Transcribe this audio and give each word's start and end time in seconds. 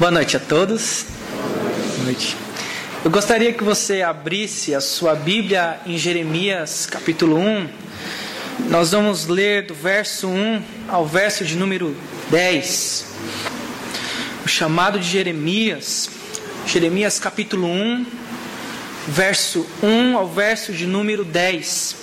Boa 0.00 0.10
noite 0.10 0.34
a 0.34 0.40
todos. 0.40 1.04
Boa 1.28 2.04
noite. 2.04 2.34
Eu 3.04 3.10
gostaria 3.10 3.52
que 3.52 3.62
você 3.62 4.00
abrisse 4.00 4.74
a 4.74 4.80
sua 4.80 5.14
Bíblia 5.14 5.78
em 5.84 5.98
Jeremias, 5.98 6.86
capítulo 6.86 7.36
1. 7.36 7.68
Nós 8.70 8.92
vamos 8.92 9.26
ler 9.26 9.66
do 9.66 9.74
verso 9.74 10.26
1 10.26 10.62
ao 10.88 11.06
verso 11.06 11.44
de 11.44 11.54
número 11.54 11.94
10. 12.30 13.08
O 14.42 14.48
chamado 14.48 14.98
de 14.98 15.06
Jeremias, 15.06 16.08
Jeremias 16.66 17.18
capítulo 17.18 17.66
1, 17.66 18.06
verso 19.06 19.66
1 19.82 20.16
ao 20.16 20.26
verso 20.26 20.72
de 20.72 20.86
número 20.86 21.26
10. 21.26 21.96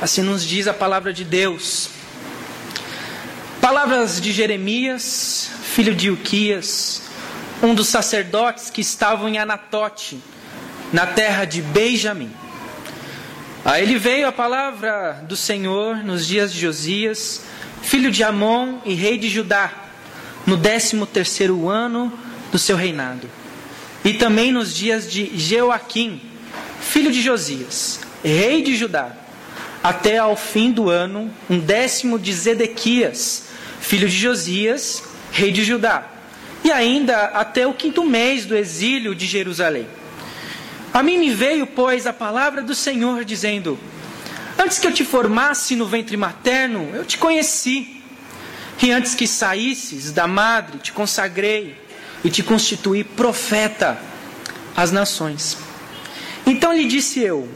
Assim 0.00 0.22
nos 0.22 0.46
diz 0.46 0.68
a 0.68 0.72
palavra 0.72 1.12
de 1.12 1.24
Deus. 1.24 1.90
Palavras 3.60 4.20
de 4.20 4.30
Jeremias, 4.30 5.50
filho 5.74 5.92
de 5.92 6.08
Uquias, 6.08 7.02
um 7.60 7.74
dos 7.74 7.88
sacerdotes 7.88 8.70
que 8.70 8.80
estavam 8.80 9.28
em 9.28 9.38
Anatote, 9.38 10.20
na 10.92 11.04
terra 11.04 11.44
de 11.44 11.60
Benjamim. 11.60 12.30
A 13.64 13.80
ele 13.80 13.98
veio 13.98 14.28
a 14.28 14.30
palavra 14.30 15.24
do 15.26 15.34
Senhor 15.34 15.96
nos 15.96 16.28
dias 16.28 16.52
de 16.52 16.60
Josias, 16.60 17.42
filho 17.82 18.12
de 18.12 18.22
Amon 18.22 18.78
e 18.84 18.94
rei 18.94 19.18
de 19.18 19.28
Judá, 19.28 19.72
no 20.46 20.56
décimo 20.56 21.06
terceiro 21.06 21.68
ano 21.68 22.16
do 22.52 22.58
seu 22.58 22.76
reinado. 22.76 23.28
E 24.04 24.14
também 24.14 24.52
nos 24.52 24.72
dias 24.72 25.10
de 25.10 25.36
Jeoaquim, 25.36 26.20
filho 26.80 27.10
de 27.10 27.20
Josias, 27.20 27.98
rei 28.22 28.62
de 28.62 28.76
Judá, 28.76 29.10
até 29.82 30.18
ao 30.18 30.36
fim 30.36 30.70
do 30.70 30.88
ano, 30.88 31.28
um 31.50 31.58
décimo 31.58 32.16
de 32.16 32.32
Zedequias, 32.32 33.46
filho 33.80 34.08
de 34.08 34.16
Josias, 34.16 35.13
rei 35.34 35.50
de 35.50 35.64
Judá, 35.64 36.06
e 36.62 36.70
ainda 36.70 37.24
até 37.24 37.66
o 37.66 37.74
quinto 37.74 38.04
mês 38.04 38.46
do 38.46 38.56
exílio 38.56 39.16
de 39.16 39.26
Jerusalém. 39.26 39.88
A 40.92 41.02
mim 41.02 41.18
me 41.18 41.34
veio, 41.34 41.66
pois, 41.66 42.06
a 42.06 42.12
palavra 42.12 42.62
do 42.62 42.72
Senhor, 42.72 43.24
dizendo: 43.24 43.76
Antes 44.56 44.78
que 44.78 44.86
eu 44.86 44.92
te 44.92 45.04
formasse 45.04 45.74
no 45.74 45.86
ventre 45.86 46.16
materno, 46.16 46.88
eu 46.94 47.04
te 47.04 47.18
conheci. 47.18 48.00
E 48.80 48.92
antes 48.92 49.16
que 49.16 49.26
saísses 49.26 50.12
da 50.12 50.28
madre, 50.28 50.78
te 50.78 50.92
consagrei 50.92 51.76
e 52.22 52.30
te 52.30 52.42
constituí 52.44 53.02
profeta 53.02 53.98
às 54.76 54.92
nações. 54.92 55.58
Então 56.46 56.72
lhe 56.72 56.84
disse 56.84 57.18
eu: 57.18 57.48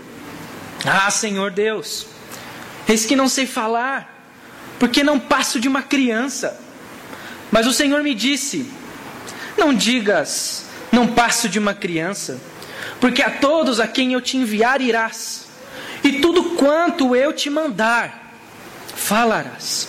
Ah, 0.85 1.09
Senhor 1.13 1.53
Deus, 1.53 2.09
eis 2.89 3.07
que 3.07 3.15
não 3.15 3.29
sei 3.29 3.47
falar, 3.47 4.21
porque 4.81 5.05
não 5.05 5.21
passo 5.21 5.61
de 5.61 5.69
uma 5.69 5.83
criança. 5.83 6.68
Mas 7.51 7.67
o 7.67 7.73
Senhor 7.73 8.03
me 8.03 8.15
disse: 8.15 8.67
Não 9.57 9.75
digas, 9.75 10.67
não 10.93 11.07
passo 11.07 11.49
de 11.49 11.59
uma 11.59 11.75
criança, 11.75 12.39
porque 13.01 13.23
a 13.23 13.31
todos 13.31 13.81
a 13.81 13.87
quem 13.87 14.13
eu 14.13 14.21
te 14.21 14.37
enviar 14.37 14.81
irás, 14.81 15.47
e 16.03 16.21
tudo 16.21 16.57
quanto 16.57 17.15
eu 17.15 17.33
te 17.33 17.51
mandar, 17.51 18.35
falarás. 18.95 19.89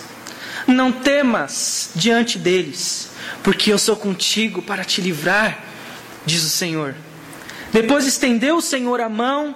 Não 0.67 0.91
temas 0.91 1.91
diante 1.95 2.37
deles, 2.37 3.09
porque 3.43 3.71
eu 3.71 3.77
sou 3.77 3.95
contigo 3.95 4.61
para 4.61 4.83
te 4.83 5.01
livrar, 5.01 5.59
diz 6.25 6.43
o 6.43 6.49
Senhor. 6.49 6.95
Depois 7.71 8.05
estendeu 8.05 8.57
o 8.57 8.61
Senhor 8.61 9.01
a 9.01 9.09
mão, 9.09 9.55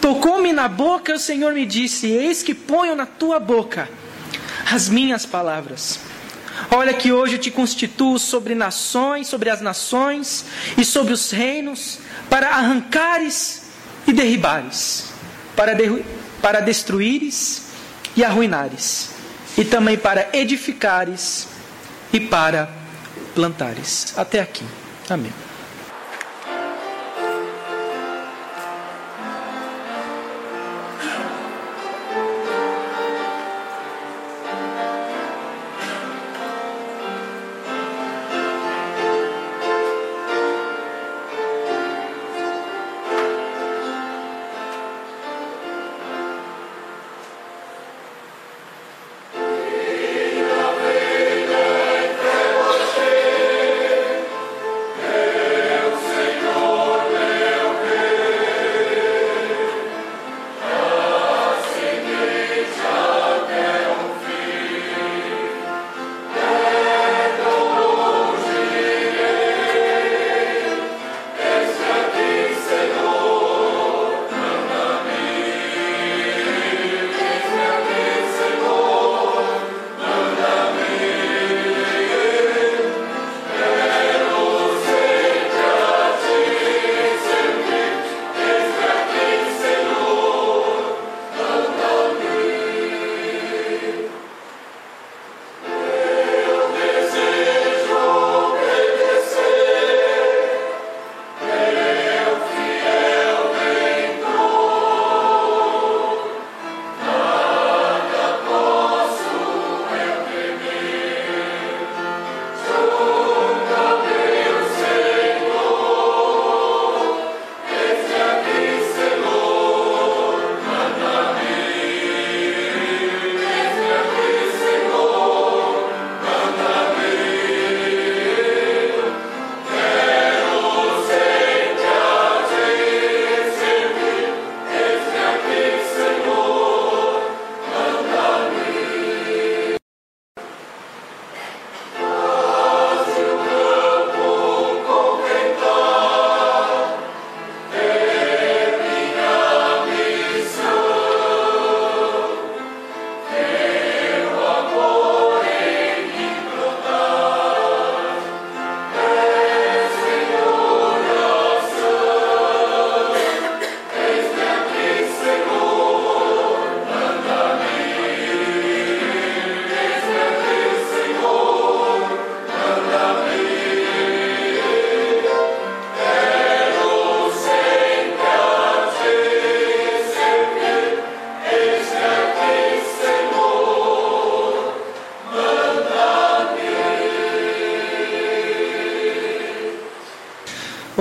tocou-me 0.00 0.52
na 0.52 0.68
boca, 0.68 1.12
e 1.12 1.14
o 1.14 1.18
Senhor 1.18 1.52
me 1.52 1.66
disse: 1.66 2.06
Eis 2.06 2.42
que 2.42 2.54
ponho 2.54 2.94
na 2.94 3.06
tua 3.06 3.38
boca 3.38 3.88
as 4.70 4.88
minhas 4.88 5.26
palavras. 5.26 6.11
Olha 6.70 6.94
que 6.94 7.12
hoje 7.12 7.34
eu 7.34 7.38
te 7.38 7.50
constituo 7.50 8.18
sobre 8.18 8.54
nações, 8.54 9.26
sobre 9.26 9.50
as 9.50 9.60
nações 9.60 10.44
e 10.76 10.84
sobre 10.84 11.12
os 11.12 11.30
reinos, 11.30 11.98
para 12.28 12.48
arrancares 12.48 13.62
e 14.06 14.12
derribares, 14.12 15.12
para, 15.56 15.74
de, 15.74 16.04
para 16.40 16.60
destruíres 16.60 17.64
e 18.16 18.24
arruinares, 18.24 19.10
e 19.56 19.64
também 19.64 19.96
para 19.96 20.28
edificares 20.32 21.48
e 22.12 22.20
para 22.20 22.68
plantares. 23.34 24.14
Até 24.16 24.40
aqui. 24.40 24.64
Amém. 25.08 25.32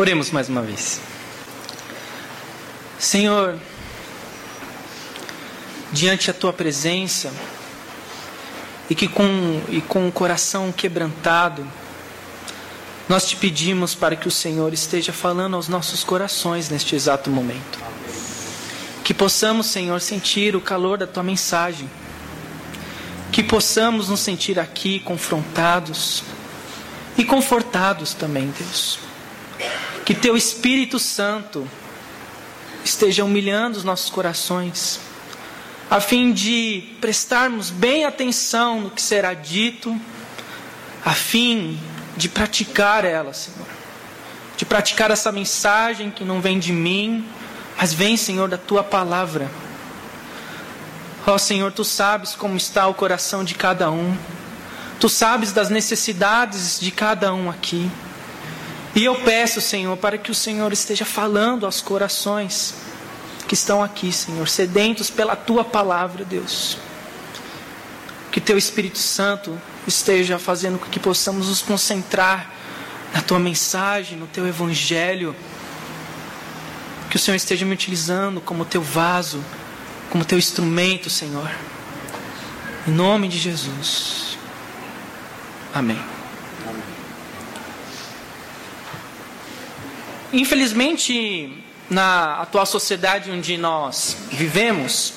Oremos 0.01 0.31
mais 0.31 0.49
uma 0.49 0.63
vez. 0.63 0.99
Senhor, 2.97 3.55
diante 5.91 6.25
da 6.25 6.33
tua 6.33 6.51
presença, 6.51 7.31
e 8.89 8.95
que 8.95 9.07
com, 9.07 9.61
e 9.69 9.79
com 9.79 10.07
o 10.07 10.11
coração 10.11 10.71
quebrantado, 10.71 11.63
nós 13.07 13.29
te 13.29 13.35
pedimos 13.35 13.93
para 13.93 14.15
que 14.15 14.27
o 14.27 14.31
Senhor 14.31 14.73
esteja 14.73 15.13
falando 15.13 15.55
aos 15.55 15.67
nossos 15.67 16.03
corações 16.03 16.67
neste 16.67 16.95
exato 16.95 17.29
momento. 17.29 17.77
Que 19.03 19.13
possamos, 19.13 19.67
Senhor, 19.67 20.01
sentir 20.01 20.55
o 20.55 20.61
calor 20.61 20.97
da 20.97 21.05
tua 21.05 21.21
mensagem. 21.21 21.87
Que 23.31 23.43
possamos 23.43 24.09
nos 24.09 24.21
sentir 24.21 24.59
aqui 24.59 24.99
confrontados 25.01 26.23
e 27.15 27.23
confortados 27.23 28.15
também, 28.15 28.51
Deus 28.57 29.10
que 30.05 30.13
teu 30.13 30.35
Espírito 30.35 30.99
Santo 30.99 31.67
esteja 32.83 33.23
humilhando 33.23 33.77
os 33.77 33.83
nossos 33.83 34.09
corações, 34.09 34.99
a 35.89 35.99
fim 35.99 36.31
de 36.31 36.83
prestarmos 36.99 37.69
bem 37.69 38.05
atenção 38.05 38.81
no 38.81 38.89
que 38.89 39.01
será 39.01 39.33
dito, 39.33 39.99
a 41.03 41.13
fim 41.13 41.79
de 42.15 42.29
praticar 42.29 43.05
ela, 43.05 43.33
Senhor. 43.33 43.67
De 44.57 44.65
praticar 44.65 45.11
essa 45.11 45.31
mensagem 45.31 46.11
que 46.11 46.23
não 46.23 46.39
vem 46.39 46.59
de 46.59 46.71
mim, 46.71 47.25
mas 47.77 47.93
vem, 47.93 48.15
Senhor, 48.15 48.47
da 48.47 48.57
tua 48.57 48.83
palavra. 48.83 49.49
Ó 51.25 51.33
oh, 51.33 51.39
Senhor, 51.39 51.71
tu 51.71 51.83
sabes 51.83 52.35
como 52.35 52.55
está 52.55 52.87
o 52.87 52.93
coração 52.93 53.43
de 53.43 53.55
cada 53.55 53.89
um. 53.91 54.15
Tu 54.99 55.09
sabes 55.09 55.51
das 55.51 55.69
necessidades 55.69 56.79
de 56.79 56.91
cada 56.91 57.33
um 57.33 57.49
aqui. 57.49 57.89
E 58.93 59.05
eu 59.05 59.15
peço, 59.15 59.61
Senhor, 59.61 59.95
para 59.97 60.17
que 60.17 60.31
o 60.31 60.35
Senhor 60.35 60.73
esteja 60.73 61.05
falando 61.05 61.65
aos 61.65 61.79
corações 61.79 62.73
que 63.47 63.53
estão 63.53 63.83
aqui, 63.83 64.11
Senhor, 64.11 64.47
sedentos 64.47 65.09
pela 65.09 65.35
tua 65.35 65.63
palavra, 65.63 66.25
Deus. 66.25 66.77
Que 68.31 68.41
teu 68.41 68.57
Espírito 68.57 68.97
Santo 68.97 69.59
esteja 69.87 70.37
fazendo 70.37 70.77
com 70.79 70.89
que 70.89 70.99
possamos 70.99 71.47
nos 71.47 71.61
concentrar 71.61 72.51
na 73.13 73.21
tua 73.21 73.39
mensagem, 73.39 74.17
no 74.17 74.27
teu 74.27 74.47
evangelho. 74.47 75.35
Que 77.09 77.15
o 77.15 77.19
Senhor 77.19 77.35
esteja 77.35 77.65
me 77.65 77.73
utilizando 77.73 78.39
como 78.41 78.65
teu 78.65 78.81
vaso, 78.81 79.43
como 80.09 80.23
teu 80.23 80.37
instrumento, 80.37 81.09
Senhor. 81.09 81.51
Em 82.87 82.91
nome 82.91 83.27
de 83.27 83.37
Jesus. 83.37 84.37
Amém. 85.73 85.99
Infelizmente, 90.33 91.51
na 91.89 92.41
atual 92.41 92.65
sociedade 92.65 93.29
onde 93.29 93.57
nós 93.57 94.15
vivemos, 94.31 95.13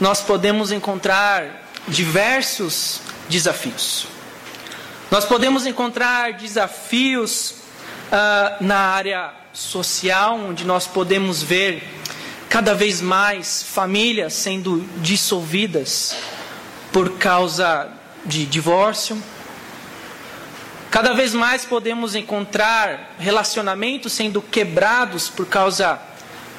nós 0.00 0.20
podemos 0.20 0.70
encontrar 0.70 1.68
diversos 1.88 3.00
desafios. 3.28 4.06
Nós 5.10 5.24
podemos 5.24 5.66
encontrar 5.66 6.34
desafios 6.34 7.50
uh, 8.12 8.62
na 8.62 8.78
área 8.78 9.32
social, 9.52 10.36
onde 10.38 10.64
nós 10.64 10.86
podemos 10.86 11.42
ver 11.42 11.82
cada 12.48 12.74
vez 12.74 13.00
mais 13.00 13.64
famílias 13.64 14.34
sendo 14.34 14.86
dissolvidas 14.98 16.16
por 16.92 17.18
causa 17.18 17.88
de 18.24 18.46
divórcio 18.46 19.20
Cada 20.90 21.12
vez 21.12 21.34
mais 21.34 21.66
podemos 21.66 22.14
encontrar 22.14 23.14
relacionamentos 23.18 24.10
sendo 24.14 24.40
quebrados 24.40 25.28
por 25.28 25.46
causa 25.46 26.00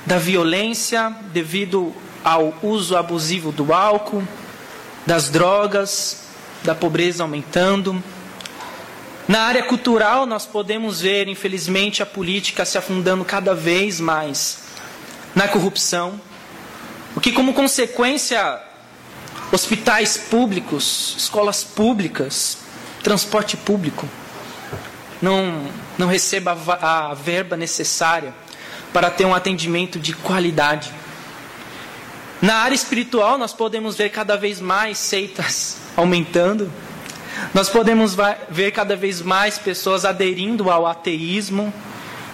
da 0.06 0.20
violência, 0.20 1.14
devido 1.34 1.94
ao 2.24 2.54
uso 2.62 2.96
abusivo 2.96 3.52
do 3.52 3.74
álcool, 3.74 4.24
das 5.06 5.30
drogas, 5.30 6.26
da 6.64 6.76
pobreza 6.76 7.24
aumentando. 7.24 8.04
Na 9.28 9.42
área 9.42 9.64
cultural, 9.64 10.28
nós 10.28 10.46
podemos 10.46 11.02
ver, 11.02 11.28
infelizmente, 11.28 12.04
a 12.04 12.06
política 12.06 12.66
se 12.66 12.78
afundando 12.78 13.26
cada 13.26 13.56
vez 13.56 14.00
mais 14.00 14.60
na 15.34 15.48
corrupção, 15.48 16.22
o 17.16 17.20
que, 17.20 17.32
como 17.32 17.54
consequência, 17.54 18.62
hospitais 19.52 20.18
públicos, 20.18 21.16
escolas 21.18 21.64
públicas, 21.64 22.60
transporte 23.02 23.58
público 23.58 24.08
não, 25.22 25.66
não 25.98 26.08
receba 26.08 26.58
a, 26.82 27.14
verba 27.14 27.58
necessária 27.58 28.34
para 28.94 29.10
ter 29.10 29.26
um 29.26 29.36
atendimento 29.36 30.00
de 30.00 30.14
qualidade. 30.14 30.92
Na 32.42 32.56
área 32.56 32.76
espiritual, 32.76 33.38
nós 33.38 33.54
podemos 33.54 33.98
ver 33.98 34.10
cada 34.10 34.38
vez 34.38 34.62
mais 34.62 34.98
seitas 34.98 35.78
aumentando. 35.96 36.72
Nós 37.54 37.70
podemos 37.70 38.16
ver 38.50 38.72
cada 38.72 38.96
vez 38.96 39.22
mais 39.22 39.58
pessoas 39.58 40.06
aderindo 40.06 40.72
ao 40.72 40.88
ateísmo. 40.88 41.74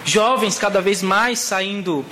Jovens 0.04 0.58
cada 0.58 0.80
vez 0.80 1.02
mais 1.02 1.40
saindo 1.40 2.04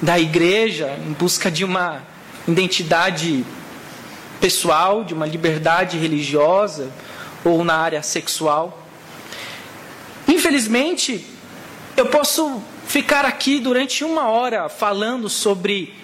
da 0.00 0.18
igreja 0.18 0.98
em 1.06 1.12
busca 1.12 1.50
de 1.50 1.64
uma 1.64 2.02
identidade 2.46 3.44
pessoal, 4.40 5.02
de 5.02 5.14
uma 5.14 5.26
liberdade 5.26 5.98
religiosa 5.98 6.90
ou 7.44 7.64
na 7.64 7.76
área 7.76 8.02
sexual. 8.02 8.77
Infelizmente, 10.28 11.24
eu 11.96 12.06
posso 12.06 12.62
ficar 12.86 13.24
aqui 13.24 13.58
durante 13.58 14.04
uma 14.04 14.28
hora 14.28 14.68
falando 14.68 15.28
sobre 15.28 15.94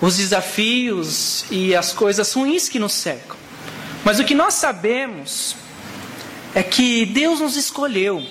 os 0.00 0.18
desafios 0.18 1.44
e 1.50 1.74
as 1.74 1.92
coisas 1.92 2.32
ruins 2.32 2.68
que 2.68 2.78
nos 2.78 2.92
cercam. 2.92 3.36
Mas 4.04 4.18
o 4.20 4.24
que 4.24 4.34
nós 4.34 4.54
sabemos 4.54 5.56
é 6.54 6.62
que 6.62 7.06
Deus 7.06 7.40
nos 7.40 7.56
escolheu 7.56 8.22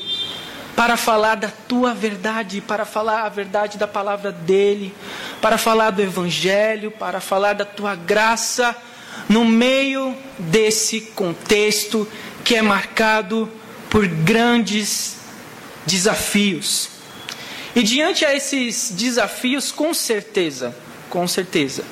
para 0.76 0.96
falar 0.98 1.36
da 1.36 1.50
tua 1.50 1.94
verdade, 1.94 2.62
para 2.62 2.86
falar 2.86 3.24
a 3.24 3.30
verdade 3.30 3.78
da 3.78 3.88
palavra 3.88 4.32
dele, 4.32 4.94
para 5.42 5.58
falar 5.58 5.92
do 5.92 6.02
evangelho, 6.02 6.92
para 6.92 7.20
falar 7.20 7.54
da 7.54 7.66
tua 7.66 7.96
graça 7.96 8.76
no 9.28 9.44
meio 9.46 10.16
desse 10.38 11.02
contexto 11.02 12.08
que 12.44 12.56
é 12.56 12.62
marcado 12.62 13.50
por 13.90 14.08
grandes 14.08 15.21
desafios. 15.86 16.90
E 17.76 17.84
diante 17.84 18.26
a 18.26 18.36
esses 18.36 18.92
desafios, 18.92 19.72
com 19.72 19.94
certeza, 19.94 20.76
com 21.10 21.28
certeza, 21.28 21.84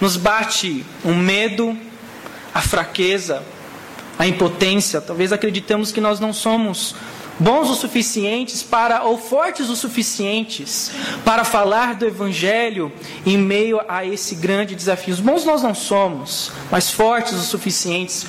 nos 0.00 0.16
bate 0.16 0.84
um 1.04 1.14
medo, 1.14 1.78
a 2.52 2.60
fraqueza, 2.60 3.42
a 4.18 4.26
impotência. 4.26 5.00
Talvez 5.00 5.32
acreditamos 5.32 5.92
que 5.92 6.00
nós 6.00 6.18
não 6.18 6.32
somos 6.32 6.94
bons 7.38 7.70
o 7.70 7.74
suficientes 7.74 8.62
para 8.62 9.02
ou 9.02 9.16
fortes 9.18 9.68
o 9.68 9.76
suficientes 9.76 10.92
para 11.24 11.44
falar 11.44 11.94
do 11.94 12.06
evangelho 12.06 12.92
em 13.24 13.38
meio 13.38 13.80
a 13.88 14.04
esse 14.04 14.34
grande 14.34 14.74
desafio. 14.74 15.14
Os 15.14 15.20
bons 15.20 15.44
nós 15.44 15.62
não 15.62 15.74
somos, 15.74 16.52
mas 16.70 16.90
fortes 16.90 17.34
o 17.34 17.42
suficientes 17.42 18.26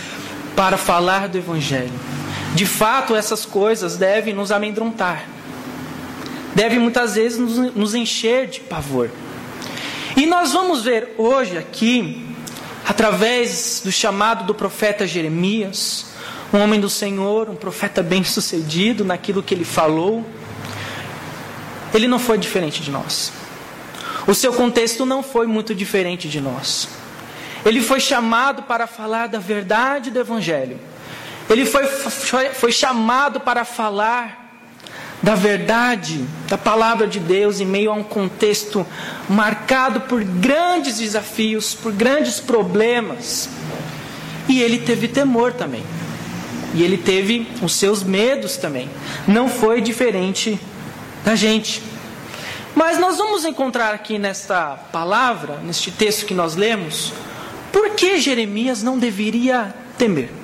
para 0.55 0.77
falar 0.77 1.27
do 1.27 1.37
evangelho. 1.37 1.91
De 2.53 2.65
fato, 2.65 3.15
essas 3.15 3.45
coisas 3.45 3.97
devem 3.97 4.33
nos 4.33 4.51
amedrontar, 4.51 5.25
devem 6.53 6.77
muitas 6.77 7.15
vezes 7.15 7.39
nos, 7.39 7.73
nos 7.73 7.95
encher 7.95 8.47
de 8.47 8.59
pavor. 8.59 9.09
E 10.15 10.27
nós 10.27 10.51
vamos 10.53 10.83
ver 10.83 11.15
hoje 11.17 11.57
aqui, 11.57 12.23
através 12.87 13.81
do 13.83 13.91
chamado 13.91 14.45
do 14.45 14.53
profeta 14.53 15.07
Jeremias, 15.07 16.05
um 16.53 16.59
homem 16.59 16.79
do 16.79 16.89
Senhor, 16.89 17.49
um 17.49 17.55
profeta 17.55 18.03
bem-sucedido 18.03 19.03
naquilo 19.03 19.41
que 19.41 19.55
ele 19.55 19.65
falou, 19.65 20.23
ele 21.91 22.07
não 22.07 22.19
foi 22.19 22.37
diferente 22.37 22.83
de 22.83 22.91
nós. 22.91 23.31
O 24.27 24.35
seu 24.35 24.53
contexto 24.53 25.05
não 25.05 25.23
foi 25.23 25.47
muito 25.47 25.73
diferente 25.73 26.29
de 26.29 26.39
nós. 26.39 26.87
Ele 27.65 27.81
foi 27.81 27.99
chamado 27.99 28.63
para 28.63 28.85
falar 28.85 29.27
da 29.27 29.39
verdade 29.39 30.11
do 30.11 30.19
Evangelho. 30.19 30.79
Ele 31.49 31.65
foi, 31.65 31.85
foi, 31.85 32.49
foi 32.49 32.71
chamado 32.71 33.39
para 33.39 33.65
falar 33.65 34.43
da 35.23 35.35
verdade, 35.35 36.25
da 36.49 36.57
palavra 36.57 37.07
de 37.07 37.17
Deus, 37.17 37.61
em 37.61 37.65
meio 37.65 37.91
a 37.91 37.93
um 37.93 38.03
contexto 38.03 38.85
marcado 39.29 40.01
por 40.01 40.21
grandes 40.21 40.97
desafios, 40.97 41.73
por 41.73 41.93
grandes 41.93 42.41
problemas. 42.41 43.49
E 44.49 44.61
ele 44.61 44.79
teve 44.79 45.07
temor 45.07 45.53
também. 45.53 45.83
E 46.73 46.83
ele 46.83 46.97
teve 46.97 47.47
os 47.61 47.73
seus 47.75 48.03
medos 48.03 48.57
também. 48.57 48.89
Não 49.25 49.47
foi 49.47 49.79
diferente 49.79 50.59
da 51.23 51.35
gente. 51.35 51.81
Mas 52.75 52.99
nós 52.99 53.17
vamos 53.17 53.45
encontrar 53.45 53.93
aqui 53.93 54.17
nesta 54.19 54.75
palavra, 54.91 55.57
neste 55.63 55.89
texto 55.89 56.25
que 56.25 56.33
nós 56.33 56.55
lemos, 56.55 57.13
por 57.71 57.91
que 57.91 58.19
Jeremias 58.19 58.83
não 58.83 58.99
deveria 58.99 59.73
temer? 59.97 60.42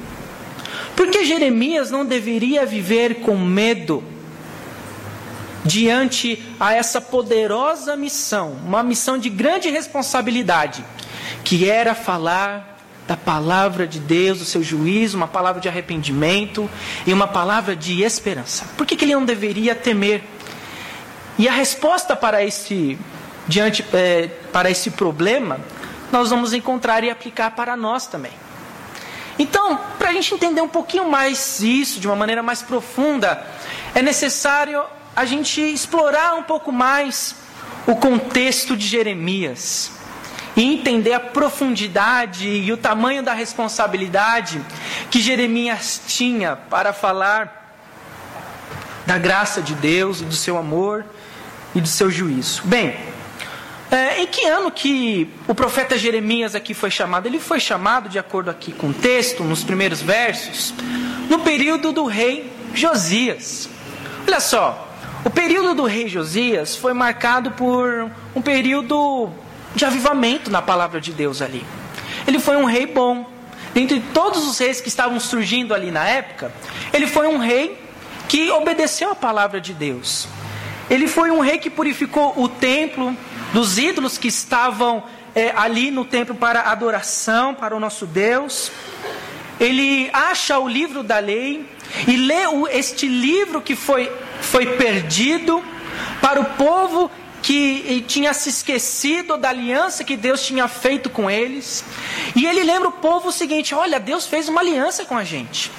Por 0.99 1.07
que 1.09 1.23
Jeremias 1.23 1.89
não 1.89 2.05
deveria 2.05 2.65
viver 2.65 3.21
com 3.21 3.37
medo? 3.37 4.03
diante 5.63 6.43
a 6.59 6.73
essa 6.73 6.99
poderosa 6.99 7.95
missão, 7.95 8.57
uma 8.65 8.81
missão 8.81 9.17
de 9.17 9.29
grande 9.29 9.69
responsabilidade, 9.69 10.83
que 11.43 11.69
era 11.69 11.93
falar 11.93 12.77
da 13.07 13.15
palavra 13.15 13.85
de 13.85 13.99
Deus, 13.99 14.39
do 14.39 14.45
seu 14.45 14.63
juízo, 14.63 15.15
uma 15.15 15.27
palavra 15.27 15.61
de 15.61 15.69
arrependimento 15.69 16.69
e 17.05 17.13
uma 17.13 17.27
palavra 17.27 17.75
de 17.75 18.01
esperança. 18.01 18.65
Por 18.75 18.85
que, 18.85 18.95
que 18.95 19.05
ele 19.05 19.13
não 19.13 19.25
deveria 19.25 19.75
temer? 19.75 20.23
E 21.37 21.47
a 21.47 21.51
resposta 21.51 22.15
para 22.15 22.43
esse, 22.43 22.97
diante, 23.47 23.85
é, 23.93 24.27
para 24.51 24.69
esse 24.71 24.91
problema, 24.91 25.59
nós 26.11 26.29
vamos 26.29 26.51
encontrar 26.51 27.03
e 27.03 27.09
aplicar 27.09 27.51
para 27.51 27.77
nós 27.77 28.07
também. 28.07 28.48
Então, 29.39 29.79
para 29.97 30.09
a 30.09 30.13
gente 30.13 30.33
entender 30.33 30.61
um 30.61 30.67
pouquinho 30.67 31.09
mais 31.09 31.61
isso, 31.61 32.01
de 32.01 32.07
uma 32.07 32.15
maneira 32.15 32.43
mais 32.43 32.61
profunda, 32.61 33.41
é 33.95 34.01
necessário 34.01 34.83
a 35.15 35.23
gente 35.23 35.61
explorar 35.61 36.35
um 36.35 36.43
pouco 36.43 36.73
mais 36.73 37.35
o 37.87 37.95
contexto 37.95 38.75
de 38.75 38.85
Jeremias 38.85 39.91
e 40.55 40.63
entender 40.63 41.13
a 41.13 41.19
profundidade 41.19 42.49
e 42.49 42.71
o 42.71 42.77
tamanho 42.77 43.23
da 43.23 43.33
responsabilidade 43.33 44.61
que 45.09 45.21
Jeremias 45.21 46.01
tinha 46.05 46.57
para 46.69 46.91
falar 46.91 47.73
da 49.05 49.17
graça 49.17 49.61
de 49.61 49.73
Deus, 49.73 50.21
do 50.21 50.35
seu 50.35 50.57
amor 50.57 51.05
e 51.73 51.79
do 51.79 51.87
seu 51.87 52.11
juízo. 52.11 52.61
Bem, 52.65 52.95
é, 53.91 54.21
em 54.21 54.27
que 54.27 54.45
ano 54.45 54.69
que 54.69 55.29
o 55.47 55.55
profeta 55.55 55.97
Jeremias 55.97 56.53
aqui 56.53 56.73
foi 56.73 56.91
chamado? 56.91 57.25
Ele 57.25 57.39
foi 57.39 57.59
chamado, 57.59 58.07
de 58.07 58.19
acordo 58.19 58.49
aqui 58.49 58.71
com 58.71 58.89
o 58.89 58.93
texto, 58.93 59.43
nos 59.43 59.63
primeiros 59.63 60.01
versos, 60.01 60.73
no 61.29 61.39
período 61.39 61.91
do 61.91 62.05
rei 62.05 62.51
Josias. 62.73 63.67
Olha 64.27 64.39
só, 64.39 64.87
o 65.25 65.29
período 65.29 65.73
do 65.73 65.85
rei 65.85 66.07
Josias 66.07 66.75
foi 66.75 66.93
marcado 66.93 67.51
por 67.51 68.11
um 68.35 68.41
período 68.41 69.29
de 69.75 69.85
avivamento 69.85 70.51
na 70.51 70.61
palavra 70.61 71.01
de 71.01 71.11
Deus 71.11 71.41
ali. 71.41 71.65
Ele 72.27 72.39
foi 72.39 72.57
um 72.57 72.65
rei 72.65 72.85
bom. 72.85 73.27
Dentre 73.73 73.99
todos 74.13 74.47
os 74.47 74.57
reis 74.57 74.81
que 74.81 74.87
estavam 74.87 75.19
surgindo 75.19 75.73
ali 75.73 75.91
na 75.91 76.05
época, 76.07 76.51
ele 76.93 77.07
foi 77.07 77.27
um 77.27 77.37
rei 77.37 77.79
que 78.27 78.51
obedeceu 78.51 79.11
a 79.11 79.15
palavra 79.15 79.59
de 79.59 79.73
Deus. 79.73 80.27
Ele 80.89 81.07
foi 81.07 81.29
um 81.31 81.39
rei 81.39 81.57
que 81.57 81.69
purificou 81.69 82.33
o 82.35 82.49
templo 82.49 83.15
dos 83.53 83.77
ídolos 83.77 84.17
que 84.17 84.27
estavam 84.27 85.03
é, 85.35 85.53
ali 85.55 85.91
no 85.91 86.03
templo 86.03 86.35
para 86.35 86.61
adoração 86.61 87.53
para 87.53 87.75
o 87.75 87.79
nosso 87.79 88.05
Deus. 88.05 88.71
Ele 89.59 90.09
acha 90.13 90.57
o 90.57 90.67
livro 90.67 91.03
da 91.03 91.19
lei 91.19 91.65
e 92.07 92.15
lê 92.15 92.47
o, 92.47 92.67
este 92.67 93.07
livro 93.07 93.61
que 93.61 93.75
foi 93.75 94.11
foi 94.41 94.65
perdido 94.77 95.63
para 96.21 96.39
o 96.39 96.45
povo 96.45 97.11
que 97.41 98.03
tinha 98.07 98.33
se 98.33 98.49
esquecido 98.49 99.37
da 99.37 99.49
aliança 99.49 100.03
que 100.03 100.17
Deus 100.17 100.45
tinha 100.45 100.67
feito 100.67 101.09
com 101.09 101.29
eles. 101.29 101.83
E 102.35 102.45
ele 102.45 102.63
lembra 102.63 102.89
o 102.89 102.93
povo 102.93 103.29
o 103.29 103.31
seguinte: 103.31 103.75
olha, 103.75 103.99
Deus 103.99 104.25
fez 104.25 104.49
uma 104.49 104.61
aliança 104.61 105.05
com 105.05 105.17
a 105.17 105.23
gente. 105.23 105.71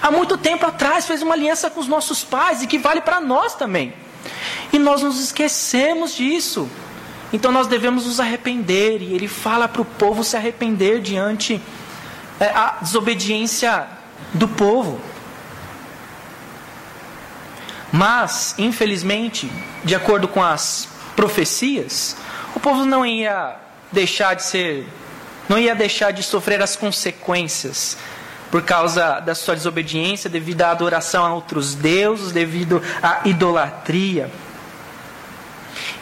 Há 0.00 0.10
muito 0.10 0.38
tempo 0.38 0.64
atrás 0.64 1.06
fez 1.06 1.22
uma 1.22 1.34
aliança 1.34 1.68
com 1.68 1.80
os 1.80 1.88
nossos 1.88 2.22
pais 2.22 2.62
e 2.62 2.66
que 2.66 2.78
vale 2.78 3.00
para 3.00 3.20
nós 3.20 3.54
também. 3.54 3.92
E 4.72 4.78
nós 4.78 5.02
nos 5.02 5.22
esquecemos 5.22 6.14
disso. 6.14 6.68
Então 7.32 7.50
nós 7.50 7.66
devemos 7.66 8.06
nos 8.06 8.20
arrepender. 8.20 9.02
E 9.02 9.14
ele 9.14 9.28
fala 9.28 9.68
para 9.68 9.82
o 9.82 9.84
povo 9.84 10.22
se 10.22 10.36
arrepender 10.36 11.00
diante 11.00 11.60
é, 12.40 12.46
a 12.46 12.78
desobediência 12.80 13.86
do 14.34 14.48
povo. 14.48 15.00
Mas, 17.92 18.54
infelizmente, 18.56 19.50
de 19.84 19.94
acordo 19.94 20.26
com 20.26 20.42
as 20.42 20.88
profecias, 21.14 22.16
o 22.56 22.60
povo 22.60 22.86
não 22.86 23.04
ia 23.04 23.56
deixar 23.92 24.34
de 24.34 24.44
ser, 24.44 24.88
não 25.46 25.58
ia 25.58 25.74
deixar 25.74 26.10
de 26.10 26.22
sofrer 26.22 26.62
as 26.62 26.74
consequências 26.74 27.98
por 28.52 28.60
causa 28.62 29.18
da 29.18 29.34
sua 29.34 29.56
desobediência, 29.56 30.28
devido 30.28 30.60
à 30.60 30.70
adoração 30.72 31.24
a 31.24 31.32
outros 31.32 31.74
deuses, 31.74 32.32
devido 32.32 32.82
à 33.02 33.22
idolatria. 33.24 34.30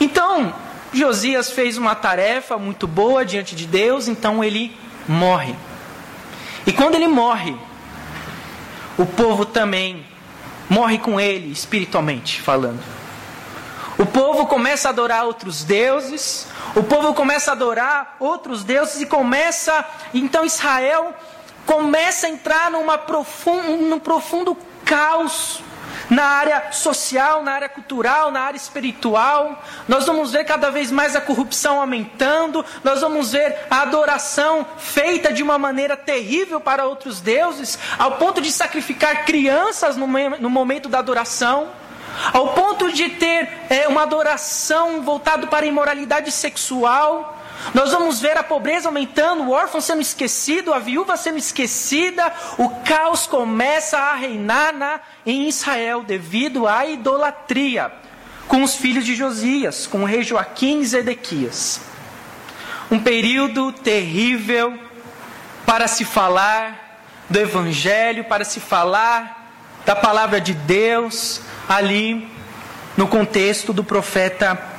Então, 0.00 0.52
Josias 0.92 1.52
fez 1.52 1.78
uma 1.78 1.94
tarefa 1.94 2.58
muito 2.58 2.88
boa 2.88 3.24
diante 3.24 3.54
de 3.54 3.68
Deus, 3.68 4.08
então 4.08 4.42
ele 4.42 4.76
morre. 5.06 5.54
E 6.66 6.72
quando 6.72 6.96
ele 6.96 7.06
morre, 7.06 7.56
o 8.98 9.06
povo 9.06 9.46
também 9.46 10.04
morre 10.68 10.98
com 10.98 11.20
ele, 11.20 11.52
espiritualmente 11.52 12.40
falando. 12.40 12.82
O 13.96 14.06
povo 14.06 14.46
começa 14.46 14.88
a 14.88 14.90
adorar 14.90 15.24
outros 15.24 15.62
deuses, 15.62 16.48
o 16.74 16.82
povo 16.82 17.14
começa 17.14 17.52
a 17.52 17.54
adorar 17.54 18.16
outros 18.18 18.64
deuses 18.64 19.00
e 19.00 19.06
começa, 19.06 19.84
então 20.12 20.44
Israel 20.44 21.14
começa 21.70 22.26
a 22.26 22.30
entrar 22.30 22.68
numa 22.68 23.00
num 23.78 24.00
profundo 24.00 24.56
caos 24.84 25.62
na 26.10 26.24
área 26.24 26.72
social, 26.72 27.44
na 27.44 27.52
área 27.52 27.68
cultural, 27.68 28.32
na 28.32 28.40
área 28.40 28.56
espiritual. 28.56 29.62
Nós 29.86 30.04
vamos 30.04 30.32
ver 30.32 30.44
cada 30.44 30.68
vez 30.68 30.90
mais 30.90 31.14
a 31.14 31.20
corrupção 31.20 31.78
aumentando, 31.78 32.64
nós 32.82 33.02
vamos 33.02 33.30
ver 33.30 33.56
a 33.70 33.82
adoração 33.82 34.66
feita 34.78 35.32
de 35.32 35.44
uma 35.44 35.58
maneira 35.58 35.96
terrível 35.96 36.60
para 36.60 36.86
outros 36.86 37.20
deuses, 37.20 37.78
ao 37.96 38.16
ponto 38.16 38.40
de 38.40 38.50
sacrificar 38.50 39.24
crianças 39.24 39.96
no, 39.96 40.08
no 40.40 40.50
momento 40.50 40.88
da 40.88 40.98
adoração. 40.98 41.68
Ao 42.32 42.48
ponto 42.48 42.90
de 42.90 43.10
ter 43.10 43.48
é, 43.70 43.86
uma 43.86 44.02
adoração 44.02 45.02
voltada 45.02 45.46
para 45.46 45.64
a 45.64 45.68
imoralidade 45.68 46.32
sexual, 46.32 47.39
nós 47.74 47.92
vamos 47.92 48.20
ver 48.20 48.36
a 48.36 48.42
pobreza 48.42 48.88
aumentando, 48.88 49.44
o 49.44 49.50
órfão 49.50 49.80
sendo 49.80 50.00
esquecido, 50.00 50.72
a 50.72 50.78
viúva 50.78 51.16
sendo 51.16 51.38
esquecida, 51.38 52.32
o 52.58 52.68
caos 52.80 53.26
começa 53.26 53.98
a 53.98 54.14
reinar 54.14 54.74
na, 54.74 55.00
em 55.24 55.48
Israel 55.48 56.02
devido 56.02 56.66
à 56.66 56.86
idolatria 56.86 57.92
com 58.48 58.64
os 58.64 58.74
filhos 58.74 59.04
de 59.04 59.14
Josias, 59.14 59.86
com 59.86 60.02
o 60.02 60.04
rei 60.04 60.24
Joaquim 60.24 60.80
e 60.80 60.86
Zedequias. 60.86 61.80
Um 62.90 62.98
período 62.98 63.70
terrível 63.70 64.76
para 65.64 65.86
se 65.86 66.04
falar 66.04 67.04
do 67.28 67.38
Evangelho, 67.38 68.24
para 68.24 68.44
se 68.44 68.58
falar 68.58 69.52
da 69.86 69.94
palavra 69.94 70.40
de 70.40 70.52
Deus 70.52 71.40
ali 71.68 72.28
no 72.96 73.06
contexto 73.06 73.72
do 73.72 73.84
profeta 73.84 74.69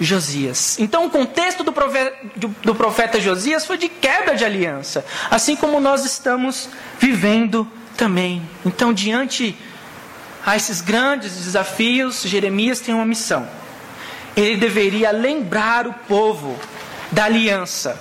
Josias. 0.00 0.78
Então, 0.78 1.06
o 1.06 1.10
contexto 1.10 1.62
do 1.62 1.72
profeta, 1.72 2.16
do 2.36 2.74
profeta 2.74 3.20
Josias 3.20 3.66
foi 3.66 3.76
de 3.76 3.88
quebra 3.88 4.34
de 4.34 4.44
aliança, 4.44 5.04
assim 5.30 5.54
como 5.54 5.78
nós 5.78 6.04
estamos 6.04 6.68
vivendo 6.98 7.70
também. 7.96 8.42
Então, 8.64 8.92
diante 8.92 9.56
a 10.44 10.56
esses 10.56 10.80
grandes 10.80 11.36
desafios, 11.36 12.22
Jeremias 12.22 12.80
tem 12.80 12.94
uma 12.94 13.04
missão. 13.04 13.46
Ele 14.36 14.56
deveria 14.56 15.10
lembrar 15.10 15.86
o 15.86 15.92
povo 15.92 16.58
da 17.12 17.24
aliança 17.24 18.00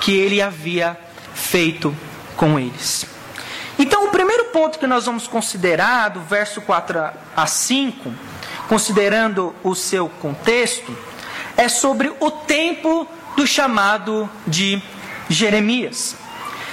que 0.00 0.16
ele 0.16 0.40
havia 0.40 0.96
feito 1.34 1.94
com 2.36 2.58
eles. 2.58 3.06
Então, 3.78 4.06
o 4.06 4.08
primeiro 4.08 4.46
ponto 4.46 4.78
que 4.78 4.86
nós 4.86 5.04
vamos 5.04 5.26
considerar, 5.26 6.08
do 6.08 6.20
verso 6.20 6.62
4 6.62 7.10
a 7.36 7.46
5, 7.46 8.10
considerando 8.68 9.54
o 9.62 9.74
seu 9.74 10.08
contexto, 10.08 10.96
é 11.56 11.68
sobre 11.68 12.12
o 12.20 12.30
tempo 12.30 13.08
do 13.36 13.46
chamado 13.46 14.28
de 14.46 14.82
Jeremias. 15.28 16.16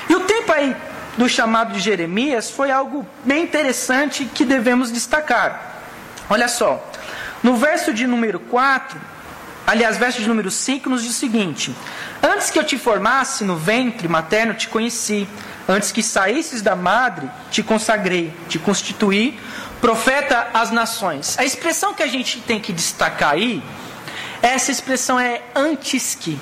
E 0.09 0.15
o 0.15 0.21
tempo 0.21 0.51
aí 0.51 0.75
do 1.17 1.29
chamado 1.29 1.73
de 1.73 1.79
Jeremias 1.79 2.49
foi 2.49 2.71
algo 2.71 3.07
bem 3.23 3.43
interessante 3.43 4.25
que 4.25 4.45
devemos 4.45 4.91
destacar. 4.91 5.81
Olha 6.29 6.47
só, 6.47 6.83
no 7.41 7.55
verso 7.55 7.93
de 7.93 8.07
número 8.07 8.39
4, 8.39 8.99
aliás, 9.67 9.97
verso 9.97 10.19
de 10.19 10.27
número 10.27 10.49
5, 10.49 10.89
nos 10.89 11.03
diz 11.03 11.11
o 11.11 11.19
seguinte: 11.19 11.75
Antes 12.21 12.49
que 12.49 12.57
eu 12.57 12.63
te 12.63 12.77
formasse 12.77 13.43
no 13.43 13.55
ventre 13.55 14.07
materno, 14.07 14.53
te 14.53 14.67
conheci. 14.67 15.27
Antes 15.67 15.93
que 15.93 16.03
saísses 16.03 16.61
da 16.61 16.75
madre, 16.75 17.29
te 17.49 17.63
consagrei, 17.63 18.33
te 18.49 18.59
constituí 18.59 19.39
profeta 19.79 20.49
às 20.53 20.71
nações. 20.71 21.37
A 21.37 21.45
expressão 21.45 21.93
que 21.93 22.03
a 22.03 22.07
gente 22.07 22.39
tem 22.41 22.59
que 22.59 22.73
destacar 22.73 23.31
aí 23.31 23.63
essa 24.43 24.71
expressão 24.71 25.17
é 25.17 25.41
antes 25.55 26.15
que. 26.15 26.37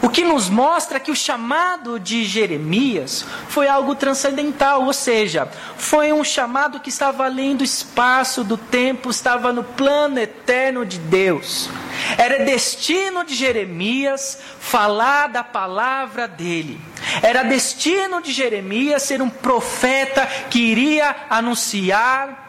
O 0.00 0.08
que 0.08 0.24
nos 0.24 0.48
mostra 0.48 0.98
que 0.98 1.10
o 1.10 1.16
chamado 1.16 2.00
de 2.00 2.24
Jeremias 2.24 3.24
foi 3.48 3.68
algo 3.68 3.94
transcendental, 3.94 4.84
ou 4.84 4.92
seja, 4.92 5.46
foi 5.76 6.10
um 6.12 6.24
chamado 6.24 6.80
que 6.80 6.88
estava 6.88 7.26
além 7.26 7.54
do 7.54 7.62
espaço, 7.62 8.42
do 8.42 8.56
tempo, 8.56 9.10
estava 9.10 9.52
no 9.52 9.62
plano 9.62 10.18
eterno 10.18 10.86
de 10.86 10.98
Deus. 10.98 11.68
Era 12.16 12.44
destino 12.44 13.24
de 13.24 13.34
Jeremias 13.34 14.38
falar 14.58 15.28
da 15.28 15.44
palavra 15.44 16.26
dele. 16.26 16.80
Era 17.22 17.42
destino 17.42 18.22
de 18.22 18.32
Jeremias 18.32 19.02
ser 19.02 19.20
um 19.20 19.28
profeta 19.28 20.26
que 20.48 20.60
iria 20.60 21.14
anunciar 21.28 22.45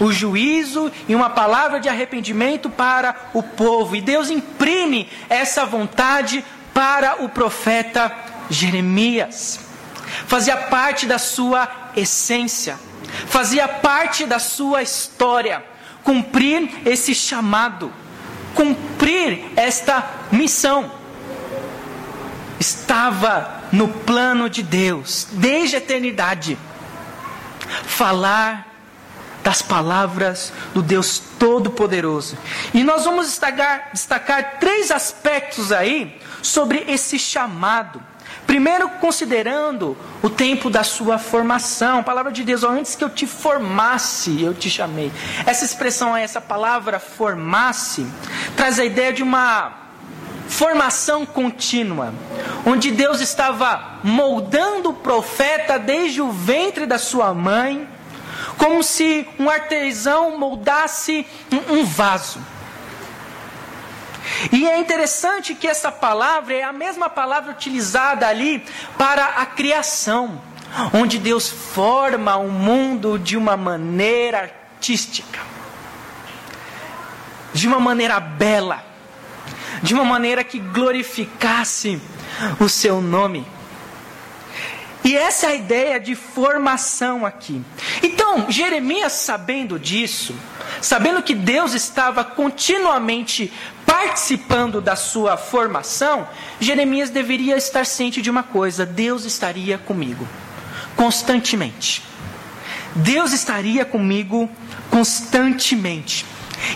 o 0.00 0.12
juízo 0.12 0.90
e 1.08 1.14
uma 1.14 1.30
palavra 1.30 1.80
de 1.80 1.88
arrependimento 1.88 2.70
para 2.70 3.14
o 3.34 3.42
povo. 3.42 3.96
E 3.96 4.00
Deus 4.00 4.30
imprime 4.30 5.08
essa 5.28 5.64
vontade 5.64 6.44
para 6.72 7.22
o 7.22 7.28
profeta 7.28 8.14
Jeremias. 8.50 9.60
Fazia 10.26 10.56
parte 10.56 11.06
da 11.06 11.18
sua 11.18 11.68
essência, 11.96 12.78
fazia 13.26 13.68
parte 13.68 14.24
da 14.24 14.38
sua 14.38 14.82
história 14.82 15.62
cumprir 16.08 16.70
esse 16.86 17.14
chamado, 17.14 17.92
cumprir 18.54 19.44
esta 19.56 20.08
missão. 20.32 20.90
Estava 22.58 23.64
no 23.70 23.88
plano 23.88 24.48
de 24.48 24.62
Deus, 24.62 25.28
desde 25.32 25.76
a 25.76 25.78
eternidade, 25.78 26.56
falar 27.84 28.67
das 29.42 29.62
palavras 29.62 30.52
do 30.74 30.82
Deus 30.82 31.20
Todo-Poderoso. 31.38 32.36
E 32.74 32.82
nós 32.84 33.04
vamos 33.04 33.26
destacar, 33.26 33.90
destacar 33.92 34.58
três 34.58 34.90
aspectos 34.90 35.72
aí 35.72 36.20
sobre 36.42 36.84
esse 36.88 37.18
chamado. 37.18 38.02
Primeiro, 38.46 38.88
considerando 39.00 39.96
o 40.22 40.30
tempo 40.30 40.70
da 40.70 40.82
sua 40.82 41.18
formação. 41.18 41.98
A 41.98 42.02
palavra 42.02 42.32
de 42.32 42.42
Deus, 42.42 42.64
antes 42.64 42.94
que 42.94 43.04
eu 43.04 43.10
te 43.10 43.26
formasse, 43.26 44.42
eu 44.42 44.54
te 44.54 44.70
chamei. 44.70 45.12
Essa 45.44 45.64
expressão, 45.64 46.16
essa 46.16 46.40
palavra 46.40 46.98
formasse, 46.98 48.06
traz 48.56 48.78
a 48.78 48.84
ideia 48.84 49.12
de 49.12 49.22
uma 49.22 49.88
formação 50.48 51.26
contínua, 51.26 52.14
onde 52.64 52.90
Deus 52.90 53.20
estava 53.20 53.98
moldando 54.02 54.90
o 54.90 54.94
profeta 54.94 55.78
desde 55.78 56.22
o 56.22 56.32
ventre 56.32 56.86
da 56.86 56.98
sua 56.98 57.34
mãe, 57.34 57.86
como 58.58 58.82
se 58.82 59.26
um 59.38 59.48
artesão 59.48 60.36
moldasse 60.36 61.26
um 61.70 61.84
vaso. 61.84 62.40
E 64.52 64.68
é 64.68 64.78
interessante 64.78 65.54
que 65.54 65.66
essa 65.66 65.90
palavra 65.90 66.54
é 66.54 66.62
a 66.62 66.72
mesma 66.72 67.08
palavra 67.08 67.50
utilizada 67.50 68.26
ali 68.26 68.62
para 68.98 69.24
a 69.24 69.46
criação, 69.46 70.40
onde 70.92 71.18
Deus 71.18 71.48
forma 71.48 72.36
o 72.36 72.50
mundo 72.50 73.18
de 73.18 73.36
uma 73.36 73.56
maneira 73.56 74.40
artística, 74.42 75.40
de 77.54 77.66
uma 77.66 77.80
maneira 77.80 78.20
bela, 78.20 78.84
de 79.82 79.94
uma 79.94 80.04
maneira 80.04 80.44
que 80.44 80.58
glorificasse 80.58 82.00
o 82.60 82.68
seu 82.68 83.00
nome. 83.00 83.46
E 85.08 85.16
essa 85.16 85.46
é 85.46 85.48
a 85.52 85.54
ideia 85.54 85.98
de 85.98 86.14
formação 86.14 87.24
aqui. 87.24 87.62
Então, 88.02 88.50
Jeremias, 88.50 89.14
sabendo 89.14 89.78
disso, 89.78 90.34
sabendo 90.82 91.22
que 91.22 91.34
Deus 91.34 91.72
estava 91.72 92.22
continuamente 92.22 93.50
participando 93.86 94.82
da 94.82 94.94
sua 94.96 95.38
formação, 95.38 96.28
Jeremias 96.60 97.08
deveria 97.08 97.56
estar 97.56 97.86
ciente 97.86 98.20
de 98.20 98.28
uma 98.28 98.42
coisa: 98.42 98.84
Deus 98.84 99.24
estaria 99.24 99.78
comigo 99.78 100.28
constantemente. 100.94 102.02
Deus 102.94 103.32
estaria 103.32 103.86
comigo 103.86 104.46
constantemente. 104.90 106.26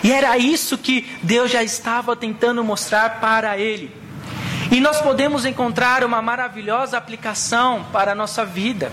E 0.03 0.11
era 0.11 0.39
isso 0.39 0.75
que 0.75 1.07
Deus 1.21 1.51
já 1.51 1.61
estava 1.61 2.15
tentando 2.15 2.63
mostrar 2.63 3.19
para 3.21 3.59
ele. 3.59 4.02
E 4.73 4.79
nós 4.81 4.99
podemos 4.99 5.45
encontrar 5.45 6.03
uma 6.03 6.19
maravilhosa 6.19 6.97
aplicação 6.97 7.85
para 7.93 8.13
a 8.13 8.15
nossa 8.15 8.43
vida. 8.43 8.91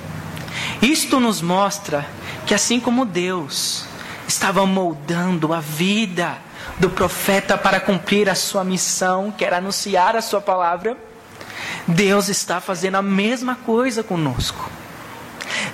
Isto 0.83 1.19
nos 1.19 1.41
mostra 1.41 2.07
que 2.47 2.53
assim 2.53 2.79
como 2.79 3.07
Deus 3.07 3.87
estava 4.29 4.67
moldando 4.67 5.55
a 5.55 5.61
vida 5.61 6.37
do 6.79 6.91
profeta 6.91 7.57
para 7.57 7.81
cumprir 7.81 8.29
a 8.29 8.35
sua 8.35 8.63
missão, 8.63 9.33
que 9.33 9.43
era 9.43 9.57
anunciar 9.57 10.17
a 10.17 10.21
sua 10.21 10.43
palavra, 10.43 10.99
Deus 11.89 12.29
está 12.29 12.61
fazendo 12.61 12.97
a 12.97 13.03
mesma 13.03 13.55
coisa 13.55 14.03
conosco. 14.03 14.71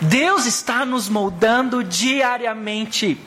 Deus 0.01 0.47
está 0.47 0.85
nos 0.85 1.09
moldando 1.09 1.83
diariamente. 1.83 3.21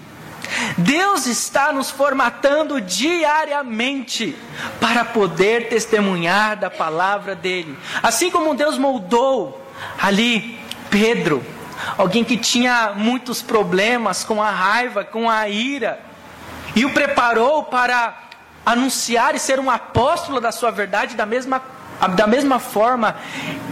Deus 0.77 1.25
está 1.25 1.71
nos 1.71 1.91
formatando 1.91 2.81
diariamente 2.81 4.35
para 4.79 5.05
poder 5.05 5.69
testemunhar 5.69 6.57
da 6.57 6.69
palavra 6.69 7.35
dele. 7.35 7.77
Assim 8.01 8.31
como 8.31 8.55
Deus 8.55 8.77
moldou 8.77 9.65
ali 10.01 10.59
Pedro 10.89 11.43
alguém 11.97 12.23
que 12.23 12.37
tinha 12.37 12.93
muitos 12.95 13.41
problemas 13.41 14.23
com 14.23 14.41
a 14.41 14.51
raiva, 14.51 15.03
com 15.03 15.29
a 15.29 15.47
ira, 15.47 15.99
e 16.75 16.85
o 16.85 16.93
preparou 16.93 17.63
para 17.63 18.17
anunciar 18.65 19.35
e 19.35 19.39
ser 19.39 19.59
um 19.59 19.69
apóstolo 19.69 20.39
da 20.39 20.51
sua 20.51 20.71
verdade, 20.71 21.15
da 21.15 21.25
mesma, 21.25 21.61
da 22.15 22.27
mesma 22.27 22.59
forma, 22.59 23.15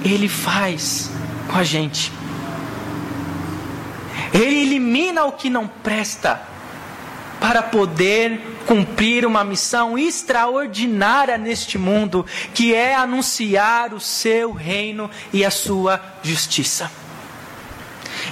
ele 0.03 0.27
faz 0.27 1.11
com 1.51 1.57
a 1.57 1.63
gente. 1.63 2.11
Ele 4.33 4.61
elimina 4.61 5.25
o 5.25 5.31
que 5.31 5.49
não 5.49 5.67
presta 5.67 6.41
para 7.39 7.61
poder 7.61 8.41
cumprir 8.65 9.25
uma 9.25 9.43
missão 9.43 9.97
extraordinária 9.97 11.37
neste 11.37 11.77
mundo, 11.77 12.25
que 12.53 12.73
é 12.73 12.95
anunciar 12.95 13.93
o 13.93 13.99
seu 13.99 14.51
reino 14.51 15.09
e 15.31 15.45
a 15.45 15.51
sua 15.51 16.01
justiça. 16.21 16.91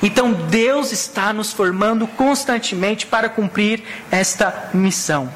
Então 0.02 0.34
Deus 0.34 0.92
está 0.92 1.32
nos 1.32 1.54
formando 1.54 2.08
constantemente 2.08 3.06
para 3.06 3.30
cumprir 3.30 3.84
esta 4.12 4.70
missão. 4.74 5.32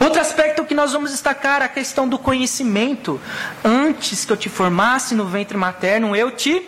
Outro 0.00 0.20
aspecto 0.20 0.64
que 0.64 0.74
nós 0.74 0.92
vamos 0.92 1.10
destacar 1.10 1.62
é 1.62 1.64
a 1.64 1.68
questão 1.68 2.06
do 2.06 2.18
conhecimento. 2.18 3.20
Antes 3.64 4.24
que 4.24 4.32
eu 4.32 4.36
te 4.36 4.48
formasse 4.48 5.14
no 5.14 5.24
ventre 5.24 5.56
materno, 5.56 6.14
eu 6.14 6.30
te 6.30 6.62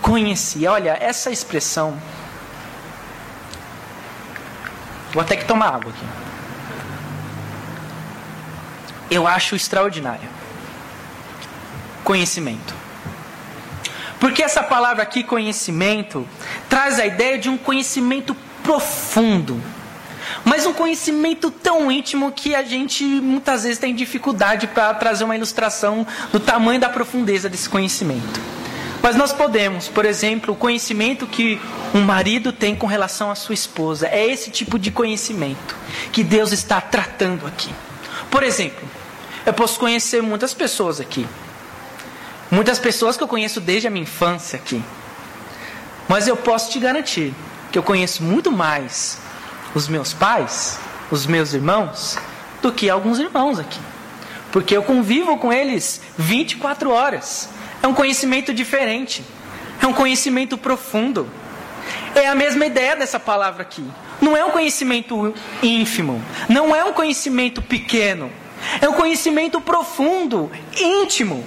conheci. 0.00 0.66
Olha, 0.66 0.96
essa 0.98 1.30
expressão. 1.30 1.96
Vou 5.12 5.20
até 5.22 5.36
que 5.36 5.44
tomar 5.44 5.74
água 5.74 5.92
aqui. 5.92 6.06
Eu 9.10 9.26
acho 9.26 9.54
extraordinário. 9.54 10.28
Conhecimento. 12.02 12.74
Porque 14.18 14.42
essa 14.42 14.62
palavra 14.62 15.02
aqui, 15.02 15.22
conhecimento, 15.22 16.26
traz 16.68 16.98
a 16.98 17.04
ideia 17.04 17.38
de 17.38 17.48
um 17.48 17.58
conhecimento 17.58 18.34
profundo. 18.62 19.60
Mas 20.44 20.64
um 20.64 20.72
conhecimento 20.72 21.50
tão 21.50 21.90
íntimo 21.90 22.32
que 22.32 22.54
a 22.54 22.62
gente 22.62 23.04
muitas 23.04 23.64
vezes 23.64 23.78
tem 23.78 23.94
dificuldade 23.94 24.66
para 24.68 24.94
trazer 24.94 25.24
uma 25.24 25.36
ilustração 25.36 26.06
do 26.32 26.40
tamanho 26.40 26.80
da 26.80 26.88
profundeza 26.88 27.48
desse 27.48 27.68
conhecimento. 27.68 28.40
Mas 29.02 29.16
nós 29.16 29.32
podemos, 29.32 29.88
por 29.88 30.04
exemplo, 30.04 30.54
o 30.54 30.56
conhecimento 30.56 31.26
que 31.26 31.60
um 31.92 32.02
marido 32.02 32.52
tem 32.52 32.76
com 32.76 32.86
relação 32.86 33.32
à 33.32 33.34
sua 33.34 33.52
esposa. 33.52 34.06
É 34.06 34.24
esse 34.24 34.48
tipo 34.50 34.78
de 34.78 34.92
conhecimento 34.92 35.76
que 36.12 36.22
Deus 36.22 36.52
está 36.52 36.80
tratando 36.80 37.44
aqui. 37.46 37.74
Por 38.30 38.44
exemplo, 38.44 38.88
eu 39.44 39.52
posso 39.52 39.78
conhecer 39.80 40.22
muitas 40.22 40.54
pessoas 40.54 41.00
aqui. 41.00 41.26
Muitas 42.48 42.78
pessoas 42.78 43.16
que 43.16 43.22
eu 43.22 43.28
conheço 43.28 43.60
desde 43.60 43.88
a 43.88 43.90
minha 43.90 44.04
infância 44.04 44.56
aqui. 44.56 44.80
Mas 46.08 46.28
eu 46.28 46.36
posso 46.36 46.70
te 46.70 46.78
garantir 46.78 47.34
que 47.72 47.78
eu 47.78 47.82
conheço 47.82 48.22
muito 48.22 48.52
mais 48.52 49.18
os 49.74 49.88
meus 49.88 50.12
pais, 50.12 50.78
os 51.10 51.26
meus 51.26 51.54
irmãos, 51.54 52.18
do 52.60 52.70
que 52.70 52.88
alguns 52.88 53.18
irmãos 53.18 53.58
aqui. 53.58 53.80
Porque 54.52 54.76
eu 54.76 54.82
convivo 54.82 55.38
com 55.38 55.52
eles 55.52 56.00
24 56.16 56.90
horas. 56.90 57.48
É 57.82 57.86
um 57.86 57.94
conhecimento 57.94 58.54
diferente. 58.54 59.24
É 59.80 59.86
um 59.86 59.92
conhecimento 59.92 60.56
profundo. 60.56 61.28
É 62.14 62.28
a 62.28 62.34
mesma 62.34 62.64
ideia 62.66 62.94
dessa 62.94 63.18
palavra 63.18 63.62
aqui. 63.62 63.84
Não 64.20 64.36
é 64.36 64.44
um 64.44 64.50
conhecimento 64.50 65.34
ínfimo. 65.62 66.22
Não 66.48 66.74
é 66.74 66.84
um 66.84 66.92
conhecimento 66.92 67.60
pequeno. 67.60 68.30
É 68.80 68.88
um 68.88 68.92
conhecimento 68.92 69.60
profundo, 69.60 70.50
íntimo. 70.78 71.44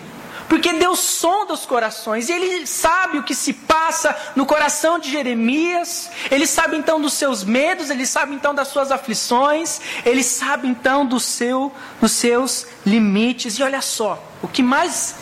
Porque 0.50 0.74
Deus 0.74 1.00
sonda 1.00 1.54
os 1.54 1.65
corações 1.65 2.30
e 2.30 2.34
Ele 2.34 2.67
sabe 2.67 3.17
o 3.17 3.24
que 3.24 3.34
se 3.34 3.54
passa 3.54 4.15
no 4.36 4.45
coração 4.45 5.00
de 5.00 5.10
Jeremias. 5.10 6.12
Ele 6.30 6.45
sabe 6.45 6.78
então 6.78 7.02
dos 7.02 7.13
seus 7.13 7.43
medos, 7.43 7.89
Ele 7.89 8.06
sabe 8.06 8.36
então 8.36 8.54
das 8.54 8.67
suas 8.67 8.91
aflições, 8.91 9.82
Ele 10.06 10.24
sabe 10.24 10.67
então 10.67 11.06
do 11.06 11.19
seu, 11.19 11.71
dos 12.00 12.12
seus 12.12 12.67
limites. 12.86 13.58
E 13.58 13.63
olha 13.63 13.82
só, 13.82 14.21
o 14.43 14.48
que 14.48 14.62
mais 14.62 15.15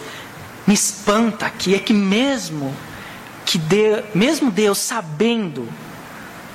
me 0.66 0.74
espanta 0.74 1.46
aqui 1.46 1.76
é 1.76 1.80
que 1.80 1.94
mesmo 1.94 2.76
que 3.46 3.58
Deus, 3.58 4.04
mesmo 4.14 4.50
Deus 4.50 4.78
sabendo 4.78 5.68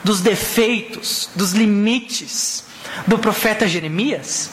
dos 0.03 0.21
defeitos, 0.21 1.29
dos 1.35 1.53
limites 1.53 2.64
do 3.07 3.18
profeta 3.18 3.68
Jeremias, 3.68 4.51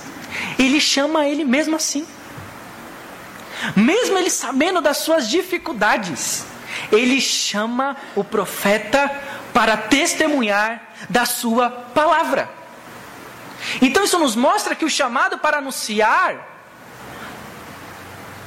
Ele 0.59 0.79
chama 0.79 1.27
ele 1.27 1.45
mesmo 1.45 1.75
assim. 1.75 2.05
Mesmo 3.75 4.17
ele 4.17 4.29
sabendo 4.29 4.81
das 4.81 4.97
suas 4.97 5.29
dificuldades, 5.29 6.45
ele 6.91 7.21
chama 7.21 7.95
o 8.15 8.23
profeta 8.23 9.09
para 9.53 9.77
testemunhar 9.77 10.81
da 11.09 11.25
sua 11.25 11.69
palavra. 11.69 12.49
Então 13.81 14.03
isso 14.03 14.19
nos 14.19 14.35
mostra 14.35 14.75
que 14.75 14.85
o 14.85 14.89
chamado 14.89 15.37
para 15.39 15.57
anunciar 15.57 16.54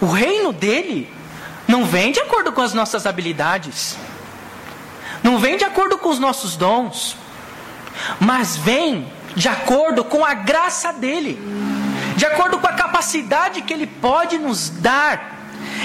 o 0.00 0.06
reino 0.06 0.52
dele 0.52 1.12
não 1.66 1.84
vem 1.84 2.12
de 2.12 2.20
acordo 2.20 2.52
com 2.52 2.60
as 2.60 2.72
nossas 2.72 3.06
habilidades, 3.06 3.96
não 5.22 5.38
vem 5.38 5.56
de 5.56 5.64
acordo 5.64 5.98
com 5.98 6.08
os 6.08 6.18
nossos 6.18 6.56
dons, 6.56 7.16
mas 8.20 8.56
vem 8.56 9.10
de 9.34 9.48
acordo 9.48 10.04
com 10.04 10.24
a 10.24 10.34
graça 10.34 10.92
dele, 10.92 11.38
de 12.16 12.24
acordo 12.24 12.58
com 12.58 12.66
a 12.66 12.72
capacidade 12.72 13.62
que 13.62 13.72
ele 13.72 13.86
pode 13.86 14.38
nos 14.38 14.70
dar. 14.70 15.36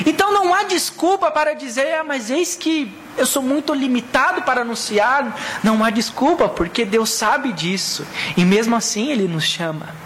Então 0.05 0.31
não 0.31 0.53
há 0.53 0.63
desculpa 0.63 1.29
para 1.31 1.53
dizer, 1.53 1.93
ah, 1.95 2.03
mas 2.03 2.29
eis 2.29 2.55
que 2.55 2.91
eu 3.17 3.25
sou 3.25 3.41
muito 3.41 3.73
limitado 3.73 4.41
para 4.41 4.61
anunciar. 4.61 5.37
Não 5.63 5.83
há 5.83 5.89
desculpa, 5.89 6.49
porque 6.49 6.83
Deus 6.85 7.09
sabe 7.11 7.51
disso. 7.53 8.05
E 8.35 8.43
mesmo 8.43 8.75
assim 8.75 9.11
Ele 9.11 9.27
nos 9.27 9.43
chama. 9.43 10.02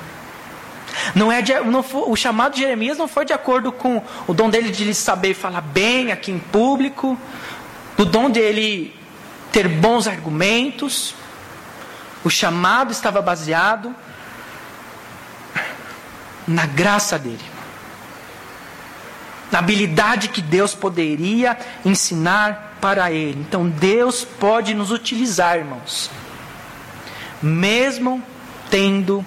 Não 1.15 1.31
é 1.31 1.41
de, 1.41 1.53
não 1.61 1.83
foi, 1.83 2.03
o 2.07 2.15
chamado 2.15 2.53
de 2.53 2.61
Jeremias 2.61 2.97
não 2.97 3.07
foi 3.07 3.25
de 3.25 3.33
acordo 3.33 3.71
com 3.71 4.01
o 4.27 4.33
dom 4.33 4.49
dele 4.49 4.69
de 4.69 4.93
saber 4.93 5.33
falar 5.33 5.61
bem 5.61 6.11
aqui 6.11 6.31
em 6.31 6.39
público, 6.39 7.17
do 7.95 8.05
dom 8.05 8.29
dele 8.29 8.95
ter 9.51 9.67
bons 9.67 10.07
argumentos. 10.07 11.15
O 12.23 12.29
chamado 12.29 12.91
estava 12.91 13.21
baseado 13.21 13.95
na 16.47 16.65
graça 16.65 17.17
dele 17.19 17.57
na 19.51 19.59
habilidade 19.59 20.29
que 20.29 20.41
Deus 20.41 20.73
poderia 20.75 21.57
ensinar 21.85 22.77
para 22.81 23.11
ele. 23.11 23.39
Então 23.39 23.67
Deus 23.67 24.23
pode 24.23 24.73
nos 24.73 24.91
utilizar, 24.91 25.57
irmãos, 25.57 26.11
mesmo 27.41 28.21
tendo 28.69 29.25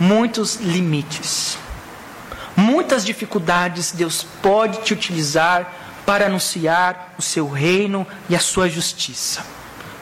muitos 0.00 0.56
limites, 0.56 1.58
muitas 2.56 3.04
dificuldades, 3.04 3.92
Deus 3.92 4.26
pode 4.42 4.80
te 4.80 4.94
utilizar 4.94 5.72
para 6.06 6.26
anunciar 6.26 7.14
o 7.18 7.22
seu 7.22 7.48
reino 7.48 8.06
e 8.28 8.34
a 8.34 8.40
sua 8.40 8.68
justiça. 8.68 9.44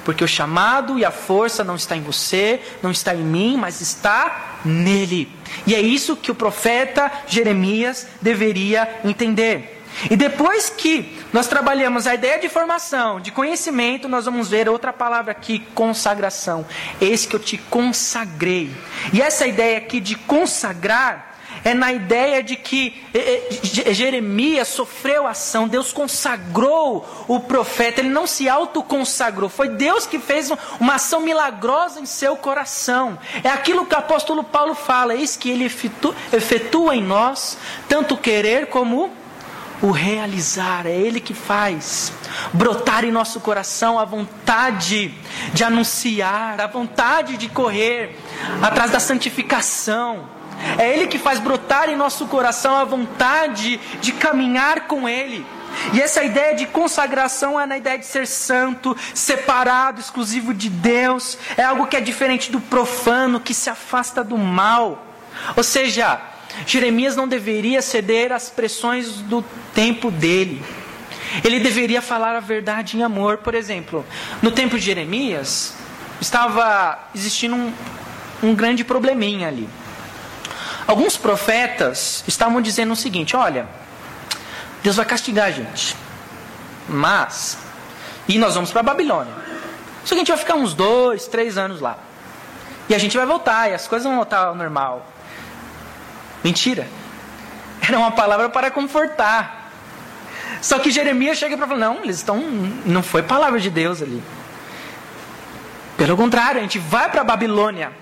Porque 0.04 0.24
o 0.24 0.28
chamado 0.28 0.98
e 0.98 1.04
a 1.04 1.10
força 1.10 1.62
não 1.62 1.76
está 1.76 1.94
em 1.94 2.00
você, 2.00 2.62
não 2.82 2.90
está 2.90 3.14
em 3.14 3.22
mim, 3.22 3.58
mas 3.58 3.82
está 3.82 4.60
nele. 4.64 5.30
E 5.66 5.74
é 5.74 5.80
isso 5.80 6.16
que 6.16 6.30
o 6.30 6.34
profeta 6.34 7.12
Jeremias 7.26 8.06
deveria 8.22 9.00
entender. 9.04 9.82
E 10.10 10.16
depois 10.16 10.70
que 10.70 11.17
nós 11.32 11.46
trabalhamos 11.46 12.06
a 12.06 12.14
ideia 12.14 12.38
de 12.38 12.48
formação, 12.48 13.20
de 13.20 13.30
conhecimento, 13.30 14.08
nós 14.08 14.24
vamos 14.24 14.48
ver 14.48 14.68
outra 14.68 14.92
palavra 14.92 15.32
aqui, 15.32 15.60
consagração. 15.74 16.66
Eis 17.00 17.26
que 17.26 17.36
eu 17.36 17.40
te 17.40 17.58
consagrei. 17.58 18.70
E 19.12 19.20
essa 19.20 19.46
ideia 19.46 19.78
aqui 19.78 20.00
de 20.00 20.16
consagrar 20.16 21.28
é 21.64 21.74
na 21.74 21.92
ideia 21.92 22.42
de 22.42 22.56
que 22.56 22.94
Jeremias 23.62 24.68
sofreu 24.68 25.26
ação, 25.26 25.66
Deus 25.66 25.92
consagrou 25.92 27.06
o 27.26 27.40
profeta, 27.40 28.00
ele 28.00 28.08
não 28.08 28.26
se 28.26 28.48
autoconsagrou, 28.48 29.48
foi 29.48 29.68
Deus 29.70 30.06
que 30.06 30.18
fez 30.18 30.50
uma 30.78 30.94
ação 30.94 31.20
milagrosa 31.20 32.00
em 32.00 32.06
seu 32.06 32.36
coração. 32.36 33.18
É 33.42 33.50
aquilo 33.50 33.84
que 33.84 33.94
o 33.94 33.98
apóstolo 33.98 34.44
Paulo 34.44 34.74
fala, 34.74 35.14
eis 35.14 35.36
que 35.36 35.50
ele 35.50 35.64
efetua 35.64 36.94
em 36.94 37.02
nós 37.02 37.58
tanto 37.88 38.16
querer 38.16 38.66
como 38.66 39.10
o 39.80 39.90
realizar, 39.90 40.86
é 40.86 40.92
Ele 40.92 41.20
que 41.20 41.34
faz 41.34 42.12
brotar 42.52 43.04
em 43.04 43.12
nosso 43.12 43.40
coração 43.40 43.98
a 43.98 44.04
vontade 44.04 45.14
de 45.52 45.64
anunciar, 45.64 46.60
a 46.60 46.66
vontade 46.66 47.36
de 47.36 47.48
correr 47.48 48.18
atrás 48.62 48.90
da 48.90 49.00
santificação. 49.00 50.28
É 50.76 50.92
Ele 50.92 51.06
que 51.06 51.18
faz 51.18 51.38
brotar 51.38 51.88
em 51.88 51.96
nosso 51.96 52.26
coração 52.26 52.74
a 52.74 52.84
vontade 52.84 53.78
de 54.00 54.12
caminhar 54.12 54.88
com 54.88 55.08
Ele. 55.08 55.46
E 55.92 56.00
essa 56.00 56.24
ideia 56.24 56.56
de 56.56 56.66
consagração 56.66 57.60
é 57.60 57.66
na 57.66 57.76
ideia 57.76 57.98
de 57.98 58.06
ser 58.06 58.26
santo, 58.26 58.96
separado, 59.14 60.00
exclusivo 60.00 60.52
de 60.52 60.68
Deus. 60.68 61.38
É 61.56 61.62
algo 61.62 61.86
que 61.86 61.96
é 61.96 62.00
diferente 62.00 62.50
do 62.50 62.60
profano, 62.60 63.38
que 63.38 63.54
se 63.54 63.70
afasta 63.70 64.24
do 64.24 64.36
mal. 64.36 65.06
Ou 65.56 65.62
seja, 65.62 66.20
Jeremias 66.66 67.16
não 67.16 67.28
deveria 67.28 67.80
ceder 67.82 68.32
às 68.32 68.48
pressões 68.48 69.20
do 69.20 69.44
tempo 69.74 70.10
dele. 70.10 70.62
Ele 71.44 71.60
deveria 71.60 72.00
falar 72.00 72.36
a 72.36 72.40
verdade 72.40 72.96
em 72.96 73.02
amor. 73.02 73.38
Por 73.38 73.54
exemplo, 73.54 74.04
no 74.42 74.50
tempo 74.50 74.78
de 74.78 74.84
Jeremias, 74.84 75.74
estava 76.20 76.98
existindo 77.14 77.54
um, 77.54 77.72
um 78.42 78.54
grande 78.54 78.84
probleminha 78.84 79.48
ali. 79.48 79.68
Alguns 80.86 81.16
profetas 81.16 82.24
estavam 82.26 82.60
dizendo 82.62 82.92
o 82.92 82.96
seguinte: 82.96 83.36
olha, 83.36 83.68
Deus 84.82 84.96
vai 84.96 85.04
castigar 85.04 85.46
a 85.46 85.50
gente, 85.50 85.94
mas, 86.88 87.58
e 88.26 88.38
nós 88.38 88.54
vamos 88.54 88.70
para 88.70 88.80
a 88.80 88.84
Babilônia. 88.84 89.32
Só 90.04 90.14
que 90.14 90.14
a 90.14 90.18
gente 90.18 90.28
vai 90.28 90.38
ficar 90.38 90.54
uns 90.54 90.72
dois, 90.72 91.26
três 91.26 91.58
anos 91.58 91.80
lá. 91.80 91.98
E 92.88 92.94
a 92.94 92.98
gente 92.98 93.16
vai 93.16 93.26
voltar, 93.26 93.70
e 93.70 93.74
as 93.74 93.86
coisas 93.86 94.06
vão 94.06 94.16
voltar 94.16 94.46
ao 94.46 94.54
normal. 94.54 95.06
Mentira. 96.42 96.88
Era 97.80 97.98
uma 97.98 98.10
palavra 98.10 98.48
para 98.48 98.70
confortar. 98.70 99.72
Só 100.60 100.78
que 100.78 100.90
Jeremias 100.90 101.38
chega 101.38 101.56
para 101.56 101.66
falar: 101.66 101.80
não, 101.80 102.02
eles 102.02 102.16
estão. 102.16 102.38
Não 102.84 103.02
foi 103.02 103.22
palavra 103.22 103.60
de 103.60 103.70
Deus 103.70 104.02
ali. 104.02 104.22
Pelo 105.96 106.16
contrário, 106.16 106.60
a 106.60 106.62
gente 106.62 106.78
vai 106.78 107.10
para 107.10 107.22
a 107.22 107.24
Babilônia. 107.24 107.92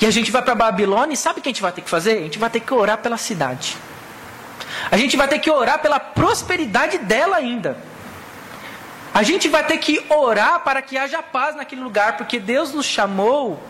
E 0.00 0.06
a 0.06 0.10
gente 0.10 0.30
vai 0.30 0.40
para 0.40 0.54
Babilônia 0.54 1.12
e 1.12 1.16
sabe 1.16 1.40
o 1.40 1.42
que 1.42 1.48
a 1.48 1.52
gente 1.52 1.60
vai 1.60 1.72
ter 1.72 1.82
que 1.82 1.90
fazer? 1.90 2.18
A 2.18 2.22
gente 2.22 2.38
vai 2.38 2.48
ter 2.48 2.60
que 2.60 2.72
orar 2.72 2.98
pela 2.98 3.18
cidade. 3.18 3.76
A 4.90 4.96
gente 4.96 5.16
vai 5.16 5.28
ter 5.28 5.38
que 5.38 5.50
orar 5.50 5.80
pela 5.80 6.00
prosperidade 6.00 6.98
dela 6.98 7.36
ainda. 7.36 7.76
A 9.12 9.22
gente 9.22 9.48
vai 9.48 9.64
ter 9.64 9.76
que 9.78 10.02
orar 10.08 10.60
para 10.60 10.80
que 10.80 10.96
haja 10.96 11.22
paz 11.22 11.56
naquele 11.56 11.82
lugar, 11.82 12.16
porque 12.16 12.38
Deus 12.38 12.72
nos 12.72 12.86
chamou 12.86 13.60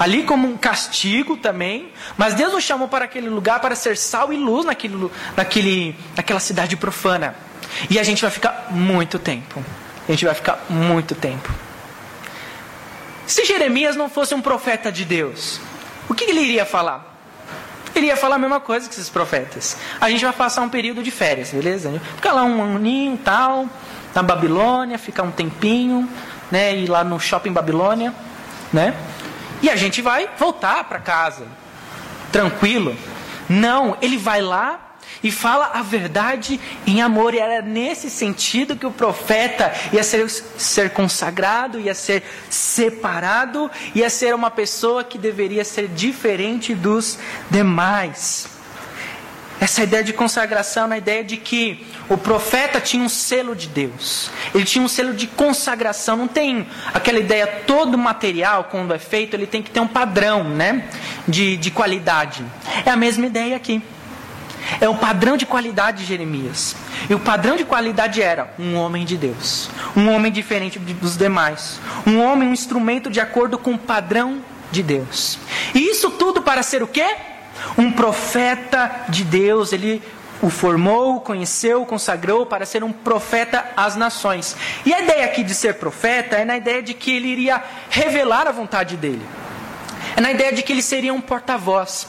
ali 0.00 0.22
como 0.22 0.48
um 0.48 0.56
castigo 0.56 1.36
também, 1.36 1.92
mas 2.16 2.32
Deus 2.32 2.54
nos 2.54 2.64
chamou 2.64 2.88
para 2.88 3.04
aquele 3.04 3.28
lugar 3.28 3.60
para 3.60 3.74
ser 3.74 3.98
sal 3.98 4.32
e 4.32 4.36
luz 4.38 4.64
naquele, 4.64 5.10
naquele, 5.36 5.94
naquela 6.16 6.40
cidade 6.40 6.74
profana. 6.74 7.34
E 7.90 7.98
a 7.98 8.02
gente 8.02 8.22
vai 8.22 8.30
ficar 8.30 8.68
muito 8.70 9.18
tempo. 9.18 9.62
A 10.08 10.10
gente 10.10 10.24
vai 10.24 10.34
ficar 10.34 10.58
muito 10.70 11.14
tempo. 11.14 11.52
Se 13.26 13.44
Jeremias 13.44 13.94
não 13.94 14.08
fosse 14.08 14.34
um 14.34 14.40
profeta 14.40 14.90
de 14.90 15.04
Deus, 15.04 15.60
o 16.08 16.14
que 16.14 16.24
ele 16.24 16.40
iria 16.40 16.64
falar? 16.64 17.06
Ele 17.94 18.06
ia 18.06 18.16
falar 18.16 18.36
a 18.36 18.38
mesma 18.38 18.58
coisa 18.58 18.88
que 18.88 18.94
esses 18.94 19.10
profetas. 19.10 19.76
A 20.00 20.08
gente 20.08 20.24
vai 20.24 20.32
passar 20.32 20.62
um 20.62 20.70
período 20.70 21.02
de 21.02 21.10
férias, 21.10 21.50
beleza? 21.50 21.92
Fica 22.16 22.32
lá 22.32 22.42
um 22.42 22.76
aninho 22.76 23.18
tal, 23.18 23.68
na 24.14 24.22
Babilônia, 24.22 24.96
ficar 24.98 25.24
um 25.24 25.30
tempinho, 25.30 26.08
né? 26.50 26.74
Ir 26.74 26.88
lá 26.88 27.04
no 27.04 27.20
shopping 27.20 27.52
Babilônia, 27.52 28.14
né? 28.72 28.94
E 29.62 29.68
a 29.68 29.76
gente 29.76 30.00
vai 30.00 30.28
voltar 30.38 30.84
para 30.84 30.98
casa, 30.98 31.46
tranquilo. 32.32 32.96
Não, 33.48 33.96
ele 34.00 34.16
vai 34.16 34.40
lá 34.40 34.90
e 35.22 35.30
fala 35.30 35.70
a 35.74 35.82
verdade 35.82 36.60
em 36.86 37.02
amor. 37.02 37.34
E 37.34 37.38
era 37.38 37.60
nesse 37.60 38.08
sentido 38.08 38.76
que 38.76 38.86
o 38.86 38.92
profeta 38.92 39.72
ia 39.92 40.02
ser, 40.02 40.28
ser 40.28 40.90
consagrado, 40.90 41.78
ia 41.80 41.94
ser 41.94 42.22
separado, 42.48 43.70
ia 43.94 44.08
ser 44.08 44.34
uma 44.34 44.50
pessoa 44.50 45.04
que 45.04 45.18
deveria 45.18 45.64
ser 45.64 45.88
diferente 45.88 46.74
dos 46.74 47.18
demais. 47.50 48.59
Essa 49.60 49.82
ideia 49.82 50.02
de 50.02 50.14
consagração 50.14 50.88
na 50.88 50.96
ideia 50.96 51.22
de 51.22 51.36
que 51.36 51.86
o 52.08 52.16
profeta 52.16 52.80
tinha 52.80 53.04
um 53.04 53.08
selo 53.10 53.54
de 53.54 53.68
Deus. 53.68 54.30
Ele 54.54 54.64
tinha 54.64 54.82
um 54.82 54.88
selo 54.88 55.12
de 55.12 55.26
consagração. 55.26 56.16
Não 56.16 56.26
tem 56.26 56.66
aquela 56.94 57.18
ideia, 57.18 57.46
todo 57.66 57.98
material, 57.98 58.64
quando 58.64 58.94
é 58.94 58.98
feito, 58.98 59.34
ele 59.34 59.46
tem 59.46 59.62
que 59.62 59.70
ter 59.70 59.80
um 59.80 59.86
padrão 59.86 60.44
né, 60.44 60.88
de, 61.28 61.58
de 61.58 61.70
qualidade. 61.70 62.42
É 62.86 62.90
a 62.90 62.96
mesma 62.96 63.26
ideia 63.26 63.54
aqui. 63.54 63.82
É 64.80 64.88
o 64.88 64.94
padrão 64.94 65.36
de 65.36 65.44
qualidade 65.44 65.98
de 65.98 66.04
Jeremias. 66.06 66.74
E 67.08 67.14
o 67.14 67.20
padrão 67.20 67.56
de 67.56 67.64
qualidade 67.64 68.22
era 68.22 68.54
um 68.58 68.76
homem 68.76 69.04
de 69.04 69.16
Deus. 69.16 69.68
Um 69.94 70.10
homem 70.10 70.32
diferente 70.32 70.78
dos 70.78 71.16
demais. 71.16 71.80
Um 72.06 72.22
homem, 72.22 72.48
um 72.48 72.52
instrumento 72.52 73.10
de 73.10 73.20
acordo 73.20 73.58
com 73.58 73.74
o 73.74 73.78
padrão 73.78 74.42
de 74.70 74.82
Deus. 74.82 75.38
E 75.74 75.80
isso 75.80 76.10
tudo 76.10 76.40
para 76.40 76.62
ser 76.62 76.82
o 76.82 76.86
quê? 76.86 77.06
Um 77.76 77.92
profeta 77.92 79.04
de 79.08 79.24
Deus. 79.24 79.72
Ele 79.72 80.02
o 80.42 80.48
formou, 80.48 81.20
conheceu, 81.20 81.84
consagrou 81.84 82.46
para 82.46 82.64
ser 82.64 82.82
um 82.82 82.92
profeta 82.92 83.64
às 83.76 83.94
nações. 83.94 84.56
E 84.86 84.94
a 84.94 85.00
ideia 85.00 85.26
aqui 85.26 85.42
de 85.42 85.54
ser 85.54 85.74
profeta 85.74 86.36
é 86.36 86.44
na 86.44 86.56
ideia 86.56 86.82
de 86.82 86.94
que 86.94 87.10
ele 87.10 87.28
iria 87.28 87.62
revelar 87.90 88.46
a 88.46 88.52
vontade 88.52 88.96
dele. 88.96 89.24
É 90.16 90.20
na 90.20 90.32
ideia 90.32 90.52
de 90.52 90.62
que 90.62 90.72
ele 90.72 90.82
seria 90.82 91.12
um 91.12 91.20
porta-voz. 91.20 92.06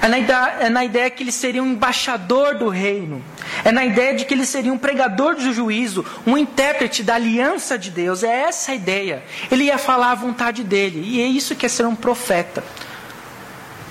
É 0.00 0.08
na, 0.08 0.18
ideia, 0.18 0.56
é 0.60 0.70
na 0.70 0.84
ideia 0.84 1.10
que 1.10 1.22
ele 1.22 1.32
seria 1.32 1.62
um 1.62 1.72
embaixador 1.72 2.56
do 2.56 2.68
reino. 2.68 3.22
É 3.64 3.72
na 3.72 3.84
ideia 3.84 4.14
de 4.14 4.24
que 4.24 4.34
ele 4.34 4.46
seria 4.46 4.72
um 4.72 4.78
pregador 4.78 5.34
do 5.34 5.52
juízo, 5.52 6.04
um 6.26 6.36
intérprete 6.36 7.02
da 7.02 7.14
aliança 7.14 7.78
de 7.78 7.90
Deus. 7.90 8.22
É 8.22 8.42
essa 8.42 8.72
a 8.72 8.74
ideia. 8.74 9.22
Ele 9.50 9.64
ia 9.64 9.78
falar 9.78 10.12
a 10.12 10.14
vontade 10.14 10.62
dele. 10.62 11.02
E 11.02 11.22
é 11.22 11.26
isso 11.26 11.54
que 11.54 11.64
é 11.64 11.68
ser 11.68 11.86
um 11.86 11.96
profeta. 11.96 12.62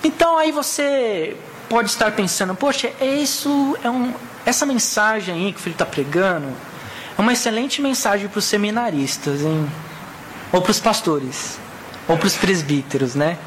Então 0.03 0.37
aí 0.37 0.51
você 0.51 1.35
pode 1.69 1.89
estar 1.89 2.11
pensando, 2.11 2.53
poxa, 2.53 2.91
isso 3.01 3.77
é 3.83 3.89
um, 3.89 4.13
essa 4.45 4.65
mensagem 4.65 5.33
aí 5.33 5.53
que 5.53 5.59
o 5.59 5.61
filho 5.61 5.73
está 5.73 5.85
pregando 5.85 6.47
é 7.17 7.21
uma 7.21 7.33
excelente 7.33 7.81
mensagem 7.81 8.27
para 8.27 8.39
os 8.39 8.45
seminaristas, 8.45 9.41
hein? 9.41 9.69
ou 10.51 10.61
para 10.61 10.71
os 10.71 10.79
pastores, 10.79 11.57
ou 12.07 12.17
para 12.17 12.27
os 12.27 12.35
presbíteros, 12.35 13.15
né? 13.15 13.37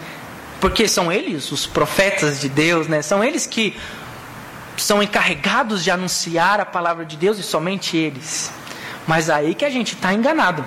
Porque 0.61 0.88
são 0.88 1.12
eles 1.12 1.53
os 1.53 1.66
profetas 1.66 2.40
de 2.40 2.49
Deus, 2.49 2.88
né? 2.88 3.03
São 3.03 3.23
eles 3.23 3.47
que 3.47 3.77
são 4.77 5.03
encarregados 5.03 5.85
de 5.85 5.90
anunciar 5.90 6.61
a 6.61 6.64
palavra 6.64 7.05
de 7.05 7.16
Deus 7.16 7.38
e 7.38 7.42
somente 7.42 7.97
eles. 7.97 8.51
Mas 9.07 9.31
aí 9.31 9.55
que 9.55 9.64
a 9.64 9.71
gente 9.71 9.95
está 9.95 10.12
enganado. 10.12 10.64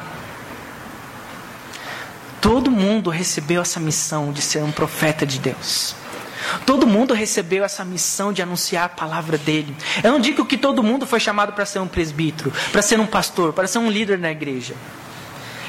Todo 2.42 2.72
mundo 2.72 3.10
recebeu 3.10 3.62
essa 3.62 3.80
missão 3.80 4.32
de 4.32 4.42
ser 4.42 4.64
um 4.64 4.72
profeta 4.72 5.26
de 5.26 5.40
Deus. 5.40 5.96
Todo 6.66 6.88
mundo 6.88 7.14
recebeu 7.14 7.64
essa 7.64 7.84
missão 7.84 8.32
de 8.32 8.42
anunciar 8.42 8.86
a 8.86 8.90
palavra 8.90 9.38
dele. 9.38 9.76
Eu 10.04 10.12
não 10.12 10.20
digo 10.20 10.46
que 10.46 10.58
todo 10.58 10.82
mundo 10.82 11.06
foi 11.06 11.20
chamado 11.20 11.54
para 11.54 11.66
ser 11.66 11.80
um 11.80 11.88
presbítero, 11.88 12.52
para 12.72 12.82
ser 12.82 13.00
um 13.00 13.06
pastor, 13.06 13.54
para 13.54 13.68
ser 13.68 13.80
um 13.80 13.90
líder 13.90 14.18
na 14.18 14.32
igreja. 14.32 14.74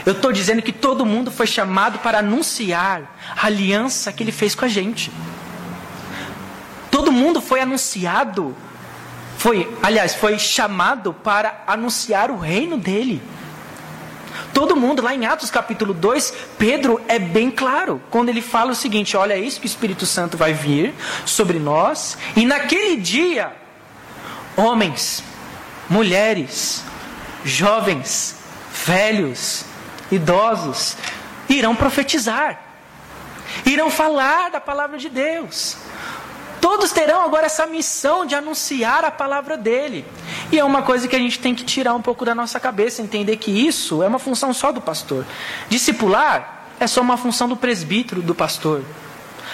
Eu 0.07 0.13
estou 0.13 0.33
dizendo 0.33 0.63
que 0.63 0.73
todo 0.73 1.05
mundo 1.05 1.31
foi 1.31 1.47
chamado 1.47 1.99
para 1.99 2.21
anunciar 2.21 3.17
a 3.37 3.47
aliança 3.47 4.13
que 4.13 4.23
ele 4.23 4.33
fez 4.33 4.55
com 4.55 4.65
a 4.65 4.69
gente. 4.69 5.11
Todo 6.91 7.13
mundo 7.13 7.41
foi 7.41 7.61
anunciado, 7.61 8.57
foi, 9.37 9.73
aliás, 9.83 10.15
foi 10.15 10.39
chamado 10.39 11.13
para 11.13 11.65
anunciar 11.67 12.31
o 12.31 12.39
reino 12.39 12.79
dele. 12.79 13.23
Todo 14.53 14.77
mundo, 14.77 15.03
lá 15.03 15.15
em 15.15 15.27
Atos 15.27 15.51
capítulo 15.51 15.95
2, 15.95 16.35
Pedro 16.59 17.01
é 17.09 17.19
bem 17.19 17.51
claro 17.51 18.03
quando 18.11 18.29
ele 18.29 18.43
fala 18.43 18.73
o 18.73 18.75
seguinte: 18.75 19.17
olha, 19.17 19.35
é 19.35 19.39
isso 19.39 19.61
que 19.61 19.67
o 19.67 19.69
Espírito 19.69 20.07
Santo 20.07 20.37
vai 20.37 20.53
vir 20.53 20.95
sobre 21.25 21.59
nós, 21.59 22.19
e 22.37 22.45
naquele 22.45 22.97
dia, 22.97 23.53
homens, 24.57 25.23
mulheres, 25.89 26.85
jovens, 27.45 28.37
velhos, 28.85 29.65
idosos, 30.11 30.97
irão 31.49 31.75
profetizar, 31.75 32.61
irão 33.65 33.91
falar 33.91 34.51
da 34.51 34.61
palavra 34.61 34.99
de 34.99 35.09
Deus. 35.09 35.77
Todos 36.71 36.93
terão 36.93 37.25
agora 37.25 37.47
essa 37.47 37.67
missão 37.67 38.25
de 38.25 38.33
anunciar 38.33 39.05
a 39.05 39.11
palavra 39.11 39.57
dele. 39.57 40.07
E 40.53 40.59
é 40.61 40.63
uma 40.63 40.83
coisa 40.83 41.09
que 41.09 41.17
a 41.17 41.19
gente 41.19 41.41
tem 41.41 41.53
que 41.53 41.65
tirar 41.65 41.95
um 41.95 42.01
pouco 42.01 42.25
da 42.25 42.33
nossa 42.33 42.61
cabeça, 42.61 43.03
entender 43.03 43.39
que 43.39 43.51
isso 43.51 44.05
é 44.05 44.07
uma 44.07 44.21
função 44.21 44.55
só 44.55 44.71
do 44.71 44.81
pastor. 44.81 45.27
Discipular 45.69 46.69
é 46.79 46.87
só 46.87 47.01
uma 47.01 47.17
função 47.17 47.49
do 47.49 47.57
presbítero, 47.57 48.23
do 48.23 48.37
pastor. 48.37 48.85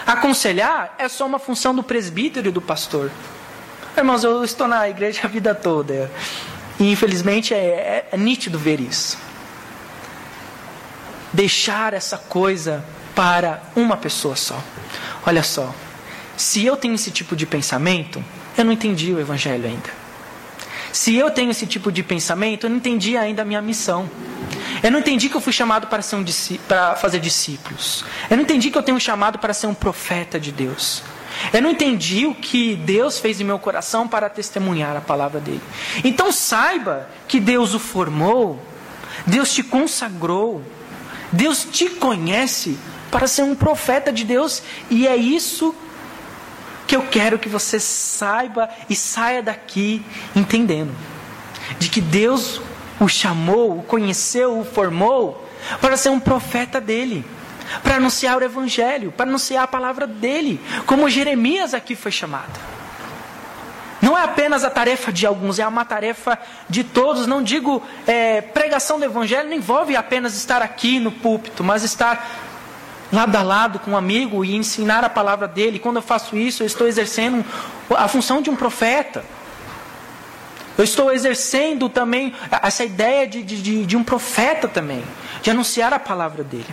Aconselhar 0.07 0.95
é 0.99 1.09
só 1.09 1.25
uma 1.25 1.39
função 1.39 1.75
do 1.75 1.83
presbítero 1.83 2.51
e 2.51 2.53
do 2.53 2.61
pastor. 2.61 3.11
Irmãos, 3.97 4.23
eu 4.23 4.45
estou 4.45 4.69
na 4.69 4.87
igreja 4.87 5.23
a 5.25 5.27
vida 5.27 5.55
toda. 5.55 6.13
E 6.79 6.93
infelizmente 6.93 7.55
é, 7.55 7.57
é, 7.57 8.09
é 8.13 8.17
nítido 8.19 8.59
ver 8.59 8.79
isso. 8.79 9.17
Deixar 11.33 11.95
essa 11.95 12.19
coisa 12.19 12.85
para 13.15 13.63
uma 13.75 13.97
pessoa 13.97 14.37
só. 14.37 14.63
Olha 15.27 15.43
só, 15.43 15.75
se 16.37 16.64
eu 16.64 16.77
tenho 16.77 16.94
esse 16.94 17.11
tipo 17.11 17.35
de 17.35 17.46
pensamento, 17.46 18.22
eu 18.57 18.64
não 18.64 18.72
entendi 18.72 19.12
o 19.12 19.20
Evangelho 19.20 19.66
ainda. 19.66 20.07
Se 20.92 21.14
eu 21.14 21.31
tenho 21.31 21.51
esse 21.51 21.66
tipo 21.66 21.92
de 21.92 22.03
pensamento, 22.03 22.64
eu 22.64 22.70
não 22.70 22.79
entendi 22.79 23.16
ainda 23.16 23.42
a 23.42 23.44
minha 23.44 23.61
missão. 23.61 24.09
Eu 24.83 24.90
não 24.90 25.01
entendi 25.01 25.29
que 25.29 25.37
eu 25.37 25.40
fui 25.40 25.53
chamado 25.53 25.88
para, 25.88 26.01
ser 26.01 26.16
um, 26.16 26.25
para 26.66 26.96
fazer 26.96 27.18
discípulos. 27.18 28.05
Eu 28.31 28.37
não 28.37 28.44
entendi 28.44 28.70
que 28.70 28.79
eu 28.79 28.83
tenho 28.83 28.96
um 28.96 29.01
chamado 29.01 29.38
para 29.38 29.53
ser 29.53 29.66
um 29.66 29.75
profeta 29.75 30.40
de 30.40 30.51
Deus. 30.53 31.03
Eu 31.53 31.61
não 31.61 31.70
entendi 31.70 32.27
o 32.27 32.35
que 32.35 32.77
Deus 32.77 33.18
fez 33.18 33.40
em 33.40 33.44
meu 33.44 33.59
coração 33.59 34.09
para 34.09 34.29
testemunhar 34.29 34.96
a 34.96 35.01
palavra 35.01 35.40
dele. 35.40 35.61
Então 36.03 36.33
saiba 36.33 37.09
que 37.29 37.38
Deus 37.38 37.75
o 37.75 37.79
formou, 37.79 38.62
Deus 39.27 39.53
te 39.53 39.62
consagrou, 39.62 40.62
Deus 41.31 41.66
te 41.70 41.90
conhece 41.90 42.79
para 43.11 43.27
ser 43.27 43.42
um 43.42 43.55
profeta 43.55 44.12
de 44.12 44.25
Deus, 44.25 44.62
e 44.90 45.07
é 45.07 45.16
isso 45.16 45.75
que 46.87 46.94
eu 46.94 47.03
quero 47.03 47.38
que 47.38 47.49
você 47.49 47.81
saiba 47.81 48.68
e 48.88 48.94
saia 48.94 49.42
daqui 49.42 50.05
entendendo 50.35 50.94
de 51.79 51.88
que 51.88 52.01
Deus 52.01 52.61
o 53.01 53.09
chamou, 53.09 53.79
o 53.79 53.83
conheceu, 53.83 54.59
o 54.59 54.64
formou 54.64 55.46
para 55.81 55.96
ser 55.96 56.11
um 56.11 56.20
profeta 56.20 56.81
dele, 56.81 57.25
para 57.83 57.96
anunciar 57.96 58.38
o 58.38 58.44
evangelho, 58.44 59.12
para 59.12 59.27
anunciar 59.27 59.64
a 59.64 59.68
palavra 59.68 60.07
dele, 60.07 60.61
como 60.87 61.11
Jeremias 61.11 61.75
aqui 61.75 61.94
foi 61.94 62.12
chamado. 62.12 62.77
Não 64.01 64.16
é 64.16 64.22
apenas 64.22 64.62
a 64.62 64.70
tarefa 64.70 65.12
de 65.12 65.27
alguns, 65.27 65.59
é 65.59 65.66
uma 65.66 65.85
tarefa 65.85 66.38
de 66.68 66.85
todos. 66.85 67.27
Não 67.27 67.42
digo 67.42 67.83
é, 68.07 68.40
pregação 68.40 68.99
do 68.99 69.05
evangelho, 69.05 69.49
não 69.49 69.57
envolve 69.57 69.96
apenas 69.96 70.37
estar 70.37 70.62
aqui 70.62 71.01
no 71.01 71.11
púlpito, 71.11 71.64
mas 71.64 71.83
estar 71.83 72.46
lado 73.12 73.37
a 73.37 73.42
lado 73.42 73.79
com 73.79 73.92
um 73.92 73.97
amigo 73.97 74.45
e 74.45 74.55
ensinar 74.55 75.05
a 75.05 75.09
palavra 75.09 75.47
dele. 75.47 75.79
Quando 75.79 75.97
eu 75.97 76.03
faço 76.03 76.37
isso, 76.37 76.62
eu 76.62 76.66
estou 76.66 76.87
exercendo 76.87 77.45
a 77.90 78.09
função 78.09 78.42
de 78.42 78.51
um 78.51 78.57
profeta. 78.57 79.25
Eu 80.77 80.85
estou 80.85 81.12
exercendo 81.12 81.88
também 81.88 82.35
essa 82.62 82.85
ideia 82.85 83.27
de, 83.27 83.42
de, 83.42 83.87
de 83.87 83.97
um 83.97 84.05
profeta 84.05 84.69
também, 84.69 85.03
de 85.40 85.51
anunciar 85.51 85.92
a 85.92 85.99
palavra 85.99 86.45
dele. 86.45 86.69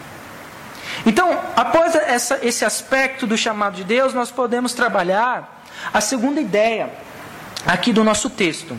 Então, 1.05 1.39
após 1.55 1.95
essa, 1.95 2.39
esse 2.43 2.65
aspecto 2.65 3.25
do 3.25 3.37
chamado 3.37 3.75
de 3.75 3.83
Deus, 3.83 4.13
nós 4.13 4.29
podemos 4.29 4.73
trabalhar 4.73 5.63
a 5.93 6.01
segunda 6.01 6.41
ideia 6.41 6.91
aqui 7.65 7.93
do 7.93 8.03
nosso 8.03 8.29
texto. 8.29 8.77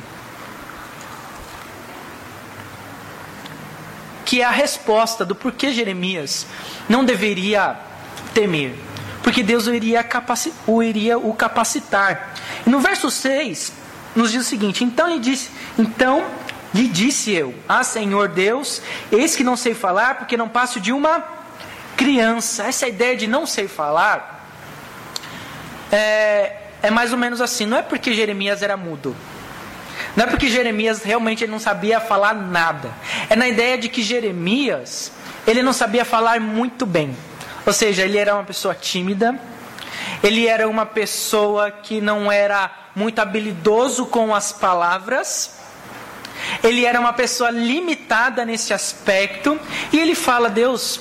Que 4.34 4.40
é 4.40 4.44
a 4.44 4.50
resposta 4.50 5.24
do 5.24 5.32
porquê 5.32 5.70
Jeremias 5.72 6.44
não 6.88 7.04
deveria 7.04 7.76
temer. 8.34 8.74
Porque 9.22 9.44
Deus 9.44 9.68
o 9.68 9.72
iria, 9.72 10.04
o, 10.66 10.82
iria 10.82 11.16
o 11.16 11.32
capacitar. 11.34 12.34
E 12.66 12.68
no 12.68 12.80
verso 12.80 13.12
6, 13.12 13.72
nos 14.16 14.32
diz 14.32 14.44
o 14.44 14.48
seguinte: 14.48 14.82
Então 14.82 15.08
lhe 15.08 15.20
disse, 15.20 15.50
então 15.78 16.24
lhe 16.74 16.88
disse 16.88 17.30
eu, 17.30 17.54
Ah 17.68 17.84
Senhor 17.84 18.26
Deus, 18.26 18.82
eis 19.12 19.36
que 19.36 19.44
não 19.44 19.56
sei 19.56 19.72
falar, 19.72 20.16
porque 20.16 20.36
não 20.36 20.48
passo 20.48 20.80
de 20.80 20.92
uma 20.92 21.22
criança. 21.96 22.64
Essa 22.64 22.88
ideia 22.88 23.16
de 23.16 23.28
não 23.28 23.46
sei 23.46 23.68
falar 23.68 24.48
é, 25.92 26.56
é 26.82 26.90
mais 26.90 27.12
ou 27.12 27.18
menos 27.18 27.40
assim. 27.40 27.66
Não 27.66 27.76
é 27.78 27.82
porque 27.82 28.12
Jeremias 28.12 28.62
era 28.62 28.76
mudo. 28.76 29.14
Não 30.16 30.24
é 30.24 30.26
porque 30.28 30.48
Jeremias 30.48 31.02
realmente 31.02 31.46
não 31.46 31.58
sabia 31.58 32.00
falar 32.00 32.34
nada. 32.34 32.92
É 33.28 33.34
na 33.34 33.48
ideia 33.48 33.76
de 33.76 33.88
que 33.88 34.02
Jeremias, 34.02 35.12
ele 35.46 35.62
não 35.62 35.72
sabia 35.72 36.04
falar 36.04 36.40
muito 36.40 36.86
bem. 36.86 37.16
Ou 37.66 37.72
seja, 37.72 38.02
ele 38.02 38.18
era 38.18 38.34
uma 38.34 38.44
pessoa 38.44 38.74
tímida, 38.74 39.38
ele 40.22 40.46
era 40.46 40.68
uma 40.68 40.86
pessoa 40.86 41.70
que 41.70 42.00
não 42.00 42.30
era 42.30 42.70
muito 42.94 43.18
habilidoso 43.18 44.06
com 44.06 44.34
as 44.34 44.52
palavras, 44.52 45.56
ele 46.62 46.84
era 46.84 47.00
uma 47.00 47.12
pessoa 47.12 47.50
limitada 47.50 48.44
nesse 48.44 48.72
aspecto, 48.72 49.58
e 49.92 49.98
ele 49.98 50.14
fala: 50.14 50.48
Deus, 50.48 51.00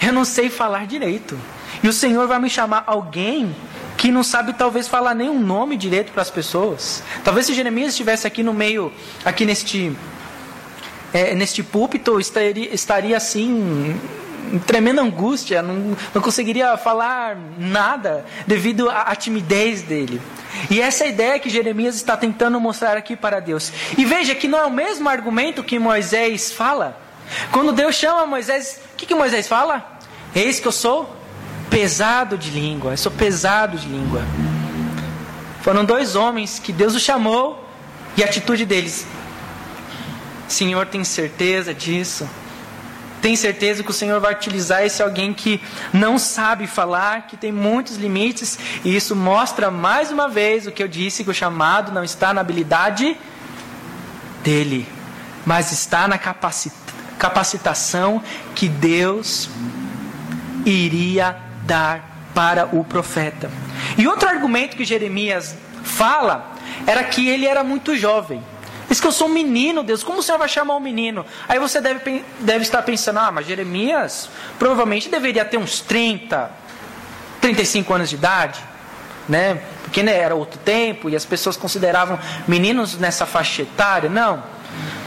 eu 0.00 0.12
não 0.12 0.24
sei 0.24 0.48
falar 0.48 0.86
direito, 0.86 1.38
e 1.82 1.88
o 1.88 1.92
Senhor 1.92 2.26
vai 2.26 2.38
me 2.38 2.50
chamar 2.50 2.84
alguém 2.86 3.54
que 4.08 4.12
não 4.12 4.22
sabe 4.22 4.54
talvez 4.54 4.88
falar 4.88 5.14
nem 5.14 5.28
um 5.28 5.38
nome 5.38 5.76
direito 5.76 6.12
para 6.12 6.22
as 6.22 6.30
pessoas. 6.30 7.02
Talvez 7.22 7.44
se 7.44 7.52
Jeremias 7.52 7.90
estivesse 7.90 8.26
aqui 8.26 8.42
no 8.42 8.54
meio, 8.54 8.90
aqui 9.22 9.44
neste, 9.44 9.94
é, 11.12 11.34
neste 11.34 11.62
púlpito, 11.62 12.18
estaria, 12.18 12.74
estaria 12.74 13.18
assim, 13.18 14.00
em 14.50 14.58
tremenda 14.60 15.02
angústia, 15.02 15.60
não, 15.60 15.94
não 16.14 16.22
conseguiria 16.22 16.74
falar 16.78 17.36
nada 17.58 18.24
devido 18.46 18.88
à, 18.88 19.02
à 19.02 19.14
timidez 19.14 19.82
dele. 19.82 20.22
E 20.70 20.80
essa 20.80 21.04
é 21.04 21.08
a 21.08 21.10
ideia 21.10 21.38
que 21.38 21.50
Jeremias 21.50 21.94
está 21.94 22.16
tentando 22.16 22.58
mostrar 22.58 22.96
aqui 22.96 23.14
para 23.14 23.40
Deus. 23.40 23.70
E 23.98 24.06
veja 24.06 24.34
que 24.34 24.48
não 24.48 24.58
é 24.58 24.64
o 24.64 24.70
mesmo 24.70 25.06
argumento 25.06 25.62
que 25.62 25.78
Moisés 25.78 26.50
fala. 26.50 26.98
Quando 27.52 27.72
Deus 27.72 27.94
chama 27.94 28.24
Moisés, 28.24 28.80
o 28.94 28.96
que, 28.96 29.04
que 29.04 29.14
Moisés 29.14 29.46
fala? 29.46 29.98
Eis 30.34 30.58
que 30.58 30.66
eu 30.66 30.72
sou 30.72 31.17
pesado 31.70 32.36
de 32.36 32.50
língua, 32.50 32.92
eu 32.92 32.96
sou 32.96 33.12
pesado 33.12 33.76
de 33.76 33.88
língua. 33.88 34.22
Foram 35.62 35.84
dois 35.84 36.16
homens 36.16 36.58
que 36.58 36.72
Deus 36.72 36.94
o 36.94 37.00
chamou 37.00 37.68
e 38.16 38.22
a 38.22 38.26
atitude 38.26 38.64
deles. 38.64 39.06
Senhor, 40.46 40.86
tem 40.86 41.04
certeza 41.04 41.74
disso? 41.74 42.28
tem 43.20 43.36
certeza 43.36 43.82
que 43.82 43.90
o 43.90 43.94
Senhor 43.94 44.20
vai 44.20 44.32
utilizar 44.32 44.82
esse 44.84 45.02
alguém 45.02 45.34
que 45.34 45.60
não 45.92 46.18
sabe 46.18 46.66
falar, 46.66 47.26
que 47.26 47.36
tem 47.36 47.52
muitos 47.52 47.96
limites, 47.96 48.58
e 48.84 48.94
isso 48.94 49.14
mostra 49.14 49.70
mais 49.70 50.10
uma 50.10 50.28
vez 50.28 50.66
o 50.66 50.72
que 50.72 50.82
eu 50.82 50.88
disse: 50.88 51.24
que 51.24 51.30
o 51.30 51.34
chamado 51.34 51.92
não 51.92 52.02
está 52.04 52.32
na 52.32 52.40
habilidade 52.40 53.16
dele, 54.42 54.88
mas 55.44 55.72
está 55.72 56.08
na 56.08 56.18
capacitação 57.18 58.22
que 58.54 58.68
Deus 58.68 59.48
iria 60.64 61.36
dar 61.68 62.30
para 62.34 62.66
o 62.72 62.82
profeta. 62.82 63.50
E 63.96 64.08
outro 64.08 64.28
argumento 64.28 64.76
que 64.76 64.84
Jeremias 64.84 65.54
fala 65.84 66.52
era 66.86 67.04
que 67.04 67.28
ele 67.28 67.46
era 67.46 67.62
muito 67.62 67.94
jovem. 67.94 68.42
Diz 68.88 69.00
que 69.00 69.06
eu 69.06 69.12
sou 69.12 69.28
um 69.28 69.32
menino, 69.32 69.82
Deus. 69.82 70.02
Como 70.02 70.20
o 70.20 70.22
Senhor 70.22 70.38
vai 70.38 70.48
chamar 70.48 70.74
um 70.76 70.80
menino? 70.80 71.26
Aí 71.46 71.58
você 71.58 71.78
deve, 71.78 72.24
deve 72.40 72.62
estar 72.62 72.80
pensando, 72.82 73.18
ah, 73.18 73.30
mas 73.30 73.46
Jeremias 73.46 74.30
provavelmente 74.58 75.10
deveria 75.10 75.44
ter 75.44 75.58
uns 75.58 75.80
30, 75.80 76.50
35 77.38 77.92
anos 77.92 78.08
de 78.08 78.16
idade, 78.16 78.60
né? 79.28 79.60
Porque 79.82 80.02
né, 80.02 80.16
era 80.16 80.34
outro 80.34 80.58
tempo 80.60 81.10
e 81.10 81.16
as 81.16 81.26
pessoas 81.26 81.56
consideravam 81.56 82.18
meninos 82.46 82.96
nessa 82.96 83.26
faixa 83.26 83.62
etária. 83.62 84.08
Não. 84.08 84.42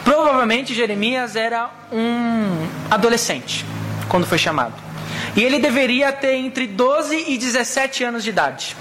Provavelmente 0.03 0.75
Jeremias 0.75 1.35
era 1.35 1.71
um 1.91 2.67
adolescente 2.89 3.65
quando 4.07 4.27
foi 4.27 4.37
chamado. 4.37 4.90
E 5.35 5.43
ele 5.43 5.59
deveria 5.59 6.11
ter 6.11 6.35
entre 6.35 6.67
12 6.67 7.25
e 7.27 7.37
17 7.37 8.03
anos 8.03 8.23
de 8.23 8.29
idade. 8.29 8.75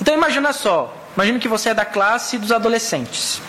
Então 0.00 0.14
imagina 0.14 0.52
só, 0.52 0.94
imagina 1.16 1.38
que 1.38 1.48
você 1.48 1.70
é 1.70 1.74
da 1.74 1.84
classe 1.84 2.38
dos 2.38 2.52
adolescentes. 2.52 3.40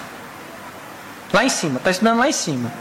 Lá 1.32 1.44
em 1.44 1.50
cima, 1.50 1.78
está 1.78 1.92
estudando 1.92 2.20
lá 2.20 2.28
em 2.28 2.34
cima. 2.34 2.72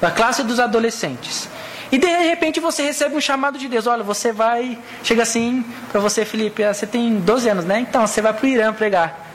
Da 0.00 0.10
classe 0.10 0.42
dos 0.42 0.60
adolescentes. 0.60 1.48
E 1.90 1.98
de 1.98 2.06
repente 2.06 2.60
você 2.60 2.82
recebe 2.82 3.14
um 3.14 3.20
chamado 3.20 3.58
de 3.58 3.68
Deus. 3.68 3.86
Olha, 3.86 4.02
você 4.02 4.32
vai. 4.32 4.78
Chega 5.02 5.22
assim 5.22 5.64
para 5.90 6.00
você, 6.00 6.24
Felipe. 6.24 6.62
Ah, 6.62 6.74
você 6.74 6.86
tem 6.86 7.18
12 7.20 7.48
anos, 7.48 7.64
né? 7.64 7.80
Então 7.80 8.06
você 8.06 8.20
vai 8.20 8.32
para 8.32 8.44
o 8.44 8.48
Irã 8.48 8.72
pregar. 8.72 9.26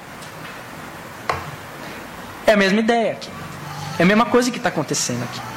É 2.45 2.53
a 2.53 2.57
mesma 2.57 2.79
ideia 2.79 3.13
aqui. 3.13 3.29
É 3.97 4.03
a 4.03 4.05
mesma 4.05 4.25
coisa 4.25 4.51
que 4.51 4.57
está 4.57 4.69
acontecendo 4.69 5.23
aqui. 5.23 5.50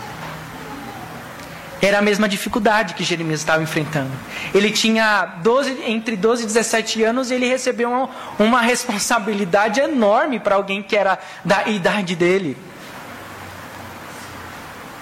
Era 1.84 1.98
a 1.98 2.02
mesma 2.02 2.26
dificuldade 2.26 2.94
que 2.94 3.04
Jeremias 3.04 3.40
estava 3.40 3.62
enfrentando. 3.62 4.10
Ele 4.54 4.70
tinha 4.70 5.26
12, 5.42 5.82
entre 5.86 6.16
12 6.16 6.44
e 6.44 6.46
17 6.46 7.02
anos 7.02 7.30
e 7.30 7.34
ele 7.34 7.46
recebeu 7.46 7.90
uma, 7.90 8.08
uma 8.38 8.62
responsabilidade 8.62 9.80
enorme 9.80 10.40
para 10.40 10.54
alguém 10.54 10.82
que 10.82 10.96
era 10.96 11.18
da 11.44 11.68
idade 11.68 12.16
dele. 12.16 12.56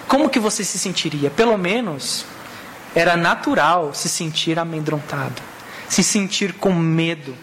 Como 0.09 0.27
que 0.27 0.39
você 0.39 0.65
se 0.65 0.77
sentiria? 0.77 1.29
Pelo 1.29 1.57
menos 1.57 2.25
era 2.93 3.15
natural 3.15 3.93
se 3.93 4.09
sentir 4.09 4.59
amedrontado, 4.59 5.41
se 5.93 6.03
sentir 6.03 6.53
com 6.53 6.73
medo. 6.73 7.35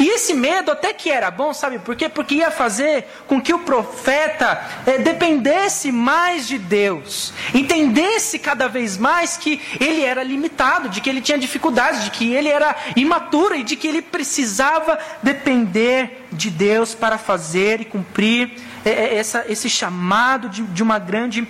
E 0.00 0.08
esse 0.08 0.34
medo 0.34 0.72
até 0.72 0.92
que 0.92 1.10
era 1.10 1.30
bom, 1.30 1.52
sabe 1.52 1.78
por 1.78 1.94
quê? 1.94 2.08
Porque 2.08 2.36
ia 2.36 2.50
fazer 2.50 3.06
com 3.26 3.40
que 3.40 3.52
o 3.54 3.60
profeta 3.60 4.60
é, 4.86 4.98
dependesse 4.98 5.92
mais 5.92 6.48
de 6.48 6.58
Deus, 6.58 7.32
entendesse 7.54 8.38
cada 8.38 8.66
vez 8.66 8.96
mais 8.96 9.36
que 9.36 9.60
ele 9.78 10.02
era 10.02 10.22
limitado, 10.22 10.88
de 10.88 11.00
que 11.00 11.08
ele 11.08 11.20
tinha 11.20 11.38
dificuldades, 11.38 12.04
de 12.04 12.10
que 12.10 12.32
ele 12.32 12.48
era 12.48 12.74
imaturo 12.96 13.54
e 13.54 13.62
de 13.62 13.76
que 13.76 13.86
ele 13.86 14.02
precisava 14.02 14.98
depender 15.22 16.26
de 16.32 16.50
Deus 16.50 16.94
para 16.94 17.18
fazer 17.18 17.80
e 17.80 17.84
cumprir 17.84 18.52
é, 18.84 19.16
essa, 19.16 19.44
esse 19.48 19.68
chamado 19.68 20.48
de, 20.48 20.62
de 20.62 20.82
uma 20.82 20.98
grande 20.98 21.46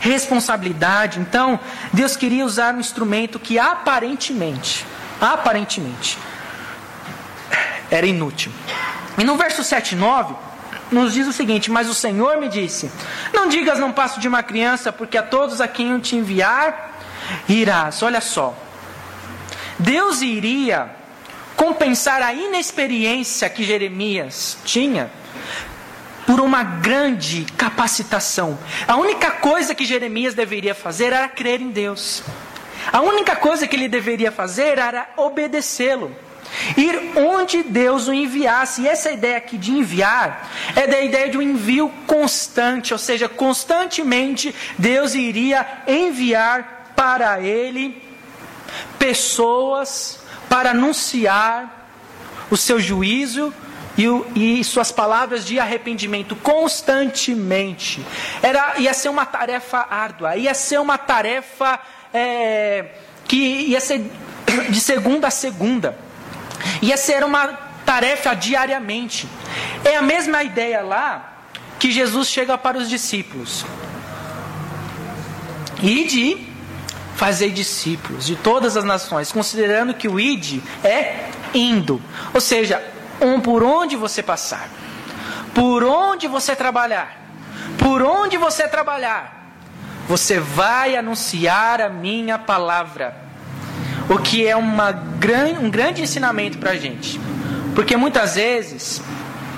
responsabilidade. 0.00 1.18
Então, 1.20 1.58
Deus 1.92 2.16
queria 2.16 2.44
usar 2.44 2.74
um 2.74 2.80
instrumento 2.80 3.38
que 3.38 3.58
aparentemente, 3.58 4.86
aparentemente, 5.20 6.18
era 7.90 8.06
inútil. 8.06 8.52
E 9.18 9.24
no 9.24 9.36
verso 9.36 9.62
7 9.62 9.92
e 9.92 9.96
9, 9.96 10.34
nos 10.90 11.14
diz 11.14 11.26
o 11.26 11.32
seguinte: 11.32 11.70
Mas 11.70 11.88
o 11.88 11.94
Senhor 11.94 12.38
me 12.38 12.48
disse: 12.48 12.90
Não 13.32 13.48
digas, 13.48 13.78
não 13.78 13.92
passo 13.92 14.20
de 14.20 14.28
uma 14.28 14.42
criança, 14.42 14.92
porque 14.92 15.18
a 15.18 15.22
todos 15.22 15.60
a 15.60 15.68
quem 15.68 15.90
eu 15.90 16.00
te 16.00 16.16
enviar, 16.16 16.92
irás. 17.48 18.02
Olha 18.02 18.20
só. 18.20 18.56
Deus 19.78 20.22
iria 20.22 20.90
compensar 21.54 22.22
a 22.22 22.32
inexperiência 22.32 23.48
que 23.48 23.64
Jeremias 23.64 24.58
tinha 24.64 25.10
por 26.26 26.40
uma 26.40 26.62
grande 26.62 27.46
capacitação. 27.56 28.58
A 28.86 28.96
única 28.96 29.30
coisa 29.30 29.74
que 29.74 29.84
Jeremias 29.84 30.34
deveria 30.34 30.74
fazer 30.74 31.12
era 31.12 31.28
crer 31.28 31.60
em 31.60 31.70
Deus. 31.70 32.22
A 32.92 33.00
única 33.00 33.36
coisa 33.36 33.66
que 33.66 33.76
ele 33.76 33.88
deveria 33.88 34.32
fazer 34.32 34.78
era 34.78 35.08
obedecê-lo. 35.16 36.14
Ir 36.76 37.16
onde 37.16 37.62
Deus 37.62 38.08
o 38.08 38.12
enviasse. 38.12 38.82
E 38.82 38.88
essa 38.88 39.10
ideia 39.10 39.36
aqui 39.36 39.58
de 39.58 39.72
enviar 39.72 40.48
é 40.74 40.86
da 40.86 41.00
ideia 41.00 41.28
de 41.28 41.36
um 41.36 41.42
envio 41.42 41.88
constante, 42.06 42.92
ou 42.92 42.98
seja, 42.98 43.28
constantemente 43.28 44.54
Deus 44.78 45.14
iria 45.14 45.66
enviar 45.86 46.92
para 46.94 47.40
ele 47.40 48.02
pessoas 48.98 50.20
para 50.48 50.70
anunciar 50.70 51.88
o 52.50 52.56
seu 52.56 52.78
juízo 52.78 53.52
e, 53.96 54.08
o, 54.08 54.26
e, 54.34 54.62
suas 54.62 54.92
palavras 54.92 55.44
de 55.44 55.58
arrependimento 55.58 56.36
constantemente. 56.36 58.04
Era, 58.42 58.78
ia 58.78 58.92
ser 58.92 59.08
uma 59.08 59.24
tarefa 59.24 59.86
árdua, 59.88 60.36
ia 60.36 60.54
ser 60.54 60.78
uma 60.78 60.98
tarefa 60.98 61.80
é, 62.12 62.86
que 63.26 63.36
ia 63.36 63.80
ser 63.80 64.10
de 64.70 64.80
segunda 64.80 65.28
a 65.28 65.30
segunda, 65.30 65.96
ia 66.80 66.96
ser 66.96 67.24
uma 67.24 67.46
tarefa 67.84 68.34
diariamente. 68.34 69.28
É 69.84 69.96
a 69.96 70.02
mesma 70.02 70.42
ideia 70.42 70.82
lá 70.82 71.36
que 71.78 71.90
Jesus 71.90 72.28
chega 72.28 72.56
para 72.58 72.78
os 72.78 72.88
discípulos. 72.88 73.64
Ide 75.82 76.46
fazer 77.14 77.50
discípulos 77.50 78.26
de 78.26 78.36
todas 78.36 78.76
as 78.76 78.84
nações, 78.84 79.32
considerando 79.32 79.94
que 79.94 80.08
o 80.08 80.20
id 80.20 80.62
é 80.84 81.30
indo. 81.54 82.00
Ou 82.34 82.40
seja, 82.40 82.82
um 83.20 83.40
por 83.40 83.62
onde 83.62 83.96
você 83.96 84.22
passar, 84.22 84.68
por 85.54 85.82
onde 85.82 86.26
você 86.26 86.54
trabalhar, 86.54 87.16
por 87.78 88.02
onde 88.02 88.36
você 88.36 88.68
trabalhar, 88.68 89.35
você 90.08 90.38
vai 90.38 90.96
anunciar 90.96 91.80
a 91.80 91.88
minha 91.88 92.38
palavra. 92.38 93.16
O 94.08 94.18
que 94.18 94.46
é 94.46 94.54
uma 94.54 94.92
gran, 94.92 95.58
um 95.60 95.70
grande 95.70 96.02
ensinamento 96.02 96.58
para 96.58 96.72
a 96.72 96.76
gente. 96.76 97.20
Porque 97.74 97.96
muitas 97.96 98.36
vezes 98.36 99.02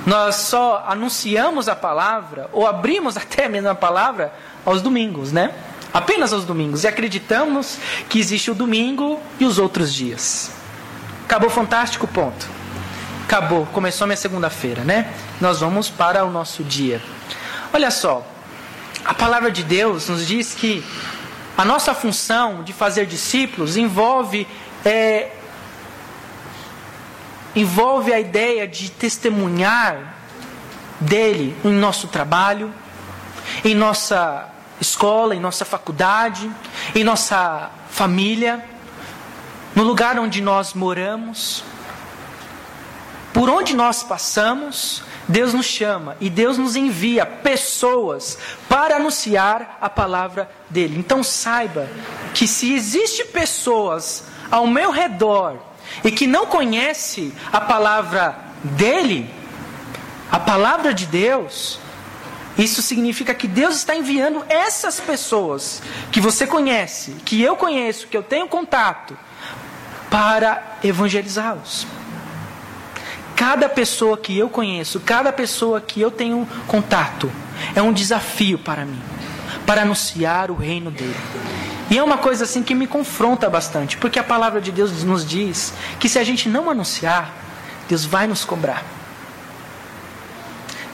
nós 0.06 0.36
só 0.36 0.84
anunciamos 0.88 1.68
a 1.68 1.76
palavra, 1.76 2.48
ou 2.52 2.66
abrimos 2.66 3.16
até 3.16 3.48
mesmo 3.48 3.68
a 3.68 3.74
palavra, 3.74 4.32
aos 4.64 4.80
domingos, 4.80 5.32
né? 5.32 5.52
Apenas 5.92 6.32
aos 6.32 6.44
domingos. 6.44 6.84
E 6.84 6.88
acreditamos 6.88 7.78
que 8.08 8.18
existe 8.18 8.50
o 8.50 8.54
domingo 8.54 9.20
e 9.38 9.44
os 9.44 9.58
outros 9.58 9.92
dias. 9.92 10.50
Acabou 11.26 11.50
fantástico 11.50 12.06
ponto 12.06 12.58
acabou, 13.28 13.66
começou 13.66 14.06
minha 14.06 14.16
segunda-feira, 14.16 14.82
né? 14.84 15.12
Nós 15.38 15.60
vamos 15.60 15.90
para 15.90 16.24
o 16.24 16.30
nosso 16.30 16.64
dia. 16.64 17.02
Olha 17.74 17.90
só, 17.90 18.26
a 19.08 19.14
palavra 19.14 19.50
de 19.50 19.64
Deus 19.64 20.06
nos 20.10 20.26
diz 20.26 20.52
que 20.52 20.84
a 21.56 21.64
nossa 21.64 21.94
função 21.94 22.62
de 22.62 22.74
fazer 22.74 23.06
discípulos 23.06 23.74
envolve 23.74 24.46
é, 24.84 25.30
envolve 27.56 28.12
a 28.12 28.20
ideia 28.20 28.68
de 28.68 28.90
testemunhar 28.90 30.14
dele 31.00 31.56
em 31.64 31.72
nosso 31.72 32.08
trabalho, 32.08 32.70
em 33.64 33.74
nossa 33.74 34.46
escola, 34.78 35.34
em 35.34 35.40
nossa 35.40 35.64
faculdade, 35.64 36.50
em 36.94 37.02
nossa 37.02 37.70
família, 37.88 38.62
no 39.74 39.84
lugar 39.84 40.18
onde 40.18 40.42
nós 40.42 40.74
moramos. 40.74 41.64
Por 43.32 43.48
onde 43.48 43.74
nós 43.74 44.02
passamos, 44.02 45.02
Deus 45.28 45.52
nos 45.52 45.66
chama 45.66 46.16
e 46.20 46.30
Deus 46.30 46.56
nos 46.56 46.74
envia 46.74 47.26
pessoas 47.26 48.38
para 48.68 48.96
anunciar 48.96 49.76
a 49.80 49.90
palavra 49.90 50.50
dele. 50.70 50.98
Então 50.98 51.22
saiba 51.22 51.88
que 52.32 52.48
se 52.48 52.72
existe 52.72 53.24
pessoas 53.26 54.24
ao 54.50 54.66
meu 54.66 54.90
redor 54.90 55.58
e 56.02 56.10
que 56.10 56.26
não 56.26 56.46
conhece 56.46 57.32
a 57.52 57.60
palavra 57.60 58.38
dele, 58.62 59.28
a 60.32 60.38
palavra 60.38 60.94
de 60.94 61.06
Deus, 61.06 61.78
isso 62.56 62.82
significa 62.82 63.34
que 63.34 63.46
Deus 63.46 63.76
está 63.76 63.94
enviando 63.94 64.44
essas 64.48 64.98
pessoas 64.98 65.82
que 66.10 66.20
você 66.20 66.46
conhece, 66.46 67.12
que 67.24 67.40
eu 67.42 67.54
conheço, 67.54 68.08
que 68.08 68.16
eu 68.16 68.22
tenho 68.22 68.48
contato, 68.48 69.16
para 70.10 70.78
evangelizá-los. 70.82 71.86
Cada 73.38 73.68
pessoa 73.68 74.18
que 74.18 74.36
eu 74.36 74.50
conheço, 74.50 74.98
cada 74.98 75.32
pessoa 75.32 75.80
que 75.80 76.00
eu 76.00 76.10
tenho 76.10 76.44
contato, 76.66 77.30
é 77.72 77.80
um 77.80 77.92
desafio 77.92 78.58
para 78.58 78.84
mim. 78.84 79.00
para 79.64 79.82
anunciar 79.82 80.50
o 80.50 80.56
reino 80.56 80.90
dele. 80.90 81.14
E 81.90 81.96
é 81.96 82.02
uma 82.02 82.18
coisa 82.18 82.44
assim 82.44 82.62
que 82.62 82.74
me 82.74 82.86
confronta 82.86 83.48
bastante, 83.48 83.96
porque 83.96 84.18
a 84.18 84.24
palavra 84.24 84.60
de 84.60 84.72
Deus 84.72 85.04
nos 85.04 85.24
diz 85.24 85.72
que 86.00 86.08
se 86.08 86.18
a 86.18 86.24
gente 86.24 86.48
não 86.48 86.68
anunciar, 86.68 87.32
Deus 87.88 88.04
vai 88.04 88.26
nos 88.26 88.44
cobrar. 88.44 88.82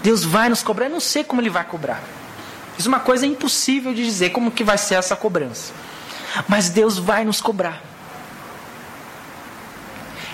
Deus 0.02 0.22
vai 0.22 0.48
nos 0.48 0.62
cobrar, 0.62 0.86
eu 0.86 0.90
não 0.90 1.00
sei 1.00 1.24
como 1.24 1.40
ele 1.40 1.50
vai 1.50 1.64
cobrar. 1.64 2.02
Isso 2.76 2.88
é 2.88 2.90
uma 2.90 3.00
coisa 3.00 3.26
impossível 3.26 3.94
de 3.94 4.04
dizer 4.04 4.30
como 4.30 4.50
que 4.50 4.62
vai 4.62 4.76
ser 4.76 4.96
essa 4.96 5.16
cobrança. 5.16 5.72
Mas 6.46 6.68
Deus 6.68 6.98
vai 6.98 7.24
nos 7.24 7.40
cobrar. 7.40 7.80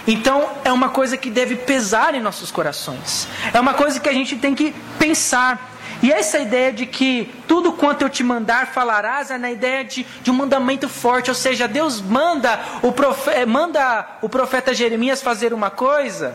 Então 0.06 0.50
é 0.64 0.72
uma 0.72 0.88
coisa 0.88 1.16
que 1.16 1.30
deve 1.30 1.56
pesar 1.56 2.14
em 2.14 2.20
nossos 2.20 2.50
corações. 2.50 3.28
É 3.52 3.60
uma 3.60 3.74
coisa 3.74 4.00
que 4.00 4.08
a 4.08 4.12
gente 4.12 4.36
tem 4.36 4.54
que 4.54 4.74
pensar. 4.98 5.70
E 6.02 6.10
essa 6.10 6.38
ideia 6.38 6.72
de 6.72 6.86
que 6.86 7.30
tudo 7.46 7.72
quanto 7.72 8.02
eu 8.02 8.08
te 8.08 8.22
mandar 8.22 8.68
falarás 8.68 9.30
é 9.30 9.36
na 9.36 9.50
ideia 9.50 9.84
de, 9.84 10.06
de 10.22 10.30
um 10.30 10.34
mandamento 10.34 10.88
forte, 10.88 11.28
ou 11.28 11.34
seja, 11.34 11.68
Deus 11.68 12.00
manda 12.00 12.58
o, 12.82 12.90
profeta, 12.90 13.44
manda 13.44 14.06
o 14.22 14.28
profeta 14.28 14.72
Jeremias 14.72 15.22
fazer 15.22 15.52
uma 15.52 15.68
coisa 15.68 16.34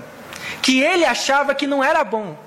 que 0.61 0.81
ele 0.81 1.03
achava 1.03 1.55
que 1.55 1.65
não 1.65 1.83
era 1.83 2.03
bom 2.03 2.37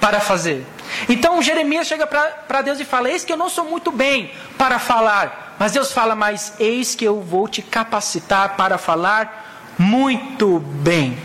para 0.00 0.18
fazer. 0.18 0.66
Então 1.08 1.40
Jeremias 1.40 1.86
chega 1.86 2.06
para 2.06 2.62
Deus 2.62 2.80
e 2.80 2.84
fala: 2.84 3.10
Eis 3.10 3.24
que 3.24 3.32
eu 3.32 3.36
não 3.36 3.48
sou 3.48 3.64
muito 3.64 3.92
bem 3.92 4.32
para 4.56 4.78
falar. 4.78 5.54
Mas 5.58 5.72
Deus 5.72 5.92
fala: 5.92 6.14
Mas 6.14 6.54
eis 6.58 6.94
que 6.94 7.04
eu 7.04 7.20
vou 7.20 7.46
te 7.46 7.62
capacitar 7.62 8.56
para 8.56 8.78
falar 8.78 9.57
muito 9.78 10.58
bem. 10.58 11.16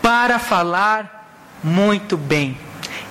Para 0.00 0.38
falar 0.38 1.16
muito 1.62 2.16
bem. 2.16 2.56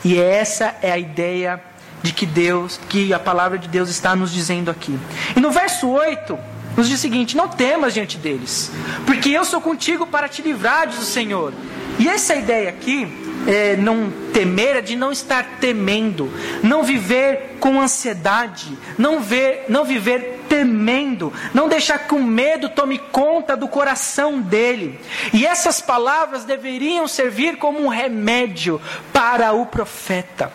E 0.04 0.20
essa 0.20 0.76
é 0.82 0.92
a 0.92 0.98
ideia 0.98 1.62
de 2.02 2.14
que 2.14 2.26
Deus, 2.26 2.80
que 2.90 3.14
a 3.14 3.20
palavra 3.20 3.58
de 3.58 3.68
Deus 3.68 3.90
está 3.90 4.16
nos 4.16 4.32
dizendo 4.32 4.70
aqui. 4.70 4.98
E 5.36 5.40
no 5.40 5.52
verso 5.52 5.90
8, 5.90 6.38
nos 6.78 6.88
diz 6.88 7.00
o 7.00 7.02
seguinte: 7.02 7.36
Não 7.36 7.48
temas 7.48 7.94
diante 7.94 8.18
deles, 8.18 8.72
porque 9.06 9.30
eu 9.30 9.44
sou 9.44 9.60
contigo 9.60 10.06
para 10.06 10.30
te 10.30 10.42
livrar, 10.42 10.88
diz 10.88 11.00
o 11.00 11.06
Senhor. 11.06 11.54
E 11.98 12.08
essa 12.08 12.36
ideia 12.36 12.70
aqui, 12.70 13.08
é, 13.48 13.76
não 13.78 14.12
temer, 14.34 14.78
é 14.78 14.82
de 14.82 14.96
não 14.96 15.12
estar 15.12 15.58
temendo, 15.62 16.32
não 16.62 16.84
viver 16.84 17.56
com 17.60 17.80
ansiedade, 17.80 18.78
não, 18.98 19.22
ver, 19.22 19.66
não 19.70 19.86
viver 19.86 20.35
temendo, 20.48 21.32
não 21.54 21.68
deixar 21.68 22.00
que 22.00 22.16
o 22.16 22.24
medo 22.24 22.70
tome 22.70 22.98
conta 22.98 23.56
do 23.56 23.68
coração 23.68 24.42
dele. 24.42 25.00
E 25.34 25.46
essas 25.46 25.82
palavras 25.82 26.44
deveriam 26.44 27.08
servir 27.08 27.58
como 27.58 27.84
um 27.84 27.88
remédio 27.88 28.82
para 29.12 29.52
o 29.54 29.66
profeta. 29.66 30.52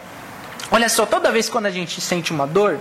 Olha 0.71 0.89
só, 0.89 1.05
toda 1.05 1.33
vez 1.33 1.49
quando 1.49 1.67
a 1.67 1.71
gente 1.71 2.01
sente 2.01 2.33
uma 2.33 2.47
dor 2.47 2.79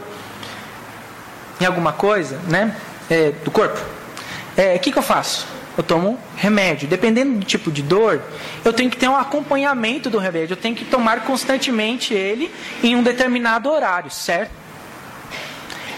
em 1.59 1.65
alguma 1.65 1.91
coisa, 1.91 2.39
né, 2.47 2.75
é, 3.09 3.31
do 3.31 3.51
corpo, 3.51 3.77
o 3.77 4.61
é, 4.61 4.77
que, 4.77 4.91
que 4.91 4.97
eu 4.97 5.03
faço? 5.03 5.59
eu 5.79 5.83
tomo 5.83 6.19
remédio. 6.35 6.89
Dependendo 6.89 7.39
do 7.39 7.45
tipo 7.45 7.71
de 7.71 7.81
dor, 7.81 8.21
eu 8.65 8.73
tenho 8.73 8.89
que 8.89 8.97
ter 8.97 9.07
um 9.07 9.15
acompanhamento 9.15 10.09
do 10.09 10.17
remédio. 10.17 10.53
Eu 10.53 10.57
tenho 10.57 10.75
que 10.75 10.83
tomar 10.83 11.23
constantemente 11.23 12.13
ele 12.13 12.51
em 12.83 12.97
um 12.97 13.01
determinado 13.01 13.69
horário, 13.69 14.11
certo? 14.11 14.51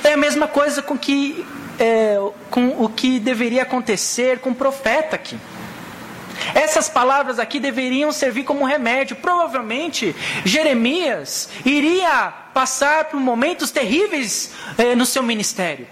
É 0.03 0.13
a 0.13 0.17
mesma 0.17 0.47
coisa 0.47 0.81
com, 0.81 0.97
que, 0.97 1.45
é, 1.79 2.17
com 2.49 2.83
o 2.83 2.89
que 2.89 3.19
deveria 3.19 3.63
acontecer 3.63 4.39
com 4.39 4.49
o 4.51 4.55
profeta 4.55 5.15
aqui. 5.15 5.37
Essas 6.55 6.89
palavras 6.89 7.39
aqui 7.39 7.59
deveriam 7.59 8.11
servir 8.11 8.43
como 8.43 8.65
remédio. 8.65 9.15
Provavelmente 9.15 10.15
Jeremias 10.43 11.49
iria 11.65 12.33
passar 12.53 13.05
por 13.05 13.19
momentos 13.19 13.71
terríveis 13.71 14.51
é, 14.77 14.95
no 14.95 15.05
seu 15.05 15.21
ministério. 15.21 15.87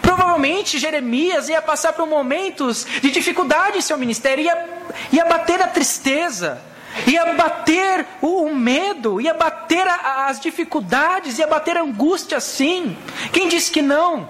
Provavelmente 0.00 0.78
Jeremias 0.78 1.48
ia 1.48 1.60
passar 1.60 1.92
por 1.92 2.06
momentos 2.06 2.86
de 3.00 3.10
dificuldade 3.10 3.78
em 3.78 3.80
seu 3.80 3.98
ministério, 3.98 4.44
ia, 4.44 4.68
ia 5.12 5.24
bater 5.24 5.60
a 5.60 5.66
tristeza, 5.66 6.60
ia 7.06 7.34
bater 7.34 8.06
o, 8.20 8.54
medo, 8.54 9.20
ia 9.20 9.34
bater 9.34 9.86
a, 9.86 10.26
as 10.26 10.40
dificuldades, 10.40 11.38
ia 11.38 11.46
bater 11.46 11.76
a 11.76 11.82
angústia 11.82 12.40
sim. 12.40 12.96
Quem 13.32 13.48
disse 13.48 13.70
que 13.70 13.82
não? 13.82 14.28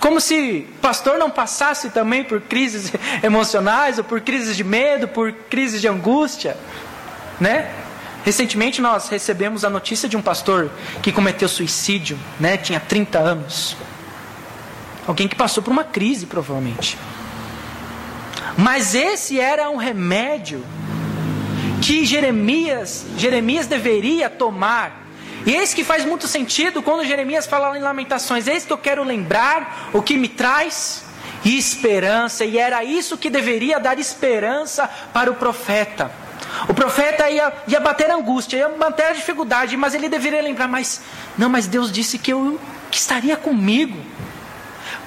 Como 0.00 0.20
se 0.20 0.66
pastor 0.80 1.18
não 1.18 1.30
passasse 1.30 1.90
também 1.90 2.22
por 2.22 2.40
crises 2.40 2.92
emocionais, 3.22 3.98
ou 3.98 4.04
por 4.04 4.20
crises 4.20 4.56
de 4.56 4.64
medo, 4.64 5.08
por 5.08 5.32
crises 5.32 5.80
de 5.80 5.88
angústia, 5.88 6.56
né? 7.40 7.70
Recentemente 8.24 8.80
nós 8.80 9.08
recebemos 9.08 9.64
a 9.64 9.70
notícia 9.70 10.08
de 10.08 10.16
um 10.16 10.22
pastor 10.22 10.70
que 11.02 11.12
cometeu 11.12 11.48
suicídio, 11.48 12.18
né? 12.38 12.56
Tinha 12.56 12.80
30 12.80 13.18
anos. 13.18 13.76
Alguém 15.06 15.26
que 15.26 15.34
passou 15.34 15.62
por 15.62 15.70
uma 15.70 15.84
crise, 15.84 16.26
provavelmente. 16.26 16.98
Mas 18.58 18.92
esse 18.92 19.38
era 19.38 19.70
um 19.70 19.76
remédio 19.76 20.64
que 21.80 22.04
Jeremias, 22.04 23.06
Jeremias 23.16 23.68
deveria 23.68 24.28
tomar. 24.28 25.06
E 25.46 25.54
eis 25.54 25.72
que 25.72 25.84
faz 25.84 26.04
muito 26.04 26.26
sentido 26.26 26.82
quando 26.82 27.04
Jeremias 27.04 27.46
fala 27.46 27.78
em 27.78 27.80
Lamentações: 27.80 28.48
Eis 28.48 28.64
que 28.64 28.72
eu 28.72 28.78
quero 28.78 29.04
lembrar 29.04 29.90
o 29.92 30.02
que 30.02 30.16
me 30.16 30.28
traz 30.28 31.04
esperança, 31.44 32.44
e 32.44 32.58
era 32.58 32.82
isso 32.82 33.16
que 33.16 33.30
deveria 33.30 33.78
dar 33.78 33.96
esperança 33.96 34.90
para 35.12 35.30
o 35.30 35.36
profeta. 35.36 36.10
O 36.68 36.74
profeta 36.74 37.30
ia, 37.30 37.52
ia 37.68 37.78
bater 37.78 38.10
angústia, 38.10 38.56
ia 38.56 38.68
bater 38.70 39.06
a 39.06 39.12
dificuldade, 39.12 39.76
mas 39.76 39.94
ele 39.94 40.08
deveria 40.08 40.42
lembrar, 40.42 40.66
mas 40.66 41.00
não, 41.38 41.48
mas 41.48 41.68
Deus 41.68 41.92
disse 41.92 42.18
que 42.18 42.32
eu 42.32 42.60
que 42.90 42.98
estaria 42.98 43.36
comigo 43.36 43.98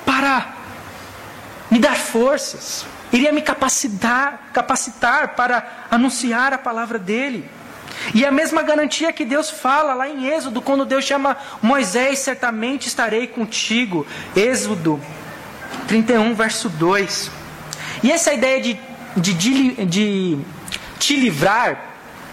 para 0.06 0.56
me 1.70 1.80
dar 1.80 1.98
forças, 1.98 2.86
iria 3.12 3.32
me 3.32 3.42
capacitar, 3.42 4.52
capacitar 4.54 5.36
para 5.36 5.88
anunciar 5.90 6.54
a 6.54 6.58
palavra 6.58 6.98
dele. 6.98 7.50
E 8.14 8.26
a 8.26 8.32
mesma 8.32 8.62
garantia 8.62 9.12
que 9.14 9.26
Deus 9.26 9.50
fala 9.50 9.94
lá 9.94 10.10
em 10.10 10.28
Êxodo, 10.28 10.62
quando 10.62 10.86
Deus 10.86 11.06
chama 11.06 11.38
Moisés, 11.62 12.20
certamente 12.20 12.88
estarei 12.88 13.28
contigo. 13.28 14.08
Êxodo 14.36 15.00
31, 15.88 16.34
verso 16.34 16.70
2. 16.70 17.32
E 18.04 18.12
essa 18.12 18.34
ideia 18.34 18.62
de, 18.62 18.80
de, 19.16 19.34
de, 19.34 19.86
de 19.86 20.40
te 20.98 21.16
livrar 21.16 21.80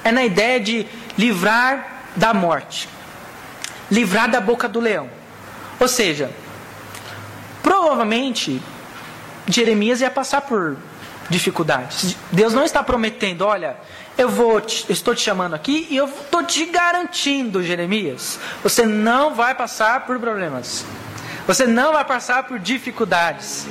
é 0.04 0.12
na 0.12 0.24
ideia 0.24 0.58
de 0.60 0.86
livrar 1.18 2.02
da 2.16 2.32
morte, 2.32 2.88
livrar 3.90 4.30
da 4.30 4.40
boca 4.40 4.68
do 4.68 4.80
leão. 4.80 5.10
Ou 5.78 5.88
seja, 5.88 6.30
provavelmente 7.62 8.62
Jeremias 9.49 10.01
ia 10.01 10.11
passar 10.11 10.42
por 10.42 10.76
dificuldades. 11.28 12.16
Deus 12.32 12.53
não 12.53 12.64
está 12.64 12.82
prometendo, 12.82 13.42
olha, 13.42 13.76
eu 14.16 14.28
vou, 14.28 14.61
te, 14.61 14.90
estou 14.90 15.14
te 15.14 15.22
chamando 15.22 15.55
aqui 15.55 15.86
e 15.90 15.96
eu 15.96 16.07
estou 16.07 16.42
te 16.42 16.64
garantindo, 16.66 17.62
Jeremias, 17.62 18.38
você 18.62 18.84
não 18.84 19.34
vai 19.34 19.55
passar 19.55 20.07
por 20.07 20.18
problemas. 20.18 20.84
Você 21.46 21.66
não 21.66 21.94
vai 21.94 22.05
passar 22.05 22.42
por 22.42 22.59
dificuldades. 22.59 23.66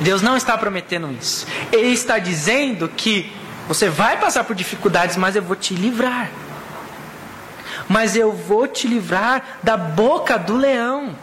Deus 0.00 0.22
não 0.22 0.36
está 0.36 0.56
prometendo 0.56 1.10
isso. 1.12 1.46
Ele 1.70 1.92
está 1.92 2.18
dizendo 2.18 2.88
que 2.88 3.30
você 3.68 3.90
vai 3.90 4.18
passar 4.18 4.44
por 4.44 4.56
dificuldades, 4.56 5.16
mas 5.16 5.36
eu 5.36 5.42
vou 5.42 5.54
te 5.54 5.74
livrar. 5.74 6.30
Mas 7.86 8.16
eu 8.16 8.32
vou 8.32 8.66
te 8.66 8.88
livrar 8.88 9.58
da 9.62 9.76
boca 9.76 10.38
do 10.38 10.56
leão, 10.56 11.14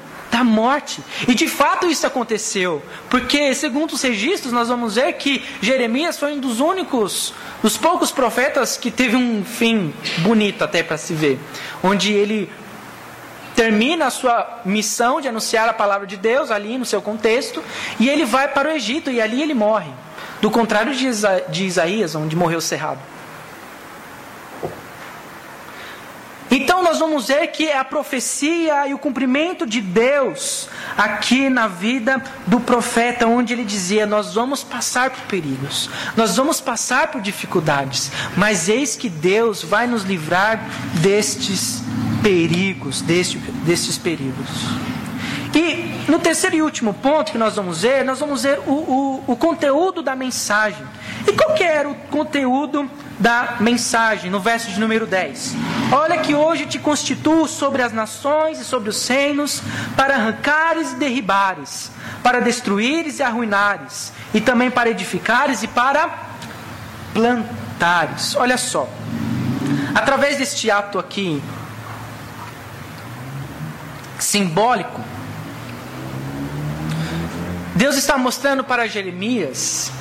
morte. 0.47 1.01
E 1.27 1.35
de 1.35 1.47
fato 1.47 1.87
isso 1.87 2.07
aconteceu, 2.07 2.81
porque 3.09 3.53
segundo 3.53 3.93
os 3.93 4.01
registros 4.01 4.51
nós 4.51 4.69
vamos 4.69 4.95
ver 4.95 5.13
que 5.13 5.43
Jeremias 5.61 6.17
foi 6.17 6.33
um 6.33 6.39
dos 6.39 6.59
únicos, 6.59 7.33
dos 7.61 7.77
poucos 7.77 8.11
profetas 8.11 8.77
que 8.77 8.89
teve 8.89 9.15
um 9.15 9.43
fim 9.43 9.93
bonito 10.19 10.63
até 10.63 10.81
para 10.81 10.97
se 10.97 11.13
ver, 11.13 11.39
onde 11.83 12.11
ele 12.13 12.49
termina 13.55 14.05
a 14.05 14.11
sua 14.11 14.61
missão 14.63 15.19
de 15.19 15.27
anunciar 15.27 15.67
a 15.67 15.73
palavra 15.73 16.05
de 16.05 16.15
Deus 16.15 16.51
ali 16.51 16.77
no 16.77 16.85
seu 16.85 17.01
contexto, 17.01 17.63
e 17.99 18.07
ele 18.07 18.23
vai 18.23 18.47
para 18.47 18.69
o 18.69 18.71
Egito 18.71 19.09
e 19.09 19.19
ali 19.19 19.41
ele 19.41 19.55
morre. 19.55 19.89
Do 20.39 20.51
contrário 20.51 20.93
de, 20.93 21.07
Isa 21.07 21.43
de 21.49 21.65
Isaías, 21.65 22.13
onde 22.13 22.35
morreu 22.35 22.61
cerrado. 22.61 23.16
Então 26.49 26.83
nós 26.83 26.99
vamos 26.99 27.27
ver 27.27 27.47
que 27.47 27.67
é 27.67 27.77
a 27.77 27.83
profecia 27.83 28.87
e 28.87 28.93
o 28.93 28.97
cumprimento 28.97 29.65
de 29.65 29.81
Deus 29.81 30.69
aqui 30.97 31.49
na 31.49 31.67
vida 31.67 32.23
do 32.45 32.59
profeta, 32.59 33.27
onde 33.27 33.53
ele 33.53 33.65
dizia: 33.65 34.05
Nós 34.05 34.33
vamos 34.33 34.63
passar 34.63 35.09
por 35.09 35.21
perigos, 35.23 35.89
nós 36.15 36.37
vamos 36.37 36.61
passar 36.61 37.09
por 37.09 37.21
dificuldades, 37.21 38.11
mas 38.35 38.69
eis 38.69 38.95
que 38.95 39.09
Deus 39.09 39.63
vai 39.63 39.87
nos 39.87 40.03
livrar 40.03 40.63
destes 41.01 41.81
perigos, 42.23 43.01
deste, 43.01 43.37
destes 43.37 43.97
perigos. 43.97 44.47
E 45.53 45.96
no 46.07 46.19
terceiro 46.19 46.55
e 46.55 46.61
último 46.61 46.93
ponto 46.93 47.31
que 47.31 47.37
nós 47.37 47.55
vamos 47.55 47.81
ver, 47.81 48.03
nós 48.05 48.19
vamos 48.19 48.43
ver 48.43 48.59
o, 48.65 48.71
o, 48.71 49.23
o 49.27 49.35
conteúdo 49.35 50.01
da 50.01 50.15
mensagem. 50.15 50.85
E 51.27 51.33
qual 51.33 51.53
que 51.53 51.63
era 51.63 51.89
o 51.89 51.95
conteúdo 51.95 52.89
da 53.19 53.55
mensagem, 53.59 54.29
no 54.29 54.39
verso 54.39 54.69
de 54.69 54.79
número 54.79 55.07
10. 55.07 55.55
Olha 55.91 56.19
que 56.19 56.35
hoje 56.35 56.65
te 56.67 56.77
constituo 56.77 57.47
sobre 57.47 57.81
as 57.81 57.91
nações 57.91 58.59
e 58.59 58.63
sobre 58.63 58.89
os 58.89 59.07
reinos, 59.07 59.61
para 59.95 60.15
arrancares 60.15 60.91
e 60.91 60.95
derribares, 60.95 61.91
para 62.21 62.39
destruires 62.39 63.19
e 63.19 63.23
arruinares, 63.23 64.13
e 64.33 64.39
também 64.39 64.69
para 64.69 64.89
edificares 64.89 65.63
e 65.63 65.67
para 65.67 66.09
plantares. 67.13 68.35
Olha 68.35 68.57
só, 68.57 68.87
através 69.95 70.37
deste 70.37 70.69
ato 70.69 70.99
aqui 70.99 71.41
simbólico, 74.19 75.01
Deus 77.77 77.95
está 77.95 78.17
mostrando 78.17 78.63
para 78.63 78.87
Jeremias 78.87 79.91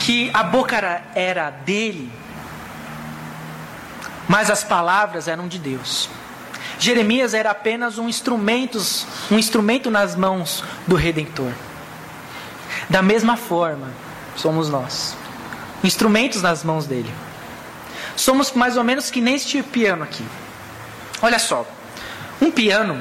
que 0.00 0.28
a 0.34 0.42
boca 0.42 0.76
era, 1.14 1.50
dele, 1.50 2.10
mas 4.28 4.50
as 4.50 4.64
palavras 4.64 5.28
eram 5.28 5.46
de 5.46 5.56
Deus. 5.56 6.10
Jeremias 6.76 7.32
era 7.32 7.52
apenas 7.52 7.96
um 7.96 8.08
instrumento, 8.08 8.82
um 9.30 9.38
instrumento 9.38 9.88
nas 9.88 10.16
mãos 10.16 10.64
do 10.84 10.96
Redentor. 10.96 11.52
Da 12.90 13.00
mesma 13.00 13.36
forma, 13.36 13.92
somos 14.34 14.68
nós, 14.68 15.16
instrumentos 15.84 16.42
nas 16.42 16.64
mãos 16.64 16.86
dele. 16.86 17.14
Somos 18.16 18.50
mais 18.50 18.76
ou 18.76 18.82
menos 18.82 19.12
que 19.12 19.20
nem 19.20 19.36
este 19.36 19.62
piano 19.62 20.02
aqui. 20.02 20.26
Olha 21.22 21.38
só, 21.38 21.64
um 22.42 22.50
piano, 22.50 23.00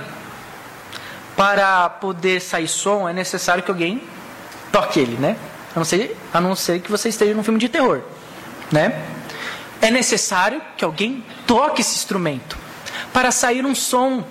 para 1.36 1.90
poder 1.90 2.42
sair 2.42 2.68
som, 2.68 3.08
é 3.08 3.14
necessário 3.14 3.64
que 3.64 3.72
alguém 3.72 4.02
toque 4.72 5.00
ele, 5.00 5.18
né? 5.18 5.36
A 5.76 5.80
não 5.80 5.86
ser, 5.86 6.18
a 6.34 6.42
não 6.42 6.56
ser 6.56 6.80
que 6.82 6.92
você 6.92 7.10
esteja 7.10 7.34
num 7.34 7.44
filme 7.44 7.60
de 7.60 7.70
terror, 7.70 8.02
né? 8.72 9.04
É 9.82 9.92
necessário 9.92 10.62
que 10.78 10.86
alguém 10.86 11.24
toque 11.46 11.82
esse 11.82 11.96
instrumento 11.96 12.58
para 13.12 13.32
sair 13.32 13.66
um 13.66 13.76
som 13.76 14.24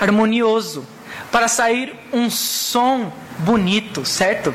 harmonioso, 0.00 0.86
para 1.32 1.48
sair 1.48 1.94
um 2.12 2.30
som 2.30 3.12
bonito, 3.38 4.04
certo? 4.04 4.54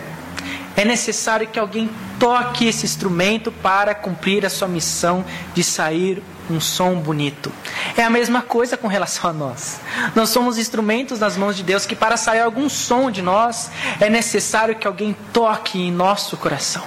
É 0.76 0.84
necessário 0.84 1.48
que 1.48 1.60
alguém 1.60 1.90
toque 2.20 2.68
esse 2.68 2.86
instrumento 2.86 3.52
para 3.52 3.96
cumprir 3.96 4.46
a 4.46 4.50
sua 4.50 4.68
missão 4.68 5.26
de 5.54 5.64
sair 5.64 6.22
um 6.50 6.60
som 6.60 6.96
bonito. 6.96 7.52
É 7.98 8.04
a 8.04 8.10
mesma 8.10 8.42
coisa 8.42 8.78
com 8.78 8.88
relação 8.88 9.30
a 9.30 9.34
nós. 9.34 9.80
Nós 10.16 10.30
somos 10.30 10.58
instrumentos 10.58 11.20
nas 11.20 11.38
mãos 11.38 11.56
de 11.56 11.64
Deus 11.64 11.86
que 11.86 11.96
para 11.96 12.18
sair 12.18 12.42
algum 12.42 12.70
som 12.70 13.10
de 13.10 13.22
nós 13.22 13.72
é 14.00 14.10
necessário 14.10 14.76
que 14.76 14.88
alguém 14.88 15.16
toque 15.34 15.80
em 15.80 15.92
nosso 15.92 16.38
coração. 16.38 16.84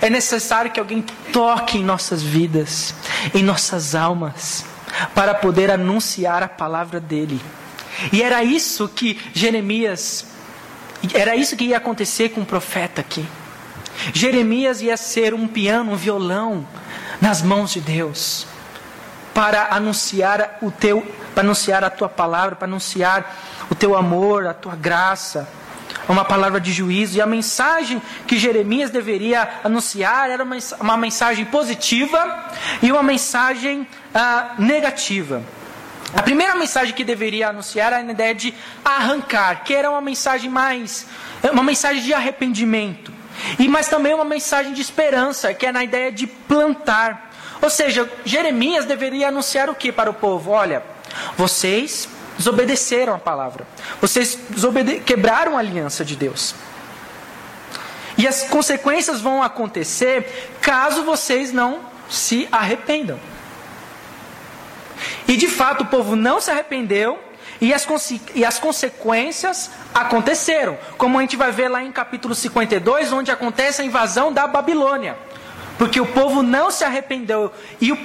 É 0.00 0.10
necessário 0.10 0.70
que 0.70 0.80
alguém 0.80 1.04
toque 1.32 1.78
em 1.78 1.84
nossas 1.84 2.22
vidas, 2.22 2.94
em 3.34 3.42
nossas 3.42 3.94
almas, 3.94 4.64
para 5.14 5.34
poder 5.34 5.70
anunciar 5.70 6.42
a 6.42 6.48
palavra 6.48 7.00
dele. 7.00 7.40
E 8.12 8.22
era 8.22 8.42
isso 8.42 8.88
que 8.88 9.18
Jeremias, 9.32 10.26
era 11.14 11.36
isso 11.36 11.56
que 11.56 11.64
ia 11.64 11.76
acontecer 11.76 12.30
com 12.30 12.42
o 12.42 12.46
profeta 12.46 13.00
aqui. 13.00 13.24
Jeremias 14.12 14.80
ia 14.80 14.96
ser 14.96 15.34
um 15.34 15.46
piano, 15.46 15.92
um 15.92 15.96
violão, 15.96 16.66
nas 17.20 17.42
mãos 17.42 17.72
de 17.72 17.80
Deus 17.80 18.46
para 19.34 19.68
anunciar 19.70 20.58
o 20.60 20.70
teu, 20.70 21.00
para 21.32 21.44
anunciar 21.44 21.84
a 21.84 21.90
tua 21.90 22.08
palavra, 22.08 22.56
para 22.56 22.66
anunciar 22.66 23.36
o 23.70 23.74
teu 23.74 23.96
amor, 23.96 24.46
a 24.46 24.52
tua 24.52 24.74
graça, 24.74 25.48
uma 26.08 26.24
palavra 26.24 26.60
de 26.60 26.72
juízo. 26.72 27.18
E 27.18 27.20
a 27.20 27.26
mensagem 27.26 28.02
que 28.26 28.36
Jeremias 28.36 28.90
deveria 28.90 29.48
anunciar 29.62 30.28
era 30.30 30.42
uma, 30.42 30.56
uma 30.80 30.96
mensagem 30.96 31.44
positiva 31.44 32.50
e 32.82 32.90
uma 32.90 33.02
mensagem 33.02 33.86
ah, 34.14 34.54
negativa. 34.58 35.42
A 36.14 36.22
primeira 36.22 36.56
mensagem 36.56 36.94
que 36.94 37.04
deveria 37.04 37.50
anunciar 37.50 37.92
era 37.92 37.98
a 37.98 38.10
ideia 38.10 38.34
de 38.34 38.54
arrancar, 38.84 39.62
que 39.62 39.74
era 39.74 39.90
uma 39.90 40.00
mensagem 40.00 40.50
mais, 40.50 41.06
uma 41.52 41.62
mensagem 41.62 42.02
de 42.02 42.14
arrependimento. 42.14 43.17
E 43.58 43.68
mas 43.68 43.88
também 43.88 44.14
uma 44.14 44.24
mensagem 44.24 44.72
de 44.72 44.80
esperança, 44.80 45.54
que 45.54 45.66
é 45.66 45.72
na 45.72 45.84
ideia 45.84 46.10
de 46.10 46.26
plantar. 46.26 47.30
Ou 47.60 47.70
seja, 47.70 48.10
Jeremias 48.24 48.84
deveria 48.84 49.28
anunciar 49.28 49.68
o 49.68 49.74
que 49.74 49.90
para 49.90 50.10
o 50.10 50.14
povo? 50.14 50.50
Olha, 50.50 50.82
vocês 51.36 52.08
desobedeceram 52.36 53.14
a 53.14 53.18
palavra. 53.18 53.66
Vocês 54.00 54.38
quebraram 55.04 55.56
a 55.56 55.60
aliança 55.60 56.04
de 56.04 56.16
Deus. 56.16 56.54
E 58.16 58.26
as 58.26 58.44
consequências 58.44 59.20
vão 59.20 59.42
acontecer 59.42 60.50
caso 60.60 61.04
vocês 61.04 61.52
não 61.52 61.80
se 62.08 62.48
arrependam. 62.50 63.18
E 65.26 65.36
de 65.36 65.48
fato 65.48 65.82
o 65.82 65.86
povo 65.86 66.16
não 66.16 66.40
se 66.40 66.50
arrependeu 66.50 67.27
e 67.60 67.74
as, 67.74 67.86
e 68.34 68.44
as 68.44 68.58
consequências 68.58 69.70
aconteceram, 69.92 70.78
como 70.96 71.18
a 71.18 71.20
gente 71.22 71.36
vai 71.36 71.50
ver 71.50 71.68
lá 71.68 71.82
em 71.82 71.90
capítulo 71.90 72.34
52, 72.34 73.12
onde 73.12 73.30
acontece 73.30 73.82
a 73.82 73.84
invasão 73.84 74.32
da 74.32 74.46
Babilônia. 74.46 75.16
Porque 75.76 76.00
o 76.00 76.06
povo 76.06 76.42
não 76.42 76.70
se 76.70 76.84
arrependeu. 76.84 77.52
E, 77.80 77.92
o, 77.92 77.98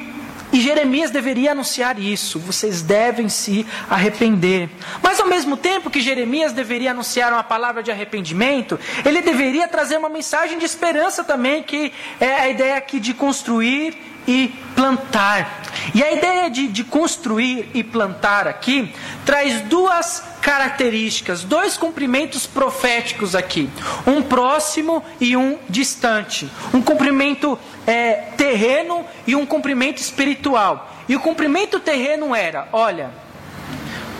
e 0.51 0.62
Jeremias 0.62 1.10
deveria 1.10 1.51
anunciar 1.51 1.99
isso: 1.99 2.39
vocês 2.39 2.82
devem 2.84 3.28
se 3.28 3.66
arrepender. 3.89 4.70
Mas 5.01 5.20
ao 5.20 5.28
mesmo 5.28 5.58
tempo 5.58 5.89
que 5.89 5.99
Jeremias 5.99 6.54
deveria 6.54 6.91
anunciar 6.91 7.34
uma 7.34 7.43
palavra 7.43 7.82
de 7.82 7.89
arrependimento, 7.89 8.80
ele 9.04 9.22
deveria 9.22 9.68
trazer 9.68 9.97
uma 9.97 10.10
mensagem 10.10 10.60
de 10.60 10.66
esperança 10.66 11.24
também, 11.24 11.64
que 11.64 11.91
é 12.20 12.36
a 12.36 12.49
ideia 12.49 12.78
aqui 12.78 12.99
de 12.99 13.14
construir 13.14 14.12
e 14.28 14.53
plantar. 14.76 15.61
E 15.93 16.03
a 16.03 16.11
ideia 16.11 16.49
de, 16.49 16.67
de 16.67 16.84
construir 16.84 17.69
e 17.74 17.84
plantar 17.84 18.47
aqui 18.47 18.93
traz 19.26 19.61
duas 19.61 20.24
características, 20.41 21.43
dois 21.43 21.78
cumprimentos 21.78 22.45
proféticos 22.45 23.36
aqui: 23.36 23.69
um 24.05 24.21
próximo 24.21 25.03
e 25.19 25.36
um 25.36 25.57
distante, 25.69 26.49
um 26.74 26.82
cumprimento 26.82 27.57
é, 27.86 28.13
terreno 28.38 29.05
e 29.26 29.36
um 29.36 29.45
cumprimento 29.45 29.97
espiritual. 29.97 30.91
E 31.07 31.15
o 31.15 31.19
cumprimento 31.19 31.80
terreno 31.80 32.36
era: 32.36 32.67
olha, 32.71 33.11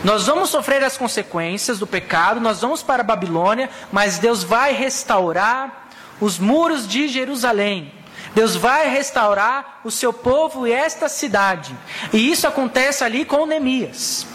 nós 0.04 0.26
vamos 0.26 0.50
sofrer 0.50 0.84
as 0.84 0.98
consequências 0.98 1.78
do 1.78 1.86
pecado, 1.86 2.38
nós 2.38 2.60
vamos 2.60 2.82
para 2.82 3.00
a 3.02 3.06
Babilônia, 3.06 3.70
mas 3.90 4.18
Deus 4.18 4.44
vai 4.44 4.74
restaurar 4.74 5.88
os 6.20 6.38
muros 6.38 6.86
de 6.86 7.08
Jerusalém. 7.08 7.90
Deus 8.34 8.56
vai 8.56 8.88
restaurar 8.88 9.80
o 9.84 9.90
seu 9.90 10.12
povo 10.12 10.66
e 10.66 10.72
esta 10.72 11.08
cidade. 11.08 11.74
E 12.12 12.30
isso 12.30 12.46
acontece 12.46 13.04
ali 13.04 13.24
com 13.24 13.46
Neemias. 13.46 14.26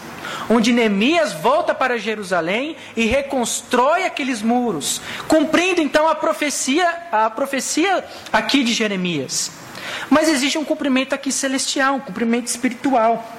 Onde 0.48 0.72
Neemias 0.72 1.32
volta 1.32 1.74
para 1.74 1.98
Jerusalém 1.98 2.76
e 2.96 3.04
reconstrói 3.06 4.04
aqueles 4.04 4.42
muros, 4.42 5.00
cumprindo 5.28 5.80
então 5.80 6.08
a 6.08 6.14
profecia, 6.14 6.88
a 7.12 7.28
profecia 7.30 8.04
aqui 8.32 8.64
de 8.64 8.72
Jeremias. 8.72 9.50
Mas 10.08 10.28
existe 10.28 10.58
um 10.58 10.64
cumprimento 10.64 11.14
aqui 11.14 11.32
celestial, 11.32 11.96
um 11.96 12.00
cumprimento 12.00 12.46
espiritual 12.46 13.36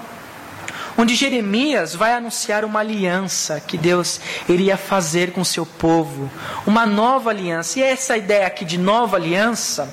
onde 0.98 1.16
Jeremias 1.16 1.96
vai 1.96 2.14
anunciar 2.14 2.66
uma 2.66 2.80
aliança 2.80 3.60
que 3.60 3.78
Deus 3.78 4.20
iria 4.48 4.78
fazer 4.78 5.32
com 5.32 5.42
o 5.42 5.46
seu 5.46 5.66
povo, 5.66 6.30
uma 6.66 6.86
nova 6.86 7.30
aliança. 7.30 7.80
E 7.80 7.84
essa 7.84 8.18
ideia 8.18 8.46
aqui 8.46 8.66
de 8.66 8.78
nova 8.78 9.18
aliança 9.18 9.92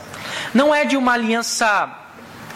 não 0.55 0.74
é 0.74 0.84
de 0.84 0.96
uma 0.96 1.12
aliança 1.12 1.99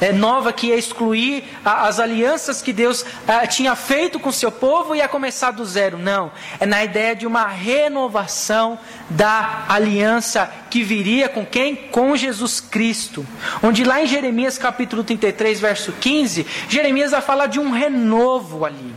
é, 0.03 0.13
nova 0.13 0.53
que 0.53 0.67
ia 0.67 0.77
excluir 0.77 1.45
a, 1.65 1.87
as 1.87 2.01
alianças 2.01 2.61
que 2.61 2.73
Deus 2.73 3.05
a, 3.27 3.47
tinha 3.47 3.77
feito 3.77 4.19
com 4.19 4.31
o 4.31 4.33
seu 4.33 4.51
povo 4.51 4.95
e 4.95 4.99
ia 4.99 5.07
começar 5.07 5.53
do 5.53 5.65
zero. 5.65 5.97
Não. 5.97 6.33
É 6.59 6.67
na 6.67 6.83
ideia 6.83 7.15
de 7.15 7.25
uma 7.25 7.47
renovação 7.47 8.79
da 9.09 9.65
aliança 9.69 10.51
que 10.69 10.83
viria 10.83 11.29
com 11.29 11.47
quem? 11.47 11.77
Com 11.77 12.17
Jesus 12.17 12.61
Cristo. 12.61 13.25
Onde 13.63 13.85
lá 13.85 14.03
em 14.03 14.07
Jeremias 14.07 14.59
capítulo 14.59 15.05
33, 15.05 15.61
verso 15.61 15.93
15, 15.93 16.47
Jeremias 16.69 17.13
vai 17.13 17.21
falar 17.21 17.47
de 17.47 17.61
um 17.61 17.71
renovo 17.71 18.65
ali. 18.65 18.95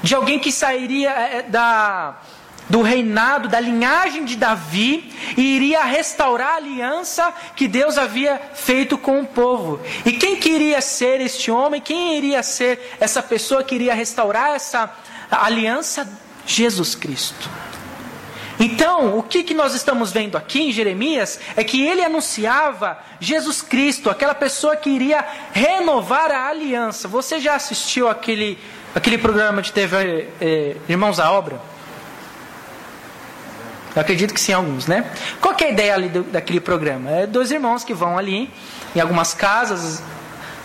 De 0.00 0.14
alguém 0.14 0.38
que 0.38 0.52
sairia 0.52 1.10
é, 1.10 1.42
da 1.42 2.18
do 2.68 2.82
reinado, 2.82 3.48
da 3.48 3.60
linhagem 3.60 4.24
de 4.24 4.36
Davi, 4.36 5.12
e 5.36 5.56
iria 5.56 5.84
restaurar 5.84 6.52
a 6.52 6.56
aliança 6.56 7.32
que 7.54 7.68
Deus 7.68 7.98
havia 7.98 8.40
feito 8.54 8.96
com 8.96 9.20
o 9.20 9.26
povo. 9.26 9.80
E 10.04 10.12
quem 10.12 10.36
queria 10.36 10.80
ser 10.80 11.20
este 11.20 11.50
homem? 11.50 11.80
Quem 11.80 12.16
iria 12.16 12.42
ser 12.42 12.96
essa 12.98 13.22
pessoa 13.22 13.62
que 13.62 13.74
iria 13.74 13.94
restaurar 13.94 14.50
essa 14.50 14.90
aliança? 15.30 16.08
Jesus 16.46 16.94
Cristo. 16.94 17.48
Então, 18.58 19.18
o 19.18 19.22
que, 19.22 19.42
que 19.42 19.52
nós 19.52 19.74
estamos 19.74 20.12
vendo 20.12 20.36
aqui 20.36 20.68
em 20.68 20.72
Jeremias 20.72 21.40
é 21.56 21.64
que 21.64 21.84
ele 21.84 22.02
anunciava 22.02 22.98
Jesus 23.18 23.60
Cristo, 23.60 24.08
aquela 24.08 24.34
pessoa 24.34 24.76
que 24.76 24.90
iria 24.90 25.24
renovar 25.52 26.30
a 26.30 26.48
aliança. 26.48 27.08
Você 27.08 27.40
já 27.40 27.56
assistiu 27.56 28.08
aquele, 28.08 28.56
aquele 28.94 29.18
programa 29.18 29.60
de 29.60 29.72
TV 29.72 30.28
eh, 30.40 30.76
Irmãos 30.88 31.18
à 31.18 31.32
Obra? 31.32 31.73
Eu 33.94 34.02
acredito 34.02 34.34
que 34.34 34.40
sim, 34.40 34.52
alguns, 34.52 34.86
né? 34.86 35.04
Qual 35.40 35.54
é 35.60 35.64
a 35.64 35.70
ideia 35.70 35.94
ali 35.94 36.08
do, 36.08 36.22
daquele 36.24 36.60
programa? 36.60 37.10
É 37.10 37.26
dois 37.26 37.50
irmãos 37.50 37.84
que 37.84 37.94
vão 37.94 38.18
ali 38.18 38.50
em 38.94 39.00
algumas 39.00 39.34
casas 39.34 40.02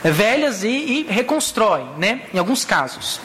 é, 0.03 0.09
velhas 0.09 0.63
e, 0.63 0.67
e 0.67 1.07
reconstroem, 1.09 1.87
né? 1.97 2.21
Em 2.33 2.39
alguns 2.39 2.65
casos. 2.65 3.21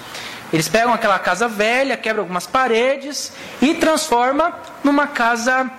Eles 0.53 0.69
pegam 0.69 0.93
aquela 0.93 1.19
casa 1.19 1.49
velha, 1.49 1.97
quebram 1.97 2.23
algumas 2.23 2.47
paredes 2.47 3.33
e 3.61 3.75
transforma 3.75 4.55
numa 4.85 5.07
casa 5.07 5.71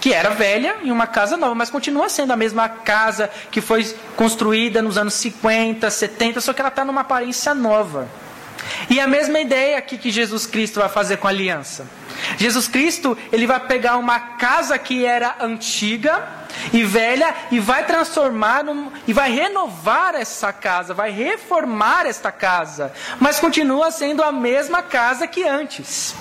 que 0.00 0.12
era 0.12 0.30
velha 0.30 0.76
em 0.82 0.90
uma 0.90 1.06
casa 1.06 1.36
nova, 1.36 1.54
mas 1.54 1.70
continua 1.70 2.08
sendo 2.08 2.32
a 2.32 2.36
mesma 2.36 2.68
casa 2.68 3.30
que 3.50 3.60
foi 3.60 3.84
construída 4.16 4.82
nos 4.82 4.98
anos 4.98 5.14
50, 5.14 5.90
70, 5.90 6.40
só 6.40 6.52
que 6.52 6.60
ela 6.60 6.68
está 6.68 6.84
numa 6.84 7.00
aparência 7.00 7.54
nova. 7.54 8.08
E 8.90 9.00
a 9.00 9.06
mesma 9.06 9.40
ideia 9.40 9.78
aqui 9.78 9.98
que 9.98 10.10
Jesus 10.10 10.46
Cristo 10.46 10.80
vai 10.80 10.88
fazer 10.88 11.18
com 11.18 11.26
a 11.26 11.30
aliança. 11.30 11.86
Jesus 12.36 12.68
Cristo, 12.68 13.16
ele 13.32 13.46
vai 13.46 13.60
pegar 13.60 13.96
uma 13.96 14.18
casa 14.18 14.78
que 14.78 15.04
era 15.04 15.36
antiga 15.40 16.26
e 16.72 16.82
velha 16.84 17.34
e 17.50 17.60
vai 17.60 17.84
transformar 17.84 18.64
num, 18.64 18.90
e 19.06 19.12
vai 19.12 19.30
renovar 19.30 20.14
essa 20.14 20.52
casa, 20.52 20.92
vai 20.92 21.10
reformar 21.10 22.06
esta 22.06 22.32
casa, 22.32 22.92
mas 23.20 23.38
continua 23.38 23.90
sendo 23.90 24.22
a 24.22 24.32
mesma 24.32 24.82
casa 24.82 25.26
que 25.26 25.44
antes. 25.46 26.14